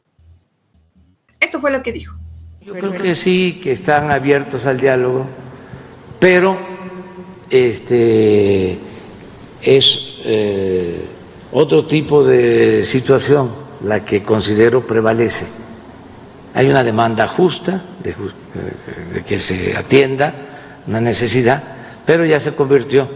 Esto 1.38 1.60
fue 1.60 1.70
lo 1.70 1.84
que 1.84 1.92
dijo. 1.92 2.23
Yo 2.66 2.72
creo 2.72 2.92
que 2.94 3.14
sí, 3.14 3.60
que 3.62 3.72
están 3.72 4.10
abiertos 4.10 4.64
al 4.64 4.80
diálogo, 4.80 5.26
pero 6.18 6.58
este 7.50 8.78
es 9.60 10.20
eh, 10.24 11.04
otro 11.52 11.84
tipo 11.84 12.24
de 12.24 12.82
situación 12.86 13.50
la 13.82 14.02
que 14.02 14.22
considero 14.22 14.86
prevalece. 14.86 15.46
Hay 16.54 16.70
una 16.70 16.82
demanda 16.82 17.28
justa 17.28 17.84
de, 18.02 18.14
de 19.12 19.22
que 19.24 19.38
se 19.38 19.76
atienda 19.76 20.34
una 20.86 21.02
necesidad, 21.02 21.62
pero 22.06 22.24
ya 22.24 22.40
se 22.40 22.54
convirtió 22.54 23.06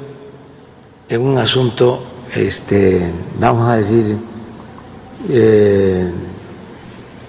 en 1.09 1.23
un 1.23 1.39
asunto, 1.39 2.05
este, 2.35 3.01
vamos 3.41 3.67
a 3.67 3.77
decir, 3.77 4.15
eh, 5.31 6.11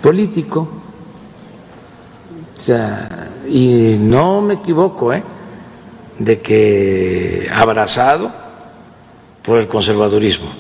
político 0.02 0.79
o 2.60 2.62
sea, 2.62 3.08
y 3.48 3.96
no 3.98 4.42
me 4.42 4.56
equivoco, 4.56 5.14
¿eh? 5.14 5.24
de 6.18 6.42
que 6.42 7.50
abrazado 7.50 8.34
por 9.42 9.60
el 9.60 9.68
conservadurismo. 9.70 10.52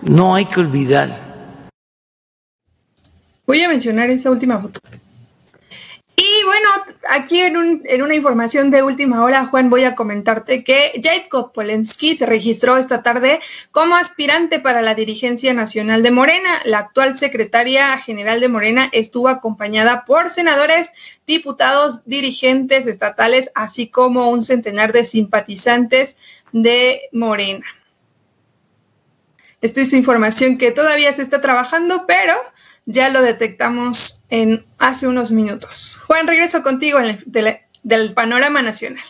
No 0.00 0.34
hay 0.34 0.46
que 0.46 0.60
olvidar. 0.60 1.68
Voy 3.46 3.62
a 3.62 3.68
mencionar 3.68 4.08
esa 4.08 4.30
última 4.30 4.58
foto. 4.58 4.80
Y 6.18 6.44
bueno, 6.44 6.68
aquí 7.10 7.42
en, 7.42 7.58
un, 7.58 7.82
en, 7.84 8.00
una 8.00 8.14
información 8.14 8.70
de 8.70 8.82
última 8.82 9.22
hora, 9.22 9.44
Juan, 9.44 9.68
voy 9.68 9.84
a 9.84 9.94
comentarte 9.94 10.64
que 10.64 10.98
Jade 11.02 11.28
Polensky 11.52 12.16
se 12.16 12.24
registró 12.24 12.78
esta 12.78 13.02
tarde 13.02 13.40
como 13.70 13.96
aspirante 13.96 14.58
para 14.58 14.80
la 14.80 14.94
dirigencia 14.94 15.52
nacional 15.52 16.02
de 16.02 16.10
Morena. 16.10 16.50
La 16.64 16.78
actual 16.78 17.18
secretaria 17.18 17.98
general 17.98 18.40
de 18.40 18.48
Morena 18.48 18.88
estuvo 18.92 19.28
acompañada 19.28 20.06
por 20.06 20.30
senadores, 20.30 20.90
diputados, 21.26 22.00
dirigentes 22.06 22.86
estatales, 22.86 23.50
así 23.54 23.88
como 23.88 24.30
un 24.30 24.42
centenar 24.42 24.94
de 24.94 25.04
simpatizantes 25.04 26.16
de 26.50 27.10
Morena. 27.12 27.66
Esta 29.60 29.80
es 29.80 29.92
información 29.92 30.56
que 30.56 30.70
todavía 30.70 31.12
se 31.12 31.22
está 31.22 31.40
trabajando, 31.40 32.04
pero 32.06 32.34
ya 32.86 33.08
lo 33.10 33.20
detectamos 33.20 34.24
en 34.30 34.64
hace 34.78 35.06
unos 35.06 35.32
minutos. 35.32 36.00
Juan, 36.06 36.26
regreso 36.26 36.62
contigo 36.62 36.98
del 37.82 38.14
panorama 38.14 38.62
nacional. 38.62 39.04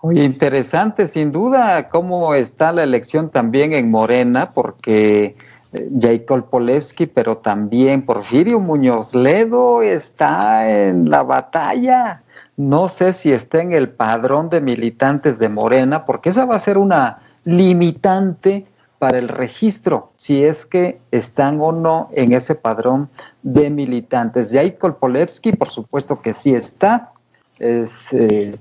Oye, 0.00 0.22
interesante, 0.22 1.08
sin 1.08 1.32
duda, 1.32 1.88
cómo 1.88 2.34
está 2.34 2.72
la 2.72 2.84
elección 2.84 3.30
también 3.30 3.72
en 3.72 3.90
Morena, 3.90 4.52
porque 4.52 5.34
eh, 5.72 5.90
Jacob 6.00 6.48
Polewski, 6.50 7.06
pero 7.06 7.38
también 7.38 8.06
Porfirio 8.06 8.60
Muñoz 8.60 9.12
Ledo 9.12 9.82
está 9.82 10.70
en 10.70 11.10
la 11.10 11.24
batalla. 11.24 12.22
No 12.56 12.88
sé 12.88 13.12
si 13.12 13.32
está 13.32 13.60
en 13.60 13.72
el 13.72 13.88
padrón 13.88 14.50
de 14.50 14.60
militantes 14.60 15.40
de 15.40 15.48
Morena, 15.48 16.06
porque 16.06 16.30
esa 16.30 16.44
va 16.44 16.54
a 16.54 16.60
ser 16.60 16.78
una 16.78 17.18
limitante 17.44 18.66
para 18.98 19.18
el 19.18 19.28
registro, 19.28 20.10
si 20.16 20.44
es 20.44 20.66
que 20.66 20.98
están 21.10 21.60
o 21.60 21.72
no 21.72 22.08
en 22.12 22.32
ese 22.32 22.54
padrón 22.54 23.08
de 23.42 23.70
militantes. 23.70 24.50
Jacob 24.52 24.98
Polewski, 24.98 25.52
por 25.52 25.70
supuesto 25.70 26.20
que 26.20 26.34
sí 26.34 26.54
está, 26.54 27.12
es, 27.58 28.12
eh, 28.12 28.56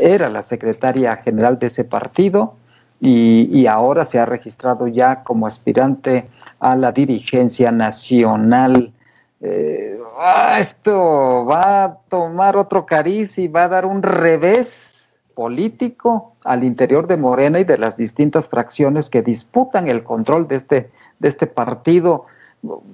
era 0.00 0.28
la 0.28 0.42
secretaria 0.42 1.16
general 1.16 1.58
de 1.58 1.66
ese 1.66 1.84
partido 1.84 2.54
y, 3.00 3.66
ahora 3.66 4.04
se 4.04 4.18
ha 4.18 4.24
registrado 4.24 4.86
ya 4.86 5.22
como 5.24 5.46
aspirante 5.46 6.26
a 6.58 6.74
la 6.76 6.92
dirigencia 6.92 7.70
nacional. 7.70 8.92
Eh, 9.40 9.98
ah, 10.18 10.58
esto 10.58 11.44
va 11.44 11.84
a 11.84 11.98
tomar 12.08 12.56
otro 12.56 12.86
cariz 12.86 13.38
y 13.38 13.48
va 13.48 13.64
a 13.64 13.68
dar 13.68 13.84
un 13.84 14.02
revés 14.02 14.93
político 15.34 16.32
al 16.44 16.64
interior 16.64 17.06
de 17.06 17.16
Morena 17.16 17.60
y 17.60 17.64
de 17.64 17.78
las 17.78 17.96
distintas 17.96 18.48
fracciones 18.48 19.10
que 19.10 19.22
disputan 19.22 19.88
el 19.88 20.02
control 20.02 20.48
de 20.48 20.56
este, 20.56 20.90
de 21.18 21.28
este 21.28 21.46
partido. 21.46 22.26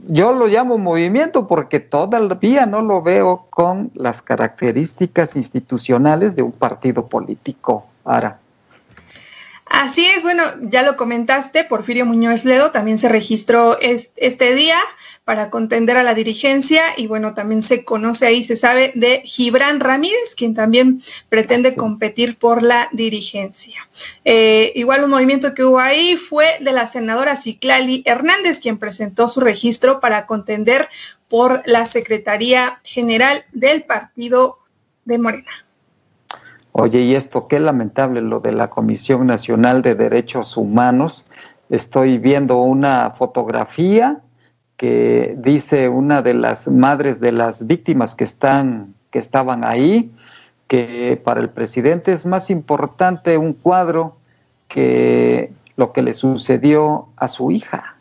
Yo 0.08 0.32
lo 0.32 0.46
llamo 0.48 0.78
movimiento 0.78 1.46
porque 1.46 1.78
todavía 1.78 2.66
no 2.66 2.82
lo 2.82 3.02
veo 3.02 3.46
con 3.50 3.92
las 3.94 4.20
características 4.22 5.36
institucionales 5.36 6.34
de 6.34 6.42
un 6.42 6.52
partido 6.52 7.06
político. 7.06 7.86
Ahora. 8.04 8.39
Así 9.80 10.04
es, 10.04 10.22
bueno, 10.22 10.44
ya 10.60 10.82
lo 10.82 10.98
comentaste, 10.98 11.64
Porfirio 11.64 12.04
Muñoz 12.04 12.44
Ledo 12.44 12.70
también 12.70 12.98
se 12.98 13.08
registró 13.08 13.78
este 13.80 14.54
día 14.54 14.78
para 15.24 15.48
contender 15.48 15.96
a 15.96 16.02
la 16.02 16.12
dirigencia 16.12 16.82
y 16.98 17.06
bueno, 17.06 17.32
también 17.32 17.62
se 17.62 17.82
conoce 17.82 18.26
ahí, 18.26 18.42
se 18.42 18.56
sabe 18.56 18.92
de 18.94 19.22
Gibran 19.24 19.80
Ramírez, 19.80 20.34
quien 20.36 20.52
también 20.52 21.00
pretende 21.30 21.76
competir 21.76 22.36
por 22.36 22.62
la 22.62 22.90
dirigencia. 22.92 23.88
Eh, 24.26 24.70
igual 24.74 25.02
un 25.02 25.12
movimiento 25.12 25.54
que 25.54 25.64
hubo 25.64 25.80
ahí 25.80 26.18
fue 26.18 26.58
de 26.60 26.72
la 26.72 26.86
senadora 26.86 27.34
Ciclali 27.34 28.02
Hernández, 28.04 28.60
quien 28.60 28.76
presentó 28.76 29.30
su 29.30 29.40
registro 29.40 29.98
para 29.98 30.26
contender 30.26 30.90
por 31.30 31.62
la 31.64 31.86
Secretaría 31.86 32.78
General 32.84 33.46
del 33.52 33.84
Partido 33.84 34.58
de 35.06 35.16
Morena. 35.16 35.69
Oye, 36.72 37.00
y 37.00 37.14
esto 37.14 37.48
qué 37.48 37.58
lamentable 37.58 38.20
lo 38.20 38.40
de 38.40 38.52
la 38.52 38.70
Comisión 38.70 39.26
Nacional 39.26 39.82
de 39.82 39.94
Derechos 39.94 40.56
Humanos. 40.56 41.26
Estoy 41.68 42.18
viendo 42.18 42.58
una 42.58 43.10
fotografía 43.10 44.20
que 44.76 45.34
dice 45.38 45.88
una 45.88 46.22
de 46.22 46.34
las 46.34 46.68
madres 46.68 47.20
de 47.20 47.32
las 47.32 47.66
víctimas 47.66 48.14
que 48.14 48.24
están 48.24 48.94
que 49.10 49.18
estaban 49.18 49.64
ahí 49.64 50.12
que 50.68 51.20
para 51.22 51.40
el 51.40 51.50
presidente 51.50 52.12
es 52.12 52.24
más 52.24 52.48
importante 52.48 53.36
un 53.36 53.54
cuadro 53.54 54.16
que 54.68 55.52
lo 55.76 55.92
que 55.92 56.02
le 56.02 56.14
sucedió 56.14 57.08
a 57.16 57.26
su 57.26 57.50
hija. 57.50 57.96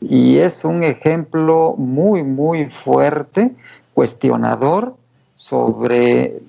Y 0.00 0.38
es 0.38 0.64
un 0.64 0.82
ejemplo 0.82 1.76
muy, 1.78 2.24
muy 2.24 2.66
fuerte, 2.66 3.52
cuestionador 3.94 4.96
sobre 5.34 6.40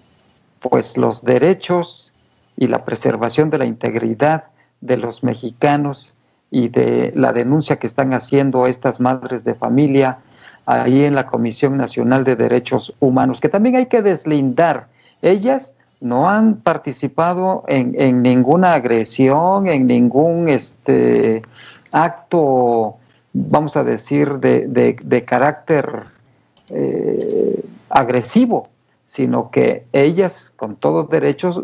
pues 0.64 0.98
los 0.98 1.24
derechos 1.24 2.14
y 2.56 2.68
la 2.68 2.86
preservación 2.86 3.50
de 3.50 3.58
la 3.58 3.66
integridad 3.66 4.46
de 4.80 4.98
los 4.98 5.24
mexicanos 5.24 6.14
y 6.50 6.70
de 6.70 7.12
la 7.16 7.34
denuncia 7.34 7.78
que 7.78 7.88
están 7.88 8.14
haciendo 8.14 8.66
estas 8.66 9.00
madres 9.00 9.44
de 9.44 9.56
familia 9.56 10.20
ahí 10.66 11.04
en 11.04 11.16
la 11.16 11.28
Comisión 11.28 11.76
Nacional 11.76 12.24
de 12.24 12.38
Derechos 12.38 12.94
Humanos, 13.02 13.42
que 13.42 13.50
también 13.50 13.76
hay 13.76 13.88
que 13.88 14.02
deslindar. 14.02 14.88
Ellas 15.22 15.74
no 16.00 16.30
han 16.30 16.56
participado 16.56 17.66
en, 17.68 18.22
ninguna 18.22 18.74
agresión, 18.74 19.68
en 19.68 19.86
ningún 19.88 20.48
este, 20.48 21.42
acto, 21.92 22.96
vamos 23.34 23.76
a 23.76 23.84
decir, 23.84 24.40
de, 24.40 25.26
carácter 25.28 26.04
eh, 26.70 27.66
agresivo 27.90 28.70
sino 29.14 29.52
que 29.52 29.86
ellas 29.94 30.52
con 30.56 30.76
todos 30.76 31.08
derechos 31.08 31.62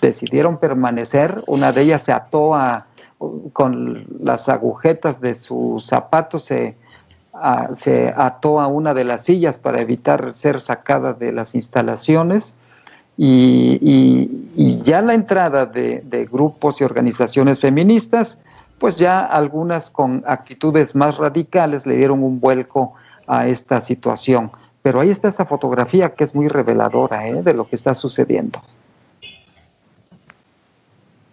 decidieron 0.00 0.56
permanecer, 0.56 1.42
una 1.46 1.72
de 1.72 1.82
ellas 1.82 2.04
se 2.04 2.12
ató 2.12 2.54
a, 2.54 2.86
con 3.52 4.06
las 4.22 4.48
agujetas 4.48 5.20
de 5.20 5.34
sus 5.34 5.84
zapatos, 5.84 6.44
se, 6.44 6.76
se 7.74 8.14
ató 8.16 8.62
a 8.62 8.66
una 8.66 8.94
de 8.94 9.04
las 9.04 9.24
sillas 9.24 9.58
para 9.58 9.82
evitar 9.82 10.34
ser 10.34 10.62
sacada 10.62 11.12
de 11.12 11.32
las 11.32 11.54
instalaciones. 11.54 12.54
Y, 13.18 14.78
ya 14.82 15.02
la 15.02 15.12
entrada 15.12 15.66
de, 15.66 16.00
de, 16.06 16.24
grupos 16.24 16.80
y 16.80 16.84
organizaciones 16.84 17.60
feministas, 17.60 18.38
pues 18.78 18.96
ya 18.96 19.20
algunas 19.20 19.90
con 19.90 20.24
actitudes 20.26 20.94
más 20.94 21.18
radicales 21.18 21.86
le 21.86 21.98
dieron 21.98 22.24
un 22.24 22.40
vuelco 22.40 22.94
a 23.26 23.48
esta 23.48 23.82
situación. 23.82 24.50
Pero 24.82 25.00
ahí 25.00 25.10
está 25.10 25.28
esa 25.28 25.44
fotografía 25.44 26.14
que 26.14 26.24
es 26.24 26.34
muy 26.34 26.48
reveladora 26.48 27.28
¿eh? 27.28 27.42
de 27.42 27.54
lo 27.54 27.68
que 27.68 27.76
está 27.76 27.94
sucediendo. 27.94 28.62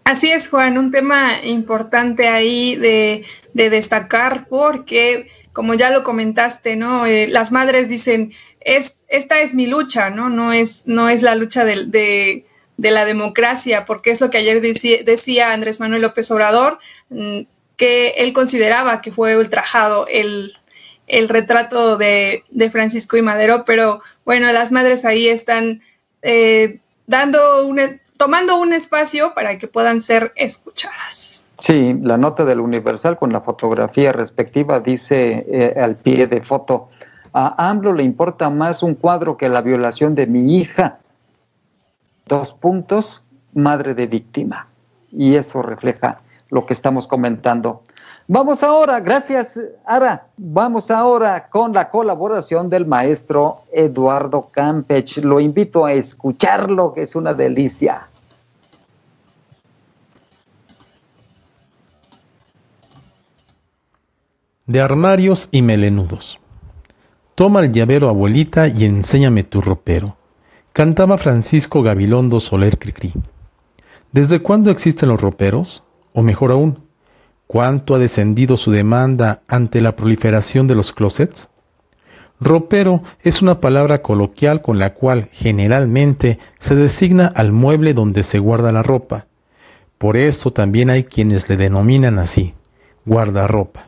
Así 0.03 0.31
es, 0.31 0.47
Juan, 0.47 0.77
un 0.77 0.91
tema 0.91 1.43
importante 1.43 2.29
ahí 2.29 2.77
de, 2.77 3.25
destacar 3.53 4.47
porque, 4.47 5.27
como 5.51 5.73
ya 5.73 5.89
lo 5.89 6.03
comentaste, 6.03 6.77
¿no? 6.77 7.05
Eh, 7.05 7.27
las 7.27 7.51
madres 7.51 7.89
dicen, 7.89 8.31
es, 8.61 9.03
esta 9.09 9.41
es 9.41 9.53
mi 9.53 9.67
lucha, 9.67 10.09
¿no? 10.09 10.29
No 10.29 10.53
es, 10.53 10.83
no 10.87 11.09
es 11.09 11.23
la 11.23 11.35
lucha 11.35 11.65
de, 11.65 12.45
la 12.77 13.05
democracia, 13.05 13.83
porque 13.83 14.11
es 14.11 14.21
lo 14.21 14.29
que 14.29 14.37
ayer 14.37 14.61
decía, 14.61 15.03
decía 15.03 15.51
Andrés 15.51 15.81
Manuel 15.81 16.03
López 16.03 16.31
Obrador, 16.31 16.79
mm, 17.09 17.41
que 17.75 18.09
él 18.17 18.31
consideraba 18.31 19.01
que 19.01 19.11
fue 19.11 19.37
ultrajado 19.37 20.07
el, 20.07 20.53
el 21.07 21.29
retrato 21.29 21.97
de, 21.97 22.43
Francisco 22.71 23.17
y 23.17 23.21
Madero, 23.21 23.63
pero 23.65 24.01
bueno, 24.25 24.51
las 24.51 24.71
madres 24.71 25.05
ahí 25.05 25.27
están 25.27 25.81
eh, 26.21 26.79
dando 27.07 27.65
un, 27.65 27.79
tomando 28.17 28.59
un 28.59 28.73
espacio 28.73 29.33
para 29.33 29.57
que 29.57 29.67
puedan 29.67 30.01
ser 30.01 30.33
escuchadas. 30.35 31.45
Sí, 31.59 31.95
la 32.01 32.17
nota 32.17 32.45
del 32.45 32.59
Universal 32.59 33.17
con 33.17 33.33
la 33.33 33.41
fotografía 33.41 34.11
respectiva 34.11 34.79
dice 34.79 35.45
eh, 35.49 35.79
al 35.79 35.95
pie 35.95 36.27
de 36.27 36.41
foto, 36.41 36.89
a 37.33 37.69
AMLO 37.69 37.93
le 37.93 38.03
importa 38.03 38.49
más 38.49 38.83
un 38.83 38.95
cuadro 38.95 39.37
que 39.37 39.49
la 39.49 39.61
violación 39.61 40.15
de 40.15 40.27
mi 40.27 40.57
hija. 40.57 40.99
Dos 42.25 42.53
puntos, 42.53 43.23
madre 43.53 43.93
de 43.93 44.07
víctima. 44.07 44.67
Y 45.11 45.35
eso 45.35 45.61
refleja 45.61 46.21
lo 46.49 46.65
que 46.65 46.73
estamos 46.73 47.07
comentando. 47.07 47.83
Vamos 48.29 48.61
ahora, 48.61 48.99
gracias 48.99 49.57
Ara, 49.85 50.27
vamos 50.35 50.91
ahora 50.91 51.47
con 51.47 51.71
la 51.71 51.87
colaboración 51.87 52.69
del 52.69 52.85
maestro 52.85 53.61
Eduardo 53.71 54.49
Campech. 54.51 55.19
Lo 55.23 55.39
invito 55.39 55.85
a 55.85 55.93
escucharlo, 55.93 56.93
que 56.93 57.03
es 57.03 57.15
una 57.15 57.33
delicia. 57.33 58.09
De 64.65 64.81
armarios 64.81 65.47
y 65.51 65.61
melenudos. 65.61 66.37
Toma 67.35 67.61
el 67.61 67.71
llavero, 67.71 68.09
abuelita, 68.09 68.67
y 68.67 68.83
enséñame 68.83 69.45
tu 69.45 69.61
ropero. 69.61 70.17
Cantaba 70.73 71.17
Francisco 71.17 71.81
Gabilondo 71.81 72.41
Soler 72.41 72.77
Cricri. 72.77 73.13
¿Desde 74.11 74.41
cuándo 74.41 74.69
existen 74.69 75.07
los 75.07 75.21
roperos? 75.21 75.81
O 76.11 76.23
mejor 76.23 76.51
aún, 76.51 76.86
¿cuánto 77.47 77.95
ha 77.95 77.99
descendido 77.99 78.57
su 78.57 78.71
demanda 78.71 79.41
ante 79.47 79.81
la 79.81 79.95
proliferación 79.95 80.67
de 80.67 80.75
los 80.75 80.93
closets? 80.93 81.49
Ropero 82.39 83.01
es 83.23 83.41
una 83.41 83.59
palabra 83.59 84.03
coloquial 84.03 84.61
con 84.61 84.77
la 84.77 84.93
cual 84.93 85.29
generalmente 85.31 86.37
se 86.59 86.75
designa 86.75 87.25
al 87.25 87.51
mueble 87.51 87.95
donde 87.95 88.21
se 88.21 88.37
guarda 88.37 88.71
la 88.71 88.83
ropa. 88.83 89.25
Por 89.97 90.17
eso 90.17 90.51
también 90.51 90.91
hay 90.91 91.03
quienes 91.03 91.49
le 91.49 91.57
denominan 91.57 92.19
así, 92.19 92.53
guardarropa 93.05 93.87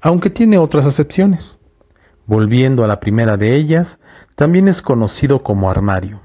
aunque 0.00 0.30
tiene 0.30 0.58
otras 0.58 0.86
acepciones. 0.86 1.58
Volviendo 2.26 2.84
a 2.84 2.88
la 2.88 3.00
primera 3.00 3.36
de 3.36 3.56
ellas, 3.56 3.98
también 4.34 4.68
es 4.68 4.82
conocido 4.82 5.42
como 5.42 5.70
armario. 5.70 6.20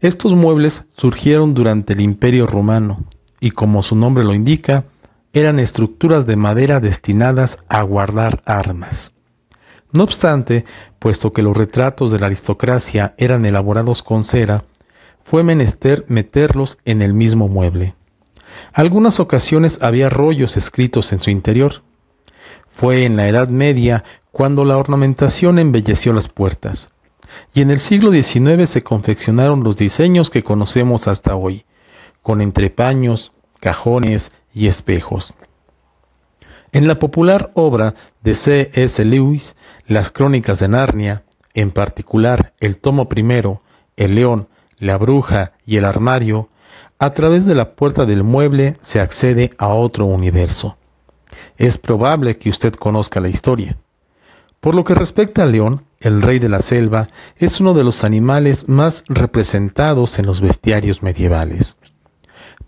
Estos 0.00 0.34
muebles 0.34 0.84
surgieron 0.96 1.54
durante 1.54 1.92
el 1.92 2.00
Imperio 2.00 2.46
Romano 2.46 3.04
y 3.40 3.50
como 3.50 3.82
su 3.82 3.96
nombre 3.96 4.24
lo 4.24 4.34
indica, 4.34 4.84
eran 5.32 5.58
estructuras 5.58 6.26
de 6.26 6.36
madera 6.36 6.80
destinadas 6.80 7.58
a 7.68 7.82
guardar 7.82 8.42
armas. 8.44 9.12
No 9.92 10.04
obstante, 10.04 10.64
puesto 10.98 11.32
que 11.32 11.42
los 11.42 11.56
retratos 11.56 12.10
de 12.10 12.18
la 12.18 12.26
aristocracia 12.26 13.14
eran 13.18 13.44
elaborados 13.44 14.02
con 14.02 14.24
cera, 14.24 14.64
fue 15.24 15.42
menester 15.42 16.04
meterlos 16.08 16.78
en 16.84 17.02
el 17.02 17.14
mismo 17.14 17.48
mueble. 17.48 17.94
Algunas 18.72 19.20
ocasiones 19.20 19.80
había 19.82 20.10
rollos 20.10 20.56
escritos 20.56 21.12
en 21.12 21.20
su 21.20 21.30
interior, 21.30 21.82
fue 22.70 23.04
en 23.04 23.16
la 23.16 23.28
Edad 23.28 23.48
Media 23.48 24.04
cuando 24.30 24.64
la 24.64 24.78
ornamentación 24.78 25.58
embelleció 25.58 26.12
las 26.12 26.28
puertas, 26.28 26.88
y 27.54 27.60
en 27.60 27.70
el 27.70 27.78
siglo 27.78 28.10
XIX 28.10 28.68
se 28.68 28.82
confeccionaron 28.82 29.62
los 29.62 29.76
diseños 29.76 30.30
que 30.30 30.42
conocemos 30.42 31.06
hasta 31.06 31.36
hoy, 31.36 31.64
con 32.22 32.40
entrepaños, 32.40 33.32
cajones 33.60 34.32
y 34.54 34.66
espejos. 34.66 35.34
En 36.72 36.86
la 36.88 36.98
popular 36.98 37.50
obra 37.54 37.94
de 38.22 38.34
C. 38.34 38.70
S. 38.74 39.04
Lewis, 39.04 39.56
Las 39.86 40.10
Crónicas 40.10 40.58
de 40.58 40.68
Narnia, 40.68 41.22
en 41.54 41.70
particular 41.70 42.54
el 42.60 42.76
tomo 42.76 43.08
primero, 43.08 43.62
El 43.96 44.14
león, 44.14 44.48
la 44.78 44.96
bruja 44.96 45.52
y 45.66 45.76
el 45.76 45.84
armario, 45.84 46.48
a 46.98 47.10
través 47.10 47.46
de 47.46 47.54
la 47.54 47.74
puerta 47.74 48.06
del 48.06 48.24
mueble 48.24 48.76
se 48.82 49.00
accede 49.00 49.52
a 49.58 49.68
otro 49.68 50.06
universo 50.06 50.76
es 51.56 51.78
probable 51.78 52.38
que 52.38 52.50
usted 52.50 52.74
conozca 52.74 53.20
la 53.20 53.28
historia. 53.28 53.76
Por 54.60 54.74
lo 54.74 54.84
que 54.84 54.94
respecta 54.94 55.42
al 55.42 55.52
león, 55.52 55.84
el 56.00 56.22
rey 56.22 56.38
de 56.38 56.48
la 56.48 56.60
selva 56.60 57.08
es 57.36 57.60
uno 57.60 57.74
de 57.74 57.84
los 57.84 58.04
animales 58.04 58.68
más 58.68 59.04
representados 59.08 60.18
en 60.18 60.26
los 60.26 60.40
bestiarios 60.40 61.02
medievales. 61.02 61.76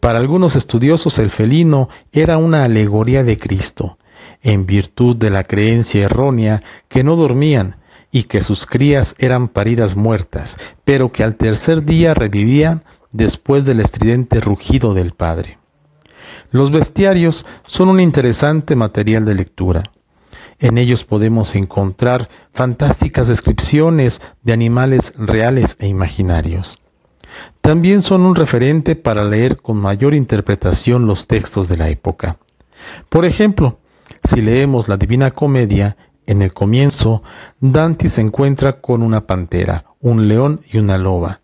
Para 0.04 0.18
algunos 0.18 0.54
estudiosos 0.54 1.18
el 1.18 1.30
felino 1.30 1.88
era 2.12 2.36
una 2.36 2.64
alegoría 2.64 3.24
de 3.24 3.38
Cristo, 3.38 3.96
en 4.42 4.66
virtud 4.66 5.16
de 5.16 5.30
la 5.30 5.44
creencia 5.44 6.04
errónea 6.04 6.62
que 6.88 7.02
no 7.02 7.16
dormían 7.16 7.76
y 8.12 8.24
que 8.24 8.42
sus 8.42 8.66
crías 8.66 9.14
eran 9.18 9.48
paridas 9.48 9.96
muertas, 9.96 10.58
pero 10.84 11.10
que 11.10 11.24
al 11.24 11.36
tercer 11.36 11.86
día 11.86 12.12
revivían 12.12 12.84
después 13.12 13.64
del 13.64 13.80
estridente 13.80 14.42
rugido 14.42 14.92
del 14.92 15.12
Padre. 15.12 15.56
Los 16.50 16.70
bestiarios 16.70 17.46
son 17.66 17.88
un 17.88 17.98
interesante 17.98 18.76
material 18.76 19.24
de 19.24 19.34
lectura. 19.36 19.84
En 20.58 20.76
ellos 20.76 21.04
podemos 21.04 21.54
encontrar 21.54 22.28
fantásticas 22.52 23.28
descripciones 23.28 24.20
de 24.42 24.52
animales 24.52 25.14
reales 25.16 25.78
e 25.80 25.88
imaginarios. 25.88 26.76
También 27.60 28.02
son 28.02 28.22
un 28.22 28.34
referente 28.34 28.96
para 28.96 29.24
leer 29.24 29.56
con 29.56 29.76
mayor 29.76 30.14
interpretación 30.14 31.06
los 31.06 31.26
textos 31.26 31.68
de 31.68 31.76
la 31.76 31.88
época. 31.88 32.38
Por 33.08 33.24
ejemplo, 33.24 33.78
si 34.22 34.42
leemos 34.42 34.88
la 34.88 34.96
Divina 34.96 35.30
Comedia, 35.30 35.96
en 36.26 36.42
el 36.42 36.52
comienzo, 36.52 37.22
Dante 37.60 38.08
se 38.08 38.20
encuentra 38.20 38.80
con 38.80 39.02
una 39.02 39.26
pantera, 39.26 39.84
un 40.00 40.28
león 40.28 40.62
y 40.72 40.78
una 40.78 40.96
loba. 40.96 41.40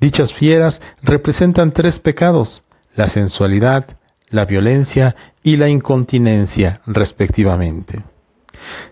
Dichas 0.00 0.32
fieras 0.32 0.80
representan 1.02 1.72
tres 1.72 1.98
pecados, 1.98 2.62
la 2.94 3.08
sensualidad, 3.08 3.96
la 4.30 4.44
violencia 4.44 5.16
y 5.42 5.56
la 5.56 5.68
incontinencia, 5.68 6.80
respectivamente. 6.86 8.02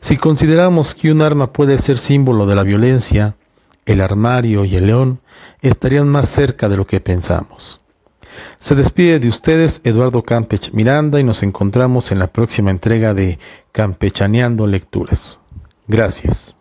Si 0.00 0.16
consideramos 0.16 0.94
que 0.94 1.10
un 1.10 1.22
arma 1.22 1.52
puede 1.52 1.78
ser 1.78 1.98
símbolo 1.98 2.46
de 2.46 2.54
la 2.54 2.62
violencia, 2.62 3.34
el 3.86 4.00
armario 4.00 4.64
y 4.64 4.76
el 4.76 4.86
león 4.86 5.20
estarían 5.68 6.08
más 6.08 6.28
cerca 6.28 6.68
de 6.68 6.76
lo 6.76 6.86
que 6.86 7.00
pensamos. 7.00 7.80
Se 8.60 8.74
despide 8.74 9.18
de 9.20 9.28
ustedes 9.28 9.80
Eduardo 9.84 10.22
Campech 10.22 10.72
Miranda 10.72 11.20
y 11.20 11.24
nos 11.24 11.42
encontramos 11.42 12.10
en 12.12 12.18
la 12.18 12.28
próxima 12.28 12.70
entrega 12.70 13.14
de 13.14 13.38
Campechaneando 13.72 14.66
Lecturas. 14.66 15.40
Gracias. 15.86 16.56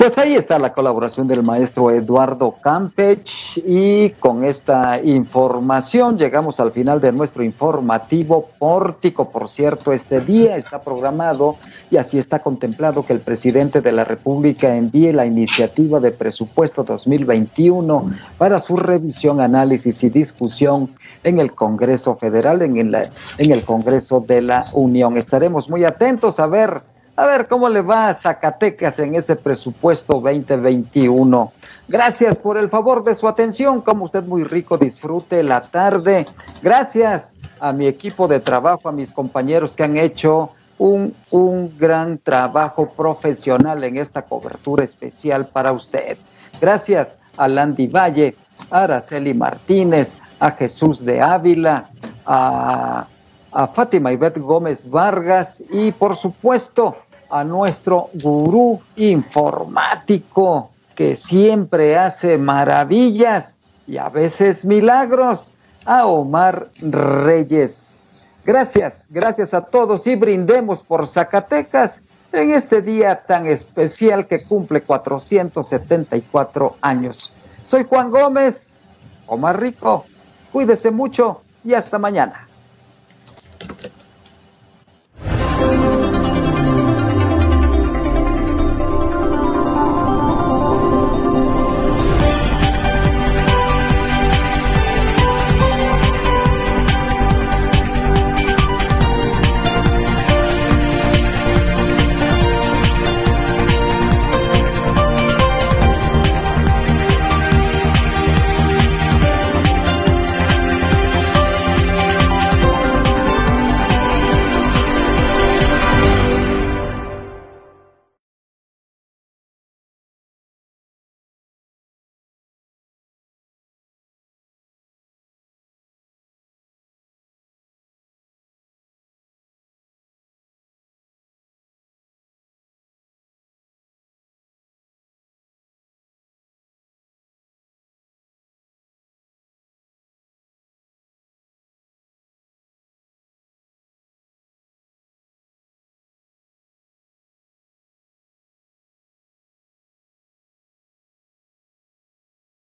Pues 0.00 0.16
ahí 0.16 0.34
está 0.34 0.58
la 0.58 0.72
colaboración 0.72 1.28
del 1.28 1.42
maestro 1.42 1.90
Eduardo 1.90 2.54
Campech 2.62 3.58
y 3.58 4.08
con 4.18 4.44
esta 4.44 4.98
información 5.02 6.16
llegamos 6.16 6.58
al 6.58 6.72
final 6.72 7.02
de 7.02 7.12
nuestro 7.12 7.44
informativo 7.44 8.48
pórtico. 8.58 9.30
Por 9.30 9.50
cierto, 9.50 9.92
este 9.92 10.20
día 10.20 10.56
está 10.56 10.80
programado 10.80 11.56
y 11.90 11.98
así 11.98 12.16
está 12.16 12.38
contemplado 12.38 13.04
que 13.04 13.12
el 13.12 13.20
presidente 13.20 13.82
de 13.82 13.92
la 13.92 14.04
República 14.04 14.74
envíe 14.74 15.12
la 15.12 15.26
iniciativa 15.26 16.00
de 16.00 16.12
presupuesto 16.12 16.82
2021 16.82 18.10
para 18.38 18.58
su 18.58 18.78
revisión, 18.78 19.42
análisis 19.42 20.02
y 20.02 20.08
discusión 20.08 20.88
en 21.24 21.40
el 21.40 21.52
Congreso 21.52 22.16
Federal, 22.16 22.62
en 22.62 22.78
el, 22.78 22.96
en 23.36 23.52
el 23.52 23.62
Congreso 23.64 24.24
de 24.26 24.40
la 24.40 24.64
Unión. 24.72 25.18
Estaremos 25.18 25.68
muy 25.68 25.84
atentos 25.84 26.40
a 26.40 26.46
ver 26.46 26.80
a 27.20 27.26
ver 27.26 27.48
cómo 27.48 27.68
le 27.68 27.82
va 27.82 28.08
a 28.08 28.14
Zacatecas 28.14 28.98
en 28.98 29.14
ese 29.14 29.36
presupuesto 29.36 30.14
2021. 30.14 31.52
Gracias 31.86 32.38
por 32.38 32.56
el 32.56 32.70
favor 32.70 33.04
de 33.04 33.14
su 33.14 33.28
atención. 33.28 33.82
Como 33.82 34.06
usted 34.06 34.24
muy 34.24 34.42
rico, 34.42 34.78
disfrute 34.78 35.44
la 35.44 35.60
tarde. 35.60 36.24
Gracias 36.62 37.34
a 37.60 37.74
mi 37.74 37.86
equipo 37.86 38.26
de 38.26 38.40
trabajo, 38.40 38.88
a 38.88 38.92
mis 38.92 39.12
compañeros 39.12 39.72
que 39.72 39.84
han 39.84 39.98
hecho 39.98 40.52
un, 40.78 41.14
un 41.30 41.76
gran 41.76 42.16
trabajo 42.16 42.88
profesional 42.88 43.84
en 43.84 43.98
esta 43.98 44.22
cobertura 44.22 44.82
especial 44.82 45.44
para 45.44 45.72
usted. 45.72 46.16
Gracias 46.58 47.18
a 47.36 47.48
Landy 47.48 47.86
Valle, 47.86 48.34
a 48.70 48.84
Araceli 48.84 49.34
Martínez, 49.34 50.16
a 50.38 50.52
Jesús 50.52 51.04
de 51.04 51.20
Ávila, 51.20 51.90
a, 52.24 53.06
a 53.52 53.66
Fátima 53.66 54.10
Ivette 54.10 54.40
Gómez 54.40 54.88
Vargas 54.88 55.62
y 55.70 55.92
por 55.92 56.16
supuesto 56.16 56.96
a 57.30 57.44
nuestro 57.44 58.10
gurú 58.22 58.80
informático 58.96 60.70
que 60.94 61.16
siempre 61.16 61.96
hace 61.96 62.36
maravillas 62.36 63.56
y 63.86 63.96
a 63.96 64.08
veces 64.08 64.64
milagros, 64.64 65.52
a 65.84 66.06
Omar 66.06 66.68
Reyes. 66.80 67.98
Gracias, 68.44 69.06
gracias 69.10 69.54
a 69.54 69.62
todos 69.62 70.06
y 70.06 70.16
brindemos 70.16 70.82
por 70.82 71.06
Zacatecas 71.06 72.02
en 72.32 72.52
este 72.52 72.82
día 72.82 73.22
tan 73.26 73.46
especial 73.46 74.26
que 74.26 74.42
cumple 74.42 74.82
474 74.82 76.76
años. 76.80 77.32
Soy 77.64 77.84
Juan 77.84 78.10
Gómez, 78.10 78.74
Omar 79.26 79.60
Rico, 79.60 80.04
cuídese 80.52 80.90
mucho 80.90 81.42
y 81.64 81.74
hasta 81.74 81.98
mañana. 81.98 82.46